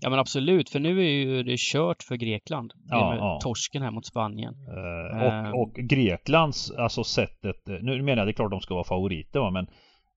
Ja, 0.00 0.10
men 0.10 0.18
absolut. 0.18 0.70
För 0.70 0.80
nu 0.80 0.98
är 0.98 1.10
ju 1.10 1.42
det 1.42 1.58
kört 1.58 2.02
för 2.02 2.16
Grekland. 2.16 2.72
Ja, 2.88 3.10
med 3.10 3.18
ja. 3.18 3.38
torsken 3.42 3.82
här 3.82 3.90
mot 3.90 4.06
Spanien. 4.06 4.54
Eh, 4.68 5.22
Ehm. 5.22 5.52
och, 5.52 5.60
och 5.60 5.74
Greklands, 5.74 6.70
alltså 6.70 7.04
sättet, 7.04 7.66
nu 7.66 8.02
menar 8.02 8.18
jag 8.18 8.26
det 8.26 8.30
är 8.30 8.32
klart 8.32 8.50
de 8.50 8.60
ska 8.60 8.74
vara 8.74 8.84
favoriter 8.84 9.40
va, 9.40 9.50
men 9.50 9.66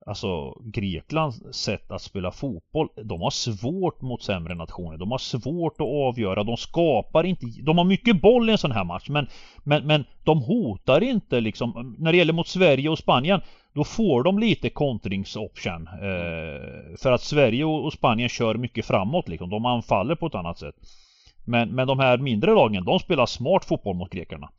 Alltså 0.07 0.53
Greklands 0.63 1.41
sätt 1.51 1.91
att 1.91 2.01
spela 2.01 2.31
fotboll, 2.31 2.87
de 3.03 3.21
har 3.21 3.29
svårt 3.29 4.01
mot 4.01 4.23
sämre 4.23 4.55
nationer. 4.55 4.97
De 4.97 5.11
har 5.11 5.17
svårt 5.17 5.81
att 5.81 5.87
avgöra, 5.87 6.43
de 6.43 6.57
skapar 6.57 7.23
inte, 7.23 7.45
de 7.63 7.77
har 7.77 7.85
mycket 7.85 8.21
boll 8.21 8.49
i 8.49 8.51
en 8.51 8.57
sån 8.57 8.71
här 8.71 8.83
match 8.83 9.09
men 9.09 9.27
Men, 9.63 9.87
men 9.87 10.05
de 10.23 10.41
hotar 10.41 11.03
inte 11.03 11.39
liksom, 11.39 11.95
när 11.99 12.11
det 12.11 12.17
gäller 12.17 12.33
mot 12.33 12.47
Sverige 12.47 12.89
och 12.89 12.97
Spanien 12.97 13.41
Då 13.77 13.83
får 13.83 14.23
de 14.23 14.39
lite 14.39 14.69
kontringsoption 14.69 15.87
eh, 15.87 16.97
För 17.01 17.11
att 17.11 17.21
Sverige 17.21 17.65
och, 17.65 17.93
Spanien 17.93 18.29
kör 18.29 18.55
mycket 18.55 18.85
framåt 18.85 19.27
liksom, 19.29 19.49
de 19.49 19.65
anfaller 19.65 20.15
på 20.15 20.27
ett 20.27 20.35
annat 20.35 20.57
sätt 20.59 20.75
men, 21.45 21.69
men 21.75 21.87
de 21.87 21.99
här 21.99 22.17
mindre 22.17 22.53
lagen, 22.53 22.85
de 22.85 22.99
spelar 22.99 23.25
smart 23.25 23.65
fotboll 23.65 23.95
mot 23.95 24.09
grekerna. 24.11 24.49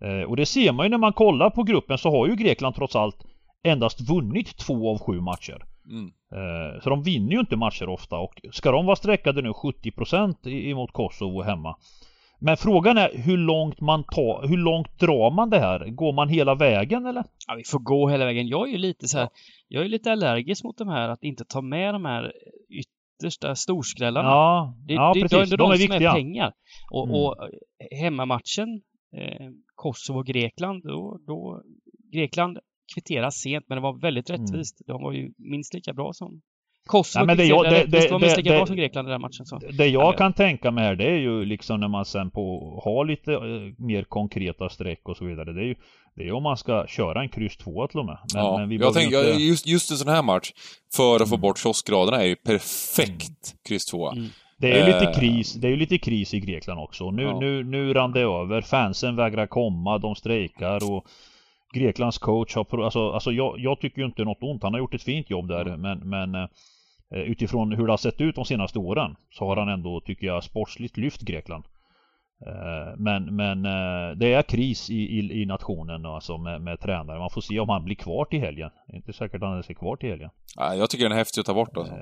Eh, 0.00 0.22
och 0.30 0.36
det 0.36 0.46
ser 0.46 0.72
man 0.72 0.86
ju 0.86 0.90
när 0.90 0.98
man 0.98 1.12
kollar 1.12 1.50
på 1.50 1.62
gruppen 1.62 1.98
så 1.98 2.10
har 2.10 2.26
ju 2.26 2.34
Grekland 2.36 2.74
trots 2.74 2.96
allt 2.96 3.16
endast 3.62 4.00
vunnit 4.00 4.56
två 4.56 4.90
av 4.90 4.98
sju 4.98 5.20
matcher. 5.20 5.64
Mm. 5.90 6.12
Eh, 6.32 6.80
så 6.82 6.90
de 6.90 7.02
vinner 7.02 7.32
ju 7.32 7.40
inte 7.40 7.56
matcher 7.56 7.88
ofta 7.88 8.16
och 8.16 8.40
ska 8.52 8.70
de 8.72 8.86
vara 8.86 8.96
sträckade 8.96 9.42
nu 9.42 9.52
70% 9.52 10.46
i- 10.46 10.70
emot 10.70 10.92
Kosovo 10.92 11.42
hemma. 11.42 11.76
Men 12.44 12.56
frågan 12.56 12.98
är 12.98 13.10
hur 13.18 13.36
långt 13.36 13.80
man 13.80 14.04
tar, 14.04 14.48
hur 14.48 14.56
långt 14.56 14.98
drar 14.98 15.30
man 15.30 15.50
det 15.50 15.58
här? 15.58 15.90
Går 15.90 16.12
man 16.12 16.28
hela 16.28 16.54
vägen 16.54 17.06
eller? 17.06 17.24
Ja, 17.46 17.54
vi 17.54 17.64
får 17.64 17.78
gå 17.78 18.08
hela 18.08 18.24
vägen. 18.24 18.48
Jag 18.48 18.68
är 18.68 18.72
ju 18.72 18.78
lite 18.78 19.08
så 19.08 19.18
här, 19.18 19.28
jag 19.68 19.84
är 19.84 19.88
lite 19.88 20.12
allergisk 20.12 20.64
mot 20.64 20.78
de 20.78 20.88
här 20.88 21.08
att 21.08 21.22
inte 21.22 21.44
ta 21.44 21.60
med 21.62 21.94
de 21.94 22.04
här 22.04 22.32
yttersta 22.68 23.54
storskrällarna. 23.54 24.28
Ja, 24.28 24.74
det, 24.86 24.94
ja 24.94 25.12
det, 25.14 25.20
precis. 25.20 25.30
det 25.30 25.36
är 25.38 25.42
ändå 25.42 25.56
de 25.56 25.70
är 25.70 25.72
de 25.72 25.78
som 25.78 25.88
viktiga. 25.92 26.10
är 26.10 26.14
pengar. 26.14 26.52
Och, 26.90 27.04
Mm. 27.08 27.16
och 27.20 27.36
hemmamatchen 28.00 28.68
eh, 29.16 29.46
Kosovo-Grekland, 29.74 30.82
då, 30.82 31.18
då 31.26 31.62
Grekland 32.12 32.58
kvitterar 32.94 33.30
sent 33.30 33.64
men 33.68 33.76
det 33.76 33.82
var 33.82 34.00
väldigt 34.00 34.30
Mm. 34.30 34.40
rättvist. 34.42 34.82
De 34.86 35.02
var 35.02 35.12
ju 35.12 35.32
minst 35.38 35.74
lika 35.74 35.92
bra 35.92 36.12
som 36.12 36.40
Kosovo 36.86 37.20
Nej, 37.20 37.26
men 37.26 37.36
det- 37.36 37.42
kvitterade 37.42 37.70
det- 37.70 37.86
det- 37.86 38.00
De 38.06 38.12
var 38.12 38.18
minst 38.20 38.36
det- 38.36 38.42
lika 38.42 38.56
bra 38.56 38.66
som 38.66 38.76
Grekland 38.76 39.08
i 39.08 39.10
den 39.10 39.20
matchen. 39.20 39.46
Så. 39.46 39.58
Det 39.72 39.86
jag 39.86 40.02
Ja, 40.02 40.12
kan 40.12 40.32
tänka 40.32 40.70
mig 40.70 40.84
här 40.84 40.94
det 40.96 41.04
är 41.04 41.18
ju 41.18 41.44
liksom 41.44 41.80
när 41.80 41.88
man 41.88 42.04
sen 42.04 42.30
på 42.30 42.80
har 42.84 43.04
lite 43.04 43.32
eh, 43.32 43.40
mer 43.86 44.02
konkreta 44.04 44.68
streck 44.68 45.08
och 45.08 45.16
så 45.16 45.24
vidare. 45.24 45.52
Det 45.52 45.60
är 45.60 45.64
ju 45.66 45.74
det 46.16 46.22
är 46.22 46.26
ju 46.26 46.32
om 46.32 46.42
man 46.42 46.56
ska 46.56 46.86
köra 46.86 47.20
en 47.22 47.28
kryss 47.28 47.56
2 47.56 47.86
till 47.86 47.98
och 47.98 48.06
med. 48.06 48.18
Men, 48.34 48.44
ja, 48.44 48.58
men 48.58 48.68
vi 48.68 48.76
jag 48.76 48.94
tänker, 48.94 49.16
jag- 49.16 49.30
inte... 49.30 49.42
just, 49.42 49.66
just 49.66 49.90
en 49.90 49.96
sån 49.96 50.08
här 50.08 50.22
match, 50.22 50.50
för 50.96 51.16
att 51.22 51.28
få 51.28 51.34
Mm. 51.34 51.40
bort 51.40 51.58
kioskgraderna, 51.58 52.22
är 52.22 52.26
ju 52.26 52.36
perfekt 52.36 53.54
kryss 53.68 53.84
2 53.86 54.10
Mm. 54.12 54.24
Det 54.58 54.70
är 54.72 54.78
ju 54.78 54.86
lite 54.92 55.06
Eh. 55.10 55.12
kris, 55.18 55.54
det 55.54 55.66
är 55.66 55.70
ju 55.70 55.76
lite 55.76 55.98
kris 55.98 56.34
i 56.34 56.40
Grekland 56.40 56.80
också. 56.80 57.10
Nu, 57.10 57.22
Ja. 57.22 57.40
nu, 57.40 57.64
nu 57.64 57.94
rann 57.94 58.12
det 58.12 58.20
över. 58.20 58.60
Fansen 58.60 59.16
vägrar 59.16 59.46
komma, 59.46 59.98
de 59.98 60.14
strejkar 60.14 60.90
och 60.92 61.04
Greklands 61.74 62.18
coach 62.18 62.54
har... 62.54 62.64
pro- 62.64 62.84
Alltså, 62.84 63.10
alltså 63.10 63.32
jag, 63.32 63.54
jag 63.58 63.80
tycker 63.80 63.98
ju 63.98 64.06
inte 64.06 64.24
något 64.24 64.42
ont. 64.42 64.62
Han 64.62 64.72
har 64.72 64.80
gjort 64.80 64.94
ett 64.94 65.02
fint 65.02 65.30
jobb 65.30 65.48
där 65.48 65.66
Mm. 65.66 65.80
men, 65.80 66.08
men 66.10 66.34
eh, 66.42 66.48
utifrån 67.18 67.72
hur 67.72 67.86
det 67.86 67.92
har 67.92 67.96
sett 67.96 68.20
ut 68.20 68.34
de 68.34 68.44
senaste 68.44 68.78
åren 68.78 69.16
så 69.30 69.46
har 69.48 69.56
han 69.56 69.68
ändå, 69.68 70.00
tycker 70.00 70.26
jag, 70.26 70.44
sportsligt 70.44 70.96
lyft 70.96 71.20
Grekland. 71.20 71.64
Eh, 72.46 72.96
Men, 72.98 73.36
men 73.36 73.64
eh, 73.66 74.16
det 74.16 74.32
är 74.32 74.42
kris 74.42 74.90
i, 74.90 74.94
i, 74.94 75.42
i 75.42 75.46
nationen 75.46 76.06
alltså 76.06 76.38
med, 76.38 76.60
med 76.62 76.80
tränare. 76.80 77.18
Man 77.18 77.30
får 77.30 77.40
se 77.40 77.60
om 77.60 77.68
han 77.68 77.84
blir 77.84 77.96
kvar 77.96 78.24
till 78.24 78.40
helgen. 78.40 78.70
Det 78.86 78.92
är 78.92 78.96
inte 78.96 79.12
säkert 79.12 79.42
att 79.42 79.48
han 79.48 79.58
är 79.58 79.74
kvar 79.74 79.96
till 79.96 80.08
helgen. 80.08 80.30
Ja, 80.56 80.74
jag 80.74 80.90
tycker 80.90 81.04
den 81.04 81.12
är 81.12 81.16
häftig 81.16 81.40
att 81.40 81.46
ta 81.46 81.54
bort 81.54 81.76
alltså. 81.76 81.94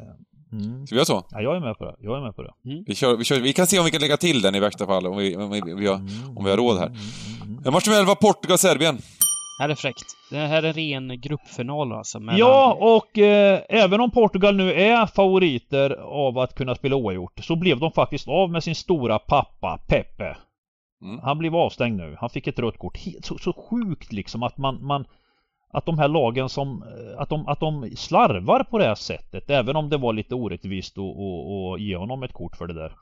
Mm. 0.52 0.86
Ska 0.86 0.94
vi 0.94 0.98
göra 0.98 1.04
så? 1.04 1.24
Ja, 1.30 1.40
jag 1.40 1.56
är 1.56 1.60
med 1.60 1.78
på 1.78 1.84
det. 1.84 1.94
Jag 2.00 2.16
är 2.18 2.22
med 2.22 2.36
på 2.36 2.42
det. 2.42 2.52
Vi, 2.86 2.94
kör, 2.94 3.16
vi, 3.16 3.24
kör, 3.24 3.40
vi 3.40 3.52
kan 3.52 3.66
se 3.66 3.78
om 3.78 3.84
vi 3.84 3.90
kan 3.90 4.00
lägga 4.00 4.16
till 4.16 4.42
den 4.42 4.54
i 4.54 4.60
värsta 4.60 4.86
fall, 4.86 5.06
om 5.06 5.16
vi, 5.16 5.36
om 5.36 5.50
vi, 5.50 5.60
vi 5.76 5.86
har, 5.86 5.94
Mm. 5.96 6.36
om 6.36 6.44
vi 6.44 6.50
har 6.50 6.56
råd 6.56 6.78
här. 6.78 6.86
Mm, 6.86 6.98
mm, 7.42 7.52
mm. 7.52 7.66
Eh, 7.66 7.72
Match 7.72 7.86
nummer 7.86 8.00
11, 8.00 8.14
Portugal-Serbien. 8.14 8.98
Här 9.62 9.68
är 9.68 9.74
fräckt. 9.74 10.04
Det 10.30 10.36
här 10.36 10.62
är 10.62 10.72
ren 10.72 11.20
gruppfinal 11.20 11.92
alltså. 11.92 12.20
mellan- 12.20 12.38
Ja, 12.38 12.76
och 12.80 13.18
eh, 13.18 13.60
även 13.68 14.00
om 14.00 14.10
Portugal 14.10 14.56
nu 14.56 14.72
är 14.72 15.06
favoriter 15.06 15.90
av 16.00 16.38
att 16.38 16.54
kunna 16.54 16.74
spela 16.74 16.96
oavgjort 16.96 17.40
så 17.44 17.56
blev 17.56 17.78
de 17.80 17.92
faktiskt 17.92 18.28
av 18.28 18.50
med 18.50 18.64
sin 18.64 18.74
stora 18.74 19.18
pappa 19.18 19.78
Pepe. 19.88 20.36
Mm. 21.02 21.18
Han 21.22 21.38
blev 21.38 21.56
avstängd 21.56 21.96
nu. 21.96 22.16
Han 22.20 22.30
fick 22.30 22.46
ett 22.46 22.58
rött 22.58 22.78
kort. 22.78 22.98
Helt, 22.98 23.24
så, 23.24 23.38
så 23.38 23.52
sjukt 23.52 24.12
liksom 24.12 24.42
att 24.42 24.58
man, 24.58 24.84
man 24.86 25.04
att 25.72 25.86
de 25.86 25.98
här 25.98 26.08
lagen 26.08 26.48
som 26.48 26.84
att 27.18 27.28
de, 27.28 27.48
att 27.48 27.60
de 27.60 27.90
slarvar 27.96 28.64
på 28.64 28.78
det 28.78 28.84
här 28.84 28.94
sättet 28.94 29.50
även 29.50 29.76
om 29.76 29.88
det 29.90 29.96
var 29.96 30.12
lite 30.12 30.34
orättvist 30.34 30.98
att 30.98 31.80
ge 31.80 31.96
honom 31.96 32.22
ett 32.22 32.32
kort 32.32 32.56
för 32.56 32.66
det 32.66 32.74
där. 32.74 32.92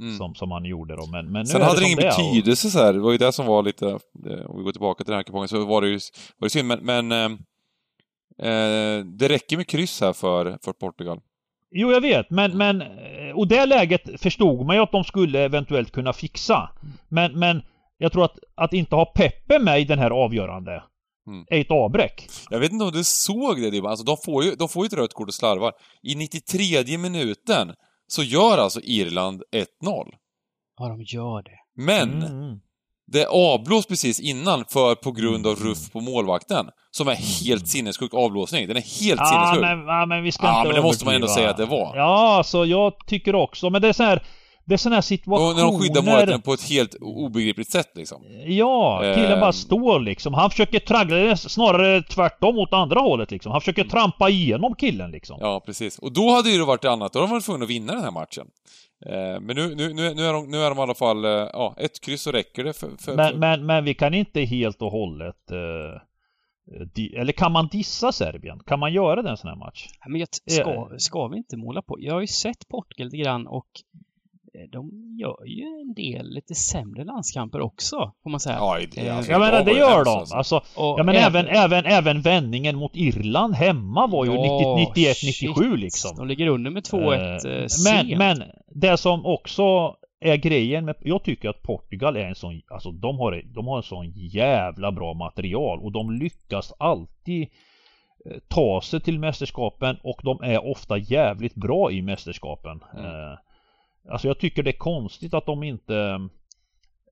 Mm. 0.00 0.16
Som, 0.18 0.34
som 0.34 0.50
han 0.50 0.64
gjorde 0.64 0.96
då. 0.96 1.06
Men, 1.06 1.32
men 1.32 1.40
nu 1.42 1.46
Sen 1.46 1.62
hade 1.62 1.80
det 1.80 1.86
ingen 1.86 1.98
och- 1.98 2.04
betydelse 2.04 2.70
så 2.70 2.78
här. 2.78 2.92
Det 2.92 3.00
var 3.00 3.12
ju 3.12 3.18
det 3.18 3.32
som 3.32 3.46
var 3.46 3.62
lite, 3.62 3.86
eh, 3.86 4.46
om 4.46 4.58
vi 4.58 4.62
går 4.64 4.72
tillbaka 4.72 5.04
till 5.04 5.10
den 5.10 5.16
här 5.18 5.22
kupongen, 5.22 5.48
så 5.48 5.64
var 5.64 5.82
det 5.82 5.88
ju 5.88 5.98
var 6.38 6.46
det 6.46 6.50
synd. 6.50 6.68
Men, 6.68 6.84
men 7.08 7.12
eh, 7.12 8.48
eh, 8.50 9.04
det 9.04 9.28
räcker 9.28 9.56
med 9.56 9.66
kryss 9.66 10.00
här 10.00 10.12
för, 10.12 10.58
för 10.64 10.72
Portugal. 10.72 11.20
Jo, 11.74 11.92
jag 11.92 12.00
vet, 12.00 12.30
men, 12.30 12.56
men 12.58 12.82
eh, 12.82 12.88
och 13.34 13.48
det 13.48 13.66
läget 13.66 14.20
förstod 14.22 14.66
man 14.66 14.76
ju 14.76 14.82
att 14.82 14.92
de 14.92 15.04
skulle 15.04 15.40
eventuellt 15.40 15.92
kunna 15.92 16.12
fixa. 16.12 16.70
Men, 17.08 17.38
men 17.38 17.62
jag 17.98 18.12
tror 18.12 18.24
att, 18.24 18.38
att 18.54 18.72
inte 18.72 18.94
ha 18.96 19.04
Peppe 19.04 19.58
med 19.58 19.80
i 19.80 19.84
den 19.84 19.98
här 19.98 20.10
avgörande 20.10 20.82
Mm. 21.26 21.44
är 21.50 21.60
ett 21.60 21.70
avbräck. 21.70 22.28
Jag 22.50 22.58
vet 22.60 22.72
inte 22.72 22.84
om 22.84 22.90
du 22.92 23.04
såg 23.04 23.60
det 23.60 23.70
Dibban, 23.70 23.90
alltså 23.90 24.04
de 24.04 24.16
får 24.24 24.44
ju, 24.44 24.54
de 24.54 24.68
får 24.68 24.84
ju 24.84 24.86
ett 24.86 24.92
rött 24.92 25.14
kort 25.14 25.28
och 25.28 25.34
slarvar. 25.34 25.72
I 26.02 26.14
93 26.14 26.98
minuten 26.98 27.72
så 28.12 28.22
gör 28.22 28.58
alltså 28.58 28.80
Irland 28.80 29.42
1-0. 29.52 29.66
Ja, 30.78 30.88
de 30.88 31.02
gör 31.02 31.42
det. 31.42 31.58
Men 31.84 32.22
Mm. 32.22 32.60
det 33.12 33.26
avblås 33.26 33.86
precis 33.86 34.20
innan 34.20 34.64
för 34.68 34.94
på 34.94 35.12
grund 35.12 35.46
av 35.46 35.54
ruff 35.56 35.90
på 35.92 36.00
målvakten. 36.00 36.66
Som 36.90 37.08
är 37.08 37.14
helt 37.44 37.68
sinnessjuk 37.68 38.14
avblåsning. 38.14 38.68
Den 38.68 38.76
är 38.76 39.00
helt 39.04 39.20
Ja 39.20 39.26
sinnessjuk. 39.26 39.60
men, 39.60 39.86
ja, 39.86 40.06
men 40.06 40.22
vi 40.22 40.32
ska 40.32 40.46
Ja, 40.46 40.58
inte 40.58 40.68
men 40.68 40.76
det 40.76 40.82
måste 40.82 41.04
man 41.04 41.14
ändå 41.14 41.28
säga 41.28 41.50
att 41.50 41.56
det 41.56 41.66
var. 41.66 41.96
Ja, 41.96 42.36
alltså 42.36 42.64
jag 42.66 42.92
tycker 43.06 43.34
också. 43.34 43.70
Men 43.70 43.82
det 43.82 43.88
är 43.88 43.92
så 43.92 44.02
här 44.02 44.22
Det 44.64 44.74
är 44.74 44.78
sådana 44.78 44.94
här 44.96 44.98
Och 45.00 45.04
situationer 45.04 45.54
när 45.54 45.62
de 45.62 45.80
skyddar 45.80 46.02
målvakten 46.02 46.40
på 46.42 46.52
ett 46.52 46.62
helt 46.70 46.94
obegripligt 47.00 47.70
sätt 47.70 47.90
liksom. 47.94 48.22
Ja, 48.46 49.00
killen 49.14 49.32
Ehm. 49.32 49.40
bara 49.40 49.52
står 49.52 50.00
liksom. 50.00 50.34
Han 50.34 50.50
försöker 50.50 50.78
traggla 50.78 51.16
det 51.16 51.36
snarare 51.36 52.02
tvärtom 52.02 52.58
åt 52.58 52.72
andra 52.72 53.00
hållet 53.00 53.30
liksom. 53.30 53.52
Han 53.52 53.60
försöker 53.60 53.84
trampa 53.84 54.28
igenom 54.30 54.74
killen 54.74 55.10
liksom. 55.10 55.38
Ja, 55.40 55.60
precis. 55.66 55.98
Och 55.98 56.12
då 56.12 56.30
hade 56.30 56.50
ju 56.50 56.58
det 56.58 56.64
varit 56.64 56.84
annat. 56.84 57.12
Då 57.12 57.18
hade 57.18 57.28
de 57.28 57.32
varit 57.32 57.44
tvungna 57.44 57.64
att 57.64 57.70
vinna 57.70 57.92
den 57.92 58.02
här 58.04 58.10
matchen. 58.10 58.46
Eh, 59.06 59.40
men 59.40 59.56
nu, 59.56 59.74
nu, 59.74 59.92
nu, 59.94 60.14
nu, 60.14 60.26
är 60.26 60.32
de, 60.32 60.50
nu 60.50 60.58
är 60.58 60.68
de 60.70 60.78
i 60.78 60.82
alla 60.82 60.94
fall, 60.94 61.24
eh, 61.24 61.30
ja, 61.30 61.74
ett 61.78 62.00
kryss 62.00 62.22
så 62.22 62.32
räcker 62.32 62.64
det 62.64 62.72
för... 62.72 62.88
för, 63.00 63.16
Men, 63.16 63.30
för 63.32 63.38
men, 63.38 63.66
men 63.66 63.84
vi 63.84 63.94
kan 63.94 64.14
inte 64.14 64.40
helt 64.40 64.82
och 64.82 64.90
hållet 64.92 65.50
eh, 65.50 66.00
di- 66.94 67.14
eller 67.16 67.32
kan 67.32 67.52
man 67.52 67.68
dissa 67.68 68.12
Serbien? 68.12 68.60
Kan 68.66 68.78
man 68.78 68.92
göra 68.92 69.22
det 69.22 69.28
i 69.28 69.30
en 69.30 69.36
sån 69.36 69.48
här 69.48 69.56
match? 69.56 69.86
Men 70.08 70.20
jag, 70.20 70.28
ska, 70.50 70.88
ska 70.98 71.28
vi 71.28 71.36
inte 71.36 71.56
måla 71.56 71.82
på? 71.82 71.96
Jag 72.00 72.14
har 72.14 72.20
ju 72.20 72.26
sett 72.26 72.68
Portugal 72.68 73.04
lite 73.06 73.16
grann 73.16 73.46
och 73.46 73.66
eh, 73.94 74.00
de 74.72 74.90
gör 75.20 75.44
ju 75.46 75.62
en 75.64 75.94
del 75.94 76.30
lite 76.34 76.54
sämre 76.54 77.04
landskamper 77.04 77.60
också, 77.60 78.12
får 78.22 78.30
man 78.30 78.40
säga. 78.40 78.56
ja, 78.56 78.78
Eh, 78.96 79.16
alltså, 79.16 79.32
Jag 79.32 79.40
menar 79.40 79.64
det 79.64 79.72
gör 79.72 80.04
de. 80.04 80.10
alltså. 80.10 80.36
Alltså, 80.36 80.60
ja 80.76 81.02
men 81.04 81.14
även, 81.16 81.46
även, 81.46 81.86
även 81.86 82.20
vändningen 82.20 82.76
mot 82.76 82.96
Irland 82.96 83.54
hemma 83.54 84.06
var 84.06 84.24
ju 84.24 84.32
Ja, 84.32 84.76
91, 84.78 85.16
shit. 85.16 85.40
97 85.42 85.76
liksom. 85.76 86.16
De 86.16 86.28
ligger 86.28 86.46
under 86.46 86.70
med 86.70 86.82
2-1 86.82 87.46
eh, 87.46 87.52
men, 87.60 87.68
sent. 87.68 88.18
men 88.18 88.42
det 88.74 88.96
som 88.96 89.26
också 89.26 89.96
är 90.20 90.36
grejen 90.36 90.84
med, 90.84 90.96
jag 91.00 91.24
tycker 91.24 91.48
att 91.48 91.62
Portugal 91.62 92.16
är 92.16 92.26
en 92.26 92.34
sån, 92.34 92.62
alltså 92.70 92.90
de 92.90 93.18
har, 93.18 93.42
de 93.54 93.66
har 93.66 93.76
en 93.76 93.82
sån 93.82 94.10
jävla 94.14 94.92
bra 94.92 95.14
material 95.14 95.80
och 95.80 95.92
de 95.92 96.10
lyckas 96.10 96.72
alltid 96.78 97.42
eh, 98.30 98.36
ta 98.48 98.80
sig 98.80 99.00
till 99.00 99.18
mästerskapen 99.18 99.96
och 100.02 100.20
de 100.24 100.42
är 100.42 100.66
ofta 100.70 100.98
jävligt 100.98 101.54
bra 101.54 101.90
i 101.92 102.02
mästerskapen. 102.02 102.80
Mm. 102.98 103.06
Eh, 103.06 103.38
Alltså 104.10 104.28
jag 104.28 104.38
tycker 104.38 104.62
det 104.62 104.70
är 104.70 104.78
konstigt 104.78 105.34
att 105.34 105.46
de 105.46 105.62
inte 105.62 105.96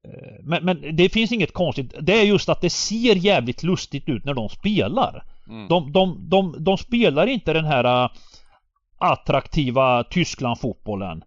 eh, 0.04 0.38
men, 0.42 0.64
men 0.64 0.96
det 0.96 1.08
finns 1.08 1.32
inget 1.32 1.52
konstigt. 1.52 1.94
Det 2.00 2.20
är 2.20 2.24
just 2.24 2.48
att 2.48 2.60
det 2.60 2.70
ser 2.70 3.14
jävligt 3.16 3.62
lustigt 3.62 4.08
ut 4.08 4.24
när 4.24 4.34
de 4.34 4.48
spelar. 4.48 5.24
Mm. 5.48 5.68
De, 5.68 5.92
de, 5.92 6.28
de, 6.28 6.54
de 6.64 6.78
spelar 6.78 7.26
inte 7.26 7.52
den 7.52 7.64
här 7.64 8.04
äh, 8.04 8.10
attraktiva 8.98 10.04
Tyskland-fotbollen. 10.04 11.22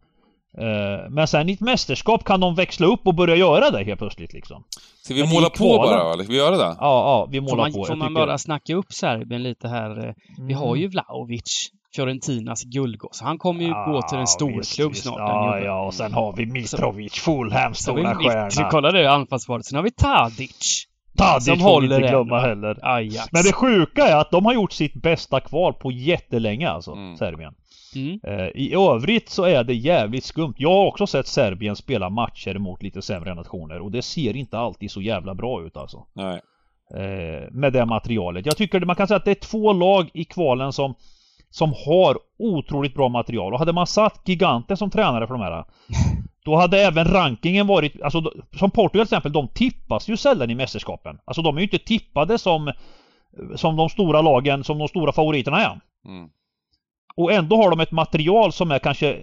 Eh, 0.57 1.09
Men 1.09 1.28
sen 1.28 1.49
i 1.49 1.53
ett 1.53 1.59
mästerskap 1.61 2.24
kan 2.24 2.39
de 2.39 2.55
växla 2.55 2.88
upp 2.88 3.07
och 3.07 3.16
börja 3.16 3.36
göra 3.36 3.70
det 3.70 3.84
helt 3.84 3.99
plötsligt 3.99 4.34
liksom. 4.34 4.64
Ska 5.03 5.14
vi 5.14 5.22
men 5.24 5.30
måla 5.34 5.49
på 5.49 5.78
bara, 5.78 6.14
eller? 6.14 6.24
Ska 6.24 6.32
vi 6.34 6.38
göra 6.39 6.57
det? 6.57 6.64
Ja, 6.64 6.76
ja, 6.80 7.28
vi 7.32 7.38
Får 7.39 7.43
målar 7.45 7.57
man, 7.64 7.74
på. 7.74 7.86
får 7.86 7.95
man 7.95 8.07
tycker- 8.07 8.22
bara 8.26 8.38
snacka 8.38 8.76
upp 8.76 8.93
Serbien 8.93 9.43
lite 9.43 9.68
här? 9.68 10.07
eh, 10.07 10.14
Vi 10.47 10.53
har 10.53 10.76
ju 10.76 10.88
Vlahovic, 10.88 11.72
Fiorentinas 11.95 12.63
guldgoss. 12.63 13.21
Han 13.21 13.37
kommer 13.37 13.61
ju 13.63 13.69
gå 13.73 14.01
till 14.01 14.17
en 14.17 14.27
stor 14.27 14.57
visst, 14.57 14.75
klubb 14.75 14.91
visst. 14.91 15.03
snart. 15.03 15.19
Ja, 15.19 15.59
ja, 15.59 15.85
och 15.85 15.93
sen 15.93 16.13
har 16.13 16.33
vi 16.37 16.45
Mitrovic, 16.45 17.13
Fulham, 17.13 17.73
Så 17.73 17.91
har 17.91 17.97
vi 17.97 18.03
stora 18.03 18.15
stjärna. 18.49 18.69
kolla 18.69 18.91
det 18.91 19.11
anfallsvaret. 19.11 19.65
Sen 19.65 19.75
har 19.75 19.83
vi 19.83 19.91
Tadic. 19.91 20.85
Tadic 21.17 21.45
som 21.45 21.57
får 21.57 21.57
vi 21.57 21.63
håller 21.63 21.95
inte 21.95 22.07
en, 22.07 22.11
glömma 22.11 22.35
va? 22.35 22.47
heller. 22.47 22.79
Ajax. 22.81 23.27
Men 23.31 23.43
det 23.43 23.53
sjuka 23.53 24.07
är 24.07 24.15
att 24.15 24.31
de 24.31 24.45
har 24.45 24.53
gjort 24.53 24.71
sitt 24.71 24.93
bästa 24.93 25.39
kval 25.39 25.73
på 25.73 25.91
jättelänge 25.91 26.69
alltså, 26.69 26.91
Mm. 26.91 27.17
Serbien. 27.17 27.53
Mm. 27.95 28.19
Eh, 28.27 28.47
I 28.47 28.73
övrigt 28.75 29.29
så 29.29 29.43
är 29.43 29.63
det 29.63 29.73
jävligt 29.73 30.23
skumt. 30.23 30.53
Jag 30.57 30.69
har 30.69 30.85
också 30.85 31.07
sett 31.07 31.27
Serbien 31.27 31.75
spela 31.75 32.09
matcher 32.09 32.57
mot 32.59 32.83
lite 32.83 33.01
sämre 33.01 33.33
nationer 33.35 33.79
och 33.79 33.91
det 33.91 34.01
ser 34.01 34.35
inte 34.35 34.57
alltid 34.57 34.91
så 34.91 35.01
jävla 35.01 35.35
bra 35.35 35.61
ut 35.65 35.77
alltså. 35.77 36.05
Nej. 36.13 36.41
Eh, 36.95 37.51
med 37.51 37.73
det 37.73 37.85
materialet. 37.85 38.45
Jag 38.45 38.57
tycker 38.57 38.81
att 38.81 38.87
man 38.87 38.95
kan 38.95 39.07
säga 39.07 39.17
att 39.17 39.25
det 39.25 39.31
är 39.31 39.35
två 39.35 39.73
lag 39.73 40.09
i 40.13 40.25
kvalen 40.25 40.73
som 40.73 40.95
som 41.53 41.73
har 41.85 42.17
otroligt 42.39 42.93
bra 42.93 43.09
material 43.09 43.53
och 43.53 43.59
hade 43.59 43.73
man 43.73 43.87
satt 43.87 44.21
giganter 44.25 44.75
som 44.75 44.89
tränare 44.89 45.27
för 45.27 45.33
de 45.33 45.43
här 45.43 45.65
Då 46.45 46.55
hade 46.55 46.81
även 46.81 47.05
rankingen 47.05 47.67
varit, 47.67 48.01
alltså 48.01 48.31
som 48.59 48.71
Portugal 48.71 49.07
till 49.07 49.15
exempel, 49.15 49.31
de 49.31 49.47
tippas 49.47 50.07
ju 50.07 50.17
sällan 50.17 50.49
i 50.49 50.55
mästerskapen. 50.55 51.19
Alltså 51.25 51.41
de 51.41 51.55
är 51.57 51.61
ju 51.61 51.65
inte 51.65 51.79
tippade 51.79 52.37
som 52.37 52.71
Som 53.55 53.75
de 53.75 53.89
stora 53.89 54.21
lagen, 54.21 54.63
som 54.63 54.77
de 54.77 54.87
stora 54.87 55.11
favoriterna 55.11 55.61
är. 55.61 55.79
Mm. 56.05 56.29
Och 57.15 57.31
ändå 57.31 57.55
har 57.55 57.69
de 57.69 57.79
ett 57.79 57.91
material 57.91 58.53
som 58.53 58.71
är 58.71 58.79
kanske 58.79 59.19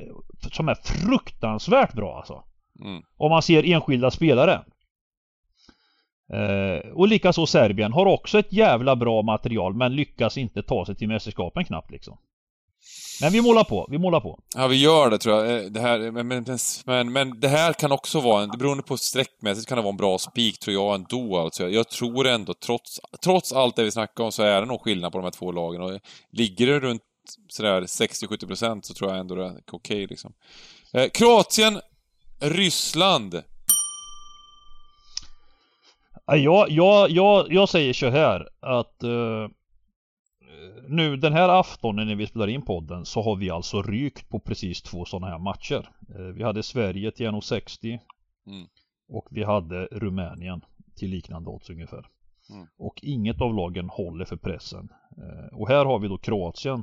Som 0.52 0.68
är 0.68 0.74
fruktansvärt 0.74 1.92
bra 1.92 2.16
alltså. 2.16 2.42
Mm. 2.84 3.02
Om 3.16 3.30
man 3.30 3.42
ser 3.42 3.72
enskilda 3.72 4.10
spelare. 4.10 4.60
Eh, 6.32 6.90
och 6.92 7.08
likaså 7.08 7.46
Serbien 7.46 7.92
har 7.92 8.06
också 8.06 8.38
ett 8.38 8.52
jävla 8.52 8.96
bra 8.96 9.22
material 9.22 9.74
men 9.74 9.96
lyckas 9.96 10.36
inte 10.36 10.62
ta 10.62 10.86
sig 10.86 10.94
till 10.94 11.08
mästerskapen 11.08 11.64
knappt 11.64 11.90
liksom. 11.90 12.18
Men 13.20 13.32
vi 13.32 13.42
målar 13.42 13.64
på, 13.64 13.86
vi 13.90 13.98
målar 13.98 14.20
på. 14.20 14.38
Ja, 14.56 14.66
vi 14.66 14.76
gör 14.76 15.10
det 15.10 15.18
tror 15.18 15.36
jag. 15.36 15.64
Eh, 15.64 15.70
det 15.70 15.80
här, 15.80 16.10
men, 16.10 16.28
men, 16.28 16.44
men, 16.84 17.12
men 17.12 17.40
det 17.40 17.48
här 17.48 17.72
kan 17.72 17.92
också 17.92 18.20
vara, 18.20 18.42
en, 18.42 18.50
beroende 18.58 18.82
på 18.82 18.96
sträckmässigt 18.96 19.68
kan 19.68 19.76
det 19.76 19.82
vara 19.82 19.92
en 19.92 19.96
bra 19.96 20.18
spik 20.18 20.58
tror 20.58 20.74
jag 20.74 20.94
ändå 20.94 21.38
alltså. 21.38 21.68
Jag, 21.68 21.88
tror 21.88 22.26
ändå, 22.26 22.54
trots, 22.54 23.00
trots 23.24 23.52
allt 23.52 23.76
det 23.76 23.84
vi 23.84 23.90
snackar 23.90 24.24
om, 24.24 24.32
så 24.32 24.42
är 24.42 24.60
det 24.60 24.66
nog 24.66 24.80
skillnad 24.80 25.12
på 25.12 25.18
de 25.18 25.24
här 25.24 25.30
två 25.30 25.52
lagen. 25.52 25.82
Och 25.82 26.00
ligger 26.32 26.66
det 26.66 26.80
runt 26.80 27.02
sådär 27.48 27.82
60-70% 27.82 28.80
så 28.82 28.94
tror 28.94 29.10
jag 29.10 29.20
ändå 29.20 29.34
det 29.34 29.44
är 29.44 29.60
okej 29.72 30.06
liksom. 30.06 30.32
Eh, 30.92 31.08
Kroatien, 31.08 31.80
Ryssland. 32.40 33.42
Ja, 36.30 36.36
Jag, 36.36 36.70
jag, 36.70 37.10
jag, 37.10 37.52
jag 37.52 37.68
säger 37.68 37.92
så 37.92 38.10
här 38.10 38.48
att 38.60 39.02
eh, 39.02 39.48
nu 40.88 41.16
den 41.16 41.32
här 41.32 41.48
aftonen 41.48 42.06
när 42.06 42.14
vi 42.14 42.26
spelar 42.26 42.48
in 42.48 42.62
podden 42.62 43.04
så 43.04 43.22
har 43.22 43.36
vi 43.36 43.50
alltså 43.50 43.82
rykt 43.82 44.28
på 44.28 44.40
precis 44.40 44.82
två 44.82 45.04
sådana 45.04 45.26
här 45.26 45.38
matcher. 45.38 45.90
Eh, 46.14 46.20
vi 46.20 46.42
hade 46.42 46.62
Sverige 46.62 47.10
till 47.10 47.26
1,60 47.26 47.98
Mm. 48.46 48.66
och 49.08 49.26
vi 49.30 49.44
hade 49.44 49.86
Rumänien 49.86 50.64
till 50.96 51.10
liknande 51.10 51.50
odds 51.50 51.70
ungefär. 51.70 52.06
Mm. 52.50 52.66
Och 52.78 53.00
inget 53.02 53.40
av 53.40 53.54
lagen 53.54 53.88
håller 53.88 54.24
för 54.24 54.36
pressen. 54.36 54.88
Eh, 55.16 55.58
och 55.58 55.68
här 55.68 55.84
har 55.84 55.98
vi 55.98 56.08
då 56.08 56.18
Kroatien 56.18 56.82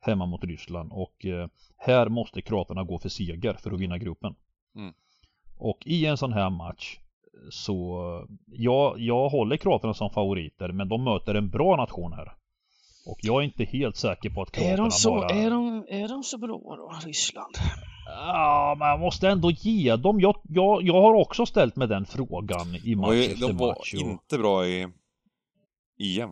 hemma 0.00 0.26
mot 0.26 0.44
Ryssland 0.44 0.92
och 0.92 1.26
eh, 1.26 1.48
här 1.76 2.08
måste 2.08 2.42
kroaterna 2.42 2.84
gå 2.84 2.98
för 2.98 3.08
seger 3.08 3.54
för 3.54 3.70
att 3.70 3.80
vinna 3.80 3.98
gruppen. 3.98 4.34
Mm. 4.74 4.92
Och 5.58 5.78
i 5.86 6.06
en 6.06 6.16
sån 6.16 6.32
här 6.32 6.50
match 6.50 6.98
så 7.50 7.98
ja, 8.46 8.94
jag 8.98 9.28
håller 9.28 9.56
kroaterna 9.56 9.94
som 9.94 10.10
favoriter 10.10 10.72
men 10.72 10.88
de 10.88 11.04
möter 11.04 11.34
en 11.34 11.48
bra 11.50 11.76
nation 11.76 12.12
här. 12.12 12.32
Och 13.06 13.18
jag 13.22 13.40
är 13.40 13.44
inte 13.44 13.64
helt 13.64 13.96
säker 13.96 14.30
på 14.30 14.42
att 14.42 14.50
kroaterna 14.50 14.72
Är 14.72 14.76
de, 14.76 14.90
så, 14.90 15.10
bara... 15.10 15.28
är, 15.30 15.50
de, 15.50 15.86
är 15.88 16.08
de 16.08 16.22
så 16.22 16.38
bra 16.38 16.58
då, 16.76 16.92
Ryssland? 17.04 17.54
Ja, 18.06 18.76
men 18.78 18.88
jag 18.88 19.00
måste 19.00 19.28
ändå 19.28 19.50
ge 19.50 19.96
dem. 19.96 20.20
Jag, 20.20 20.40
jag, 20.48 20.82
jag 20.82 21.02
har 21.02 21.14
också 21.14 21.46
ställt 21.46 21.76
mig 21.76 21.88
den 21.88 22.06
frågan 22.06 22.66
i 22.84 22.94
match 22.94 23.06
var, 23.06 23.14
ju, 23.14 23.22
efter 23.22 23.48
de 23.48 23.56
var 23.56 23.68
match. 23.68 23.94
och- 23.94 24.00
inte 24.00 24.38
bra 24.38 24.66
i 24.66 24.86
EM. 25.98 26.30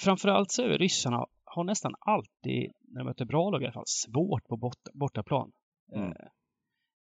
Framförallt 0.00 0.50
så 0.50 0.62
är 0.62 0.78
ryssarna 0.78 1.26
har 1.44 1.64
nästan 1.64 1.94
alltid, 2.00 2.72
när 2.88 3.00
de 3.00 3.04
möter 3.04 3.24
bra 3.24 3.50
lag 3.50 3.62
i 3.62 3.64
alla 3.64 3.72
fall, 3.72 3.86
svårt 3.86 4.46
på 4.48 4.56
bort, 4.56 4.82
bortaplan. 4.94 5.52
Mm. 5.94 6.12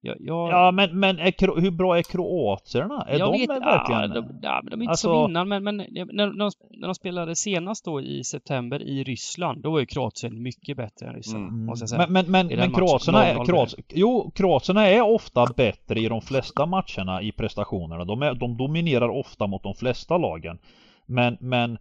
Jag, 0.04 0.16
jag, 0.20 0.50
Ja 0.50 0.70
men, 0.70 1.00
men 1.00 1.18
är, 1.18 1.60
hur 1.60 1.70
bra 1.70 1.98
är 1.98 2.02
kroaterna? 2.02 3.04
Är 3.08 3.18
jag 3.18 3.32
de 3.32 3.38
vet, 3.38 3.50
verkligen... 3.50 4.00
Ja, 4.00 4.08
de, 4.08 4.38
ja, 4.42 4.60
men 4.62 4.70
de 4.70 4.80
är 4.80 4.82
inte 4.82 4.90
Alltså- 4.90 5.08
som 5.08 5.30
innan, 5.30 5.48
men, 5.48 5.64
men 5.64 5.76
när, 5.76 6.38
de, 6.38 6.50
när 6.70 6.88
de 6.88 6.94
spelade 6.94 7.36
senast 7.36 7.84
då 7.84 8.00
i 8.00 8.24
september 8.24 8.82
i 8.82 9.04
Ryssland, 9.04 9.62
då 9.62 9.70
var 9.70 9.80
ju 9.80 9.86
Kroatien 9.86 10.42
mycket 10.42 10.76
bättre 10.76 11.06
än 11.06 11.14
Ryssland, 11.14 11.48
Mm. 11.48 11.66
måste 11.66 11.82
jag 11.82 11.90
säga. 11.90 12.06
Men, 12.08 12.12
men, 12.12 12.30
men, 12.30 12.58
men 12.58 12.72
kroaterna 12.72 13.26
är, 13.26 13.34
0-0 13.34 13.46
kroats, 13.46 13.76
jo, 13.88 14.32
kroaterna 14.34 14.86
är 14.86 15.00
ofta 15.00 15.46
bättre 15.56 16.00
i 16.00 16.08
de 16.08 16.20
flesta 16.20 16.66
matcherna 16.66 17.22
i 17.22 17.32
prestationerna. 17.32 18.04
De, 18.04 18.22
är, 18.22 18.34
de 18.34 18.56
dominerar 18.56 19.08
ofta 19.08 19.46
mot 19.46 19.62
de 19.62 19.74
flesta 19.74 20.18
lagen. 20.18 20.58
Men, 21.06 21.36
men 21.40 21.78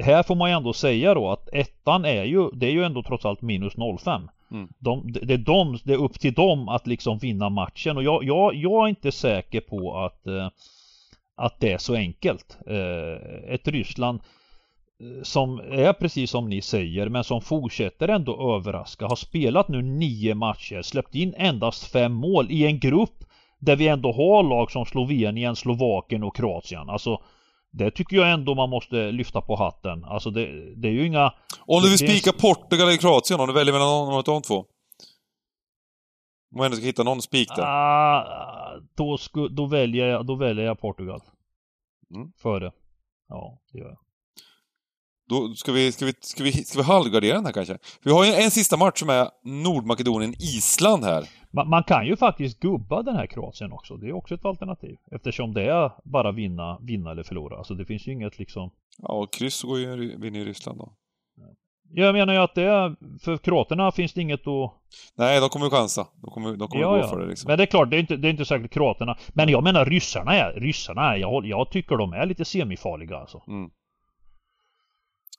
här 0.00 0.22
får 0.22 0.34
man 0.34 0.50
ju 0.50 0.56
ändå 0.56 0.72
säga 0.72 1.14
då 1.14 1.30
att 1.30 1.48
ettan 1.52 2.04
är 2.04 2.24
ju, 2.24 2.50
det 2.50 2.66
är 2.66 2.70
ju 2.70 2.84
ändå 2.84 3.02
trots 3.02 3.24
allt 3.24 3.42
minus 3.42 3.72
05. 4.04 4.28
Mm. 4.54 4.68
De, 4.78 5.12
det, 5.12 5.34
är 5.34 5.38
de, 5.38 5.78
det 5.84 5.92
är 5.92 6.02
upp 6.02 6.20
till 6.20 6.34
dem 6.34 6.68
att 6.68 6.86
liksom 6.86 7.18
vinna 7.18 7.48
matchen 7.48 7.96
och 7.96 8.02
jag, 8.02 8.24
jag, 8.24 8.54
jag 8.54 8.84
är 8.84 8.88
inte 8.88 9.12
säker 9.12 9.60
på 9.60 9.98
att, 9.98 10.26
eh, 10.26 10.48
att 11.36 11.60
det 11.60 11.72
är 11.72 11.78
så 11.78 11.94
enkelt. 11.94 12.58
Eh, 12.66 13.54
ett 13.54 13.68
Ryssland 13.68 14.20
eh, 15.00 15.22
som 15.22 15.58
är 15.58 15.92
precis 15.92 16.30
som 16.30 16.48
ni 16.48 16.62
säger 16.62 17.08
men 17.08 17.24
som 17.24 17.40
fortsätter 17.40 18.08
ändå 18.08 18.56
överraska. 18.56 19.06
Har 19.06 19.16
spelat 19.16 19.68
nu 19.68 19.82
nio 19.82 20.34
matcher, 20.34 20.82
släppt 20.82 21.14
in 21.14 21.34
endast 21.36 21.92
fem 21.92 22.12
mål 22.12 22.46
i 22.50 22.66
en 22.66 22.78
grupp 22.78 23.24
där 23.58 23.76
vi 23.76 23.88
ändå 23.88 24.12
har 24.12 24.42
lag 24.42 24.70
som 24.70 24.86
Slovenien, 24.86 25.56
Slovakien 25.56 26.22
och 26.22 26.36
Kroatien. 26.36 26.90
Alltså 26.90 27.22
det 27.76 27.90
tycker 27.90 28.16
jag 28.16 28.30
ändå 28.30 28.54
man 28.54 28.70
måste 28.70 29.12
lyfta 29.12 29.40
på 29.40 29.56
hatten. 29.56 30.04
Alltså 30.04 30.30
det, 30.30 30.74
det 30.74 30.88
är 30.88 30.92
ju 30.92 31.06
inga... 31.06 31.32
Om 31.66 31.82
du 31.82 31.88
vill 31.88 31.98
spika 31.98 32.32
Portugal 32.32 32.88
eller 32.88 32.98
Kroatien, 32.98 33.40
om 33.40 33.46
du 33.46 33.52
väljer 33.52 33.72
mellan 33.72 33.88
någon 33.88 34.14
av 34.14 34.24
de 34.24 34.42
två? 34.42 34.58
Om 36.54 36.58
man 36.58 36.64
ändå 36.64 36.76
ska 36.76 36.86
hitta 36.86 37.02
någon 37.02 37.22
spik 37.22 37.48
där. 37.56 37.62
Ah, 37.66 38.80
då, 38.94 39.18
sku, 39.18 39.48
då, 39.48 39.66
väljer 39.66 40.06
jag, 40.06 40.26
då 40.26 40.34
väljer 40.34 40.64
jag 40.64 40.80
Portugal. 40.80 41.20
Mm. 42.14 42.32
Före. 42.36 42.72
Ja, 43.28 43.58
det 43.72 43.78
gör 43.78 43.88
jag. 43.88 43.98
Då 45.28 45.54
ska 45.54 45.72
vi, 45.72 45.92
ska 45.92 46.06
vi, 46.06 46.12
ska 46.20 46.44
vi, 46.44 46.52
ska 46.52 46.78
vi 46.78 46.84
halvgardera 46.84 47.34
den 47.34 47.46
här 47.46 47.52
kanske? 47.52 47.78
Vi 48.02 48.12
har 48.12 48.24
ju 48.24 48.32
en 48.32 48.50
sista 48.50 48.76
match 48.76 48.98
som 48.98 49.08
är 49.10 49.28
Nordmakedonien-Island 49.44 51.04
här. 51.04 51.24
Man, 51.50 51.68
man 51.68 51.84
kan 51.84 52.06
ju 52.06 52.16
faktiskt 52.16 52.60
gubba 52.60 53.02
den 53.02 53.16
här 53.16 53.26
Kroatien 53.26 53.72
också. 53.72 53.96
Det 53.96 54.08
är 54.08 54.12
också 54.12 54.34
ett 54.34 54.44
alternativ. 54.44 54.96
Eftersom 55.10 55.54
det 55.54 55.62
är 55.62 55.92
bara 56.04 56.32
vinna, 56.32 56.78
vinna 56.82 57.10
eller 57.10 57.22
förlora. 57.22 57.56
Alltså 57.56 57.74
det 57.74 57.86
finns 57.86 58.08
ju 58.08 58.12
inget 58.12 58.38
liksom... 58.38 58.70
Ja, 58.98 59.26
kryss 59.26 59.62
går 59.62 59.78
ju, 59.78 60.20
vinner 60.20 60.38
ju 60.38 60.44
Ryssland 60.44 60.78
då. 60.78 60.92
Jag 61.96 62.12
menar 62.12 62.32
ju 62.32 62.38
att 62.38 62.54
det 62.54 62.62
är... 62.62 62.96
För 63.18 63.36
kroaterna 63.36 63.92
finns 63.92 64.12
det 64.12 64.20
inget 64.20 64.46
att... 64.46 64.72
Nej, 65.14 65.40
de 65.40 65.48
kommer 65.48 65.66
ju 65.66 65.70
chansa. 65.70 66.06
De 66.22 66.30
kommer, 66.30 66.56
de 66.56 66.68
kommer 66.68 66.82
Ja, 66.82 66.90
gå 66.90 66.98
ja. 66.98 67.08
för 67.08 67.20
det 67.20 67.26
liksom. 67.26 67.48
Men 67.48 67.58
det 67.58 67.64
är 67.64 67.66
klart, 67.66 67.90
det 67.90 67.96
är 67.96 68.00
inte, 68.00 68.16
det 68.16 68.28
är 68.28 68.30
inte 68.30 68.44
säkert 68.44 68.72
kroaterna. 68.72 69.16
Men 69.28 69.48
jag 69.48 69.64
menar 69.64 69.84
ryssarna 69.84 70.34
är... 70.34 70.52
Ryssarna 70.52 71.02
är... 71.02 71.16
Jag, 71.16 71.46
jag 71.46 71.70
tycker 71.70 71.96
de 71.96 72.12
är 72.12 72.26
lite 72.26 72.44
semifarliga 72.44 73.16
alltså. 73.16 73.42
Mm. 73.48 73.70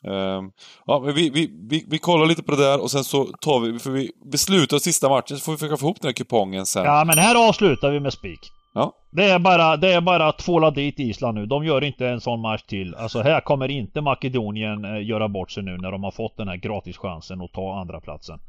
Ehm, 0.04 0.52
ja, 0.86 1.02
men 1.06 1.16
vi, 1.16 1.30
vi, 1.30 1.50
vi, 1.70 1.86
vi 1.90 2.00
kollar 2.00 2.26
lite 2.26 2.44
på 2.44 2.52
det 2.52 2.64
där 2.64 2.82
och 2.82 2.92
sen 2.92 3.04
så 3.04 3.26
tar 3.26 3.60
vi, 3.60 3.80
för 3.80 3.92
vi 3.92 4.12
beslutar 4.32 4.78
sista 4.78 5.10
matchen 5.10 5.38
så 5.38 5.44
får 5.44 5.52
vi 5.52 5.58
försöka 5.58 5.78
få 5.78 5.86
ihop 5.86 6.02
den 6.02 6.08
här 6.08 6.14
kupongen 6.14 6.66
sen. 6.66 6.86
Ja 6.86 7.04
men 7.06 7.18
här 7.18 7.50
avslutar 7.50 7.92
vi 7.92 8.00
med 8.00 8.14
spik. 8.14 8.40
Ja. 8.74 8.94
Det 9.12 9.24
är 9.24 9.40
bara, 9.40 9.78
det 9.78 9.94
är 9.94 10.02
bara 10.02 10.28
att 10.28 10.38
tvåla 10.38 10.72
dit 10.72 11.00
Island 11.00 11.38
nu. 11.38 11.46
De 11.46 11.66
gör 11.66 11.84
inte 11.84 12.08
en 12.08 12.22
sån 12.22 12.42
match 12.42 12.62
till. 12.62 12.96
Alltså 12.96 13.22
här 13.22 13.42
kommer 13.42 13.72
inte 13.72 14.02
Makedonien 14.02 14.86
eh, 14.86 15.08
göra 15.08 15.28
bort 15.28 15.52
sig 15.52 15.64
nu 15.64 15.78
när 15.78 15.92
de 15.92 16.04
har 16.04 16.12
fått 16.12 16.38
den 16.38 16.48
här 16.48 16.56
gratischansen 16.56 17.42
att 17.42 17.54
ta 17.54 17.80
andra 17.80 18.02
platsen. 18.02 18.40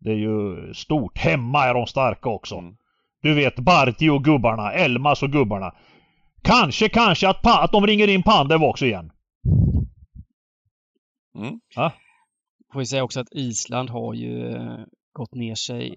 Det 0.00 0.10
är 0.10 0.16
ju 0.16 0.74
stort. 0.74 1.18
Hemma 1.18 1.64
är 1.64 1.74
de 1.74 1.86
starka 1.86 2.28
också. 2.28 2.54
Mm. 2.54 2.74
Du 3.22 3.34
vet 3.34 3.58
Barti 3.58 4.08
och 4.08 4.24
gubbarna, 4.24 4.72
Elmas 4.72 5.22
och 5.22 5.32
gubbarna. 5.32 5.72
Kanske, 6.42 6.88
kanske 6.88 7.28
att, 7.28 7.46
att 7.46 7.72
de 7.72 7.86
ringer 7.86 8.08
in 8.08 8.22
Pandev 8.22 8.62
också 8.62 8.86
igen. 8.86 9.10
Mm. 11.38 11.58
Får 12.72 12.78
vi 12.80 12.86
säga 12.86 13.04
också 13.04 13.20
att 13.20 13.28
Island 13.34 13.90
har 13.90 14.14
ju 14.14 14.48
eh, 14.56 14.78
gått 15.12 15.34
ner 15.34 15.54
sig 15.54 15.94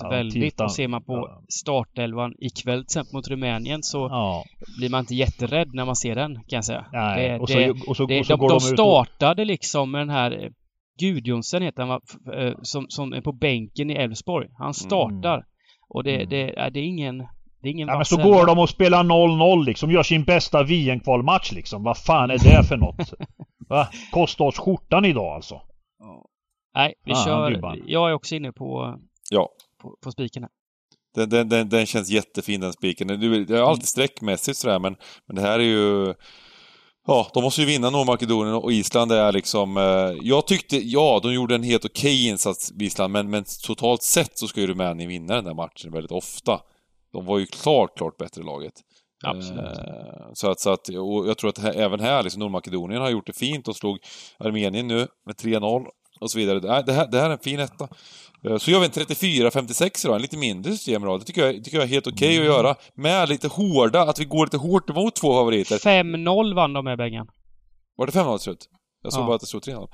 Ja, 0.00 0.08
väldigt. 0.08 0.42
tittar- 0.42 0.64
Och 0.64 0.72
ser 0.72 0.88
man 0.88 1.04
på 1.04 1.12
ja. 1.12 1.42
startelvan 1.62 2.34
ikväll 2.38 2.78
till 2.78 2.84
exempel 2.84 3.14
mot 3.16 3.28
Rumänien 3.28 3.82
så 3.82 3.98
Ja, 3.98 4.44
blir 4.78 4.90
man 4.90 5.00
inte 5.00 5.14
jätterädd 5.14 5.68
när 5.74 5.84
man 5.84 5.96
ser 5.96 6.14
den 6.14 6.34
kan 6.34 6.56
jag 6.56 6.64
säga. 6.64 6.86
nej. 6.92 7.28
Det- 7.28 7.38
och 7.38 7.48
så, 7.48 7.58
det- 7.58 7.70
och 7.70 7.96
så, 7.96 8.06
Det, 8.06 8.20
och 8.20 8.26
så 8.26 8.32
de, 8.32 8.40
går 8.40 8.48
de 8.48 8.58
de, 8.58 8.66
ut 8.66 8.70
och... 8.72 8.76
startade 8.76 9.44
liksom 9.44 9.90
med 9.90 10.00
den 10.00 10.10
här 10.10 10.44
eh, 10.44 10.50
Gudjonsen 11.00 11.62
heter 11.62 11.82
han 11.86 12.00
eh, 12.34 12.54
som, 12.62 12.86
som 12.88 13.12
är 13.12 13.20
på 13.20 13.32
bänken 13.32 13.90
i 13.90 13.94
Elfsborg. 13.94 14.48
Han 14.58 14.74
startar. 14.74 15.44
Och 15.88 16.04
det, 16.04 16.14
Mm. 16.16 16.28
det, 16.28 16.58
är, 16.58 16.70
det 16.70 16.80
är 16.80 16.84
ingen... 16.84 17.26
Det 17.62 17.68
är 17.68 17.72
ingen 17.72 17.88
Ja, 17.88 17.96
men 17.96 18.04
så 18.04 18.16
går 18.16 18.46
de 18.46 18.58
och 18.58 18.68
spelar 18.70 19.04
0-0 19.04 19.64
liksom, 19.64 19.90
gör 19.90 20.02
sin 20.02 20.24
bästa 20.24 20.62
VM-kvalmatch 20.62 21.52
liksom. 21.52 21.82
Vad 21.82 21.98
fan 21.98 22.30
är 22.30 22.38
det 22.38 22.64
för 22.68 22.76
något? 22.76 23.12
Va? 23.68 23.88
Kostar 24.12 24.44
oss 24.44 24.58
skjortan 24.58 25.04
idag 25.04 25.34
alltså. 25.34 25.60
Nej, 26.74 26.94
vi 27.04 27.12
Ah, 27.12 27.24
kör. 27.24 27.50
Dybban. 27.50 27.82
Jag 27.86 28.10
är 28.10 28.14
också 28.14 28.34
inne 28.34 28.52
på, 28.52 28.98
Ja. 29.30 29.48
på, 29.82 29.96
på 30.04 30.10
spiken 30.12 30.42
här. 30.42 30.50
Den, 31.14 31.28
den, 31.28 31.48
den, 31.48 31.68
den 31.68 31.86
känns 31.86 32.10
jättefin 32.10 32.60
den 32.60 32.72
spiken. 32.72 33.08
Du- 33.08 33.44
Det 33.44 33.58
är 33.58 33.62
alltid 33.62 33.88
streckmässigt 33.88 34.58
sådär 34.58 34.78
men, 34.78 34.96
men 35.26 35.36
det 35.36 35.42
här 35.42 35.58
är 35.58 35.64
ju... 35.64 36.14
Ja, 37.06 37.26
de 37.34 37.42
måste 37.42 37.60
ju 37.60 37.66
vinna 37.66 37.90
Nordmakedonien 37.90 38.54
och 38.54 38.72
Island 38.72 39.12
är 39.12 39.32
liksom... 39.32 39.76
Eh, 39.76 39.82
jag 40.22 40.46
tyckte, 40.46 40.76
ja, 40.76 41.20
de 41.22 41.34
gjorde 41.34 41.54
en 41.54 41.62
helt 41.62 41.84
okej 41.84 42.28
insats 42.28 42.72
Island, 42.80 43.12
men, 43.12 43.30
men 43.30 43.44
totalt 43.66 44.02
sett 44.02 44.38
så 44.38 44.46
ska 44.48 44.60
ju 44.60 44.66
Rumänien 44.66 45.08
vinna 45.08 45.34
den 45.34 45.44
där 45.44 45.54
matchen 45.54 45.92
väldigt 45.92 46.12
ofta. 46.12 46.60
De 47.12 47.24
var 47.26 47.38
ju 47.38 47.46
klart, 47.46 47.96
klart 47.98 48.16
bättre 48.16 48.42
laget. 48.42 48.72
Absolut. 49.24 49.60
Eh, 49.78 50.30
så 50.34 50.50
att, 50.50 50.60
så 50.60 50.70
att, 50.70 50.88
och 50.88 51.28
jag 51.28 51.38
tror 51.38 51.50
att 51.50 51.58
här, 51.58 51.72
även 51.76 52.00
här, 52.00 52.22
liksom 52.22 52.40
Nordmakedonien 52.40 53.02
har 53.02 53.10
gjort 53.10 53.26
det 53.26 53.32
fint 53.32 53.68
och 53.68 53.76
slog 53.76 53.98
Armenien 54.38 54.88
nu 54.88 55.06
med 55.26 55.34
3-0 55.36 55.86
och 56.20 56.30
så 56.30 56.38
vidare. 56.38 56.60
Det 56.60 56.72
här, 56.72 56.82
det 56.82 57.18
här, 57.20 57.26
är 57.26 57.30
en 57.32 57.38
fin 57.38 57.60
etta. 57.60 57.88
Eh, 58.48 58.56
Så 58.56 58.70
gör 58.70 58.78
vi 58.80 58.86
en 58.86 58.92
34-56 58.92 60.06
idag, 60.06 60.16
en 60.16 60.22
lite 60.22 60.36
mindre 60.36 60.72
systemrad. 60.72 61.20
Det 61.20 61.24
tycker 61.24 61.46
jag, 61.46 61.64
tycker 61.64 61.76
jag 61.78 61.84
är 61.84 61.88
helt 61.88 62.06
okej 62.06 62.38
att 62.38 62.44
göra. 62.44 62.74
Med 62.94 63.28
lite 63.28 63.48
hårda, 63.48 64.02
att 64.02 64.20
vi 64.20 64.24
går 64.24 64.46
lite 64.46 64.56
hårt 64.58 64.90
emot 64.90 65.16
två 65.16 65.32
favoriter. 65.32 65.76
5-0 65.76 66.54
vann 66.54 66.72
de 66.72 66.84
med 66.84 66.98
Bengan. 66.98 67.28
Var 67.96 68.06
det 68.06 68.12
5-0 68.12 68.36
till 68.38 68.44
slut? 68.44 68.66
Jag 69.02 69.12
såg 69.12 69.22
Ja. 69.22 69.26
bara 69.26 69.34
att 69.34 69.40
det 69.40 69.46
stod 69.46 69.62
3-0. 69.62 69.88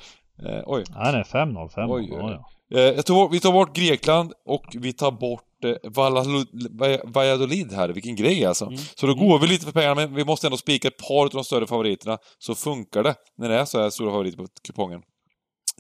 Eh, 0.47 0.63
oj. 0.67 0.85
Nej, 0.91 1.13
nej, 1.13 1.23
5-0, 1.23 1.69
5-0. 1.69 1.91
Oj, 1.91 2.03
oj, 2.03 2.09
Ja, 2.19 2.27
oj. 2.27 2.39
ja. 2.69 2.79
Eh, 2.79 2.83
jag 2.97 3.05
bort- 3.09 3.33
vi 3.35 3.41
tar 3.41 3.53
bort 3.53 3.77
Grekland 3.77 4.33
och 4.47 4.65
vi 4.73 4.93
tar 4.93 5.11
bort 5.11 5.43
Valladolid, 5.85 6.47
Va- 6.71 6.99
Valladolid 7.05 7.73
här. 7.73 7.89
Vilken 7.89 8.17
grej 8.17 8.45
alltså. 8.45 8.65
Mm. 8.67 8.79
Så 8.95 9.07
då 9.07 9.15
går 9.15 9.39
vi 9.39 9.47
lite 9.47 9.65
för 9.65 9.73
pengarna, 9.73 9.95
men 9.95 10.15
vi 10.15 10.25
måste 10.25 10.47
ändå 10.47 10.57
spika 10.57 10.89
ett 10.89 10.97
par 11.09 11.25
av 11.25 11.31
de 11.31 11.45
större 11.45 11.67
favoriterna. 11.67 12.19
Så 12.39 12.55
funkar 12.55 13.03
det 13.03 13.15
när 13.39 13.49
det 13.49 13.55
är 13.55 13.65
så 13.65 13.81
här 13.83 13.91
stora 13.91 14.11
favoriter 14.11 14.39
på 14.39 14.47
kupongen. 14.67 15.03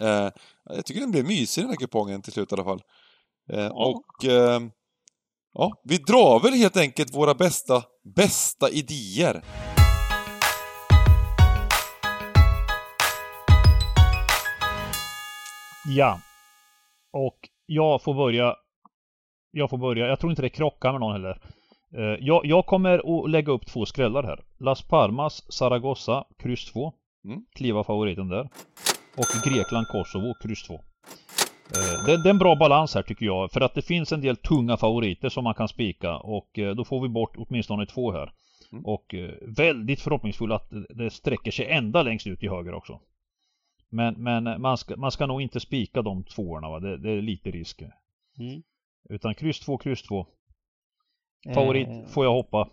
Eh, 0.00 0.28
jag 0.74 0.84
tycker 0.86 1.00
den 1.00 1.10
blev 1.10 1.24
mysig 1.24 1.62
den 1.64 1.70
här 1.70 1.76
kupongen 1.76 2.22
till 2.22 2.32
slut 2.32 2.52
i 2.52 2.54
alla 2.54 2.64
fall. 2.64 2.80
Eh, 3.52 3.66
Och... 3.66 4.24
Eh, 4.24 4.60
ja, 5.54 5.72
vi 5.84 5.96
drar 5.98 6.40
väl 6.40 6.52
helt 6.52 6.76
enkelt 6.76 7.14
våra 7.14 7.34
bästa, 7.34 7.82
bästa 8.16 8.70
idéer. 8.70 9.42
ja. 15.86 16.20
Och 17.12 17.36
jag 17.66 18.02
får 18.02 18.14
börja. 18.14 18.54
Jag 19.56 19.70
får 19.70 19.78
börja. 19.78 20.06
Jag 20.06 20.20
tror 20.20 20.32
inte 20.32 20.42
det 20.42 20.48
krockar 20.48 20.92
med 20.92 21.00
någon 21.00 21.12
heller. 21.12 21.40
Eh, 21.96 22.24
Jag, 22.26 22.46
jag 22.46 22.66
kommer 22.66 23.24
att 23.24 23.30
lägga 23.30 23.52
upp 23.52 23.66
två 23.66 23.86
skrällar 23.86 24.22
här. 24.22 24.44
Las 24.58 24.82
Palmas, 24.82 25.52
Zaragoza, 25.52 26.24
kryss 26.38 26.72
2. 26.72 26.92
Mm. 27.24 27.44
Kliva 27.54 27.84
favoriten 27.84 28.28
där. 28.28 28.48
Och 29.16 29.26
Grekland, 29.44 29.86
Kosovo, 29.88 30.34
kryss 30.42 30.62
2. 30.62 30.74
Eh, 30.74 30.80
Det, 32.06 32.22
det 32.22 32.28
är 32.28 32.30
en 32.30 32.38
bra 32.38 32.56
balans 32.56 32.94
här 32.94 33.02
tycker 33.02 33.26
jag. 33.26 33.50
För 33.52 33.60
att 33.60 33.74
det 33.74 33.82
finns 33.82 34.12
en 34.12 34.20
del 34.20 34.36
tunga 34.36 34.76
favoriter 34.76 35.28
som 35.28 35.44
man 35.44 35.54
kan 35.54 35.68
spika. 35.68 36.16
Och 36.16 36.58
eh, 36.58 36.74
då 36.74 36.84
får 36.84 37.00
vi 37.02 37.08
bort 37.08 37.34
åtminstone 37.36 37.86
två 37.86 38.12
här. 38.12 38.32
Mm. 38.72 38.84
Och 38.86 39.14
väldigt 39.56 40.00
förhoppningsfull 40.00 40.52
att 40.52 40.72
det 40.88 41.10
sträcker 41.10 41.50
sig 41.50 41.66
ända 41.70 42.02
längst 42.02 42.26
ut 42.26 42.40
till 42.40 42.50
höger 42.50 42.74
också. 42.74 43.00
Men, 43.90 44.14
men 44.14 44.60
man, 44.60 44.78
ska, 44.78 44.96
man 44.96 45.10
ska 45.10 45.26
nog 45.26 45.42
inte 45.42 45.60
spika 45.60 46.02
de 46.02 46.24
tvåorna 46.24 46.70
va. 46.70 46.80
Det, 46.80 46.96
det 46.96 47.10
är 47.10 47.22
lite 47.22 47.50
risk. 47.50 47.82
Mm. 48.38 48.62
Utan 49.10 49.34
kryss 49.34 49.60
2, 49.60 49.78
kryss 49.78 50.02
2. 50.02 50.26
Favorit 51.54 51.88
Eh, 51.88 52.06
får 52.06 52.24
jag 52.24 52.32
hoppa. 52.32 52.68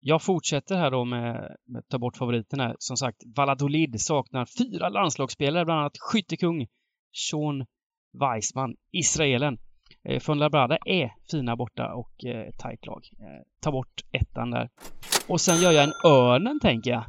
Jag 0.00 0.22
fortsätter 0.22 0.76
här 0.76 0.90
då 0.90 1.04
med, 1.04 1.56
med 1.66 1.78
att 1.78 1.88
ta 1.88 1.98
bort 1.98 2.16
favoriten 2.16 2.60
här. 2.60 2.76
Som 2.78 2.96
sagt, 2.96 3.22
Valladolid 3.36 4.00
saknar 4.00 4.46
fyra 4.58 4.88
landslagsspelare, 4.88 5.64
bland 5.64 5.80
annat 5.80 5.98
skyttekung 5.98 6.66
Sean 7.30 7.66
Weissman, 8.20 8.74
israelen. 8.92 9.58
Eh, 10.08 10.20
Fuenlabrada 10.20 10.78
är 10.86 11.10
fina 11.30 11.56
borta 11.56 11.94
och 11.94 12.24
eh, 12.24 12.50
tajt 12.58 12.86
lag. 12.86 13.02
Eh, 13.20 13.42
ta 13.60 13.72
bort 13.72 14.00
ettan 14.12 14.50
där. 14.50 14.68
Och 15.28 15.40
sen 15.40 15.60
gör 15.60 15.72
jag 15.72 15.84
en 15.84 15.92
Örnen, 16.04 16.60
tänker 16.60 16.90
jag. 16.90 17.04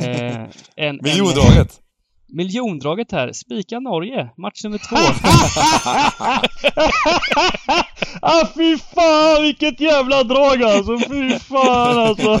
Eh, 0.00 0.40
en, 0.42 0.50
en, 0.76 1.00
Miljondraget! 1.02 1.80
miljondraget 2.28 3.12
här. 3.12 3.32
Spika 3.32 3.80
Norge, 3.80 4.30
match 4.36 4.64
nummer 4.64 4.78
två. 4.78 4.96
ah 8.22 8.46
fy 8.54 8.78
fan 8.78 9.42
vilket 9.42 9.80
jävla 9.80 10.22
drag 10.22 10.62
alltså! 10.62 10.98
Fy 10.98 11.38
fan 11.38 11.98
alltså! 11.98 12.40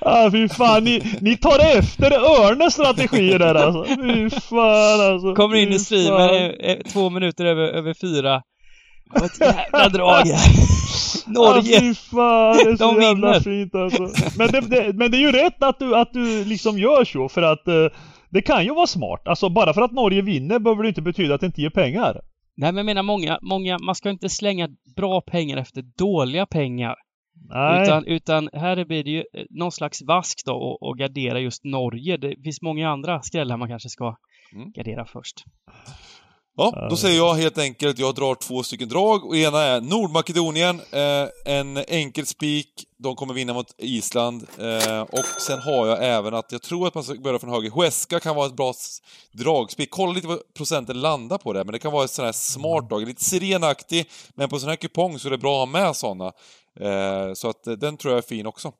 ah, 0.00 0.30
fy 0.30 0.48
fan, 0.48 0.84
ni, 0.84 1.02
ni 1.20 1.36
tar 1.36 1.78
efter 1.78 2.12
Örnes 2.12 2.74
strategi 2.74 3.38
där 3.38 3.54
alltså. 3.54 3.84
Fy 3.94 4.30
fan 4.30 5.00
alltså. 5.00 5.34
Kommer 5.34 5.56
in 5.56 5.72
i 5.72 5.78
streamen 5.78 6.30
eh, 6.30 6.70
eh, 6.70 6.78
två 6.92 7.10
minuter 7.10 7.44
över, 7.44 7.62
över 7.68 7.94
fyra. 7.94 8.42
Det 9.14 9.20
var 9.20 9.26
ett 9.26 9.40
jävla 9.40 9.88
drag 9.88 10.26
här. 10.26 10.68
Norge! 11.26 11.76
Ah, 11.78 11.80
fy 11.80 11.94
fan, 11.94 12.56
det 12.56 12.70
är 12.70 12.76
så 12.76 12.84
De 12.92 13.02
jävla 13.02 13.28
vinner. 13.28 13.40
fint 13.40 13.74
alltså. 13.74 14.02
Men 14.38 14.48
det, 14.48 14.60
det, 14.60 14.92
men 14.92 15.10
det 15.10 15.16
är 15.16 15.20
ju 15.20 15.32
rätt 15.32 15.62
att 15.62 15.78
du, 15.78 15.96
att 15.96 16.12
du 16.12 16.44
liksom 16.44 16.78
gör 16.78 17.04
så 17.04 17.28
för 17.28 17.42
att 17.42 17.68
eh, 17.68 17.74
det 18.30 18.42
kan 18.42 18.64
ju 18.64 18.74
vara 18.74 18.86
smart. 18.86 19.28
Alltså 19.28 19.48
bara 19.48 19.72
för 19.74 19.82
att 19.82 19.92
Norge 19.92 20.22
vinner 20.22 20.58
behöver 20.58 20.82
det 20.82 20.88
inte 20.88 21.02
betyda 21.02 21.34
att 21.34 21.40
det 21.40 21.46
inte 21.46 21.60
ger 21.62 21.70
pengar. 21.70 22.20
Nej 22.56 22.72
men 22.72 22.76
jag 22.76 22.86
menar 22.86 23.02
många, 23.02 23.38
många, 23.42 23.78
man 23.78 23.94
ska 23.94 24.10
inte 24.10 24.28
slänga 24.28 24.68
bra 24.96 25.20
pengar 25.20 25.56
efter 25.56 25.82
dåliga 25.98 26.46
pengar. 26.46 26.94
Nej. 27.48 27.82
Utan, 27.82 28.04
utan 28.04 28.48
här 28.52 28.84
blir 28.84 29.04
det 29.04 29.10
ju 29.10 29.18
eh, 29.18 29.44
någon 29.50 29.72
slags 29.72 30.02
vask 30.02 30.42
då 30.46 30.52
och, 30.52 30.82
och 30.82 30.98
gardera 30.98 31.40
just 31.40 31.64
Norge. 31.64 32.16
Det 32.16 32.34
finns 32.44 32.62
många 32.62 32.90
andra 32.90 33.22
skrällar 33.22 33.56
man 33.56 33.68
kanske 33.68 33.88
ska 33.88 34.16
Mm. 34.52 34.72
gardera 34.72 35.04
först. 35.06 35.44
Ja, 36.60 36.86
då 36.90 36.96
säger 36.96 37.16
jag 37.16 37.34
helt 37.34 37.58
enkelt, 37.58 37.98
jag 37.98 38.14
drar 38.14 38.34
två 38.34 38.62
stycken 38.62 38.88
drag 38.88 39.24
och 39.24 39.36
ena 39.36 39.62
är 39.62 39.80
Nordmakedonien, 39.80 40.80
eh, 40.90 41.54
en 41.54 41.76
enkel 41.76 42.26
spik, 42.26 42.68
de 42.96 43.16
kommer 43.16 43.34
vinna 43.34 43.52
mot 43.52 43.74
Island. 43.78 44.46
Eh, 44.58 45.00
och 45.00 45.24
sen 45.40 45.58
har 45.60 45.86
jag 45.86 46.04
även 46.04 46.34
att 46.34 46.52
jag 46.52 46.62
tror 46.62 46.86
att 46.86 46.94
man 46.94 47.04
ska 47.04 47.14
börja 47.14 47.38
från 47.38 47.50
höger. 47.50 47.70
Huesca 47.70 48.20
kan 48.20 48.36
vara 48.36 48.46
ett 48.46 48.56
bra 48.56 48.74
dragspik. 49.32 49.90
Kolla 49.90 50.12
lite 50.12 50.26
vad 50.26 50.54
procenten 50.54 51.00
landar 51.00 51.38
på 51.38 51.52
det, 51.52 51.64
men 51.64 51.72
det 51.72 51.78
kan 51.78 51.92
vara 51.92 52.04
ett 52.04 52.10
sån 52.10 52.24
här 52.24 52.32
smart 52.32 52.88
drag. 52.88 53.06
Lite 53.06 53.24
sirenaktig, 53.24 54.10
men 54.34 54.48
på 54.48 54.58
sån 54.58 54.68
här 54.68 54.76
kupong 54.76 55.18
så 55.18 55.28
är 55.28 55.30
det 55.30 55.38
bra 55.38 55.62
att 55.62 55.68
ha 55.68 55.80
med 55.80 55.96
såna. 55.96 56.32
Eh, 56.80 57.34
så 57.34 57.48
att 57.48 57.66
eh, 57.66 57.72
den 57.72 57.96
tror 57.96 58.12
jag 58.14 58.18
är 58.18 58.28
fin 58.28 58.46
också. 58.46 58.72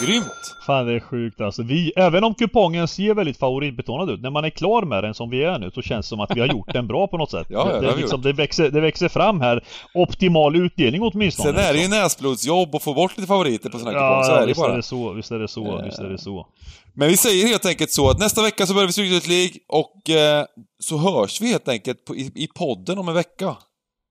Grymt! 0.00 0.56
Fan 0.66 0.86
det 0.86 0.94
är 0.94 1.00
sjukt 1.00 1.40
alltså. 1.40 1.62
Vi, 1.62 1.92
även 1.96 2.24
om 2.24 2.34
kupongen 2.34 2.88
ser 2.88 3.14
väldigt 3.14 3.38
favoritbetonad 3.38 4.10
ut, 4.10 4.20
när 4.20 4.30
man 4.30 4.44
är 4.44 4.50
klar 4.50 4.82
med 4.82 5.04
den 5.04 5.14
som 5.14 5.30
vi 5.30 5.44
är 5.44 5.58
nu 5.58 5.70
så 5.70 5.82
känns 5.82 6.06
det 6.06 6.08
som 6.08 6.20
att 6.20 6.36
vi 6.36 6.40
har 6.40 6.46
gjort 6.46 6.72
den 6.72 6.86
bra 6.86 7.06
på 7.06 7.18
något 7.18 7.30
sätt. 7.30 7.46
Ja, 7.50 7.58
ja, 7.68 7.80
det, 7.80 7.86
det 7.86 7.92
det, 7.92 7.96
liksom, 7.96 8.22
det, 8.22 8.32
växer, 8.32 8.70
det 8.70 8.80
växer 8.80 9.08
fram 9.08 9.40
här. 9.40 9.64
Optimal 9.94 10.56
utdelning 10.56 11.02
åtminstone. 11.02 11.48
Sen 11.48 11.64
är 11.64 11.72
det 11.72 11.78
ju 11.82 11.88
näsblodsjobb 11.88 12.74
att 12.74 12.82
få 12.82 12.94
bort 12.94 13.16
lite 13.16 13.26
favoriter 13.28 13.70
på 13.70 13.78
sån 13.78 13.86
här 13.86 13.94
kupong, 13.94 14.08
Ja, 14.08 14.22
så 14.24 14.30
ja 14.30 14.36
är 14.36 14.40
det 14.40 14.46
visst 14.46 14.60
bara. 14.60 14.72
är 14.72 14.76
det 14.76 14.82
så, 14.82 15.12
visst 15.12 15.30
är 15.30 15.38
det 15.38 15.48
så, 15.48 15.82
visst 15.84 15.98
är 15.98 16.08
det 16.08 16.18
så. 16.18 16.46
Men 16.94 17.08
vi 17.08 17.16
säger 17.16 17.46
helt 17.46 17.66
enkelt 17.66 17.90
så 17.90 18.10
att 18.10 18.18
nästa 18.18 18.42
vecka 18.42 18.66
så 18.66 18.74
börjar 18.74 18.86
vi 18.86 18.92
Stryktipset 18.92 19.28
League 19.28 19.52
och 19.68 20.10
eh, 20.10 20.44
så 20.78 20.96
hörs 20.98 21.40
vi 21.40 21.50
helt 21.52 21.68
enkelt 21.68 22.04
på, 22.04 22.16
i, 22.16 22.32
i 22.34 22.48
podden 22.58 22.98
om 22.98 23.08
en 23.08 23.14
vecka. 23.14 23.56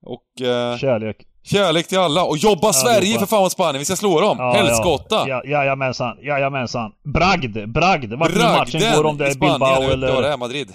Och 0.06 0.46
eh, 0.46 0.76
Kärlek. 0.78 1.16
Kärlek 1.44 1.88
till 1.88 1.98
alla. 1.98 2.24
Och 2.24 2.36
jobba 2.36 2.72
Sverige 2.72 3.08
jobba. 3.08 3.20
för 3.20 3.26
fan 3.26 3.42
mot 3.42 3.52
Spanien, 3.52 3.78
vi 3.78 3.84
ska 3.84 3.96
slå 3.96 4.20
dem! 4.20 4.36
Ja, 4.40 4.52
Helskotta! 4.52 5.28
Ja, 5.28 5.42
jajamensan, 5.44 6.16
jajamensan. 6.22 6.92
Bragd, 7.14 7.68
bragd. 7.68 8.12
Vart 8.12 8.34
nu 8.34 8.42
matchen 8.42 8.80
går 8.96 9.06
om 9.06 9.18
det 9.18 9.26
är 9.26 9.30
Spanien, 9.30 9.52
Bilbao 9.54 9.82
inte 9.82 9.90
vad 9.90 10.00
det 10.00 10.06
eller... 10.08 10.32
är, 10.32 10.36
Madrid. 10.36 10.72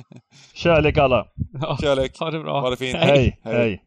Kärlek 0.54 0.98
alla. 0.98 1.26
Ja, 1.60 1.78
Kärlek. 1.80 2.18
ha 2.18 2.30
det 2.30 2.40
bra. 2.40 2.60
Ha 2.60 2.70
det 2.70 2.76
fint. 2.76 2.96
Hej, 2.98 3.40
Hej. 3.44 3.54
hej. 3.54 3.82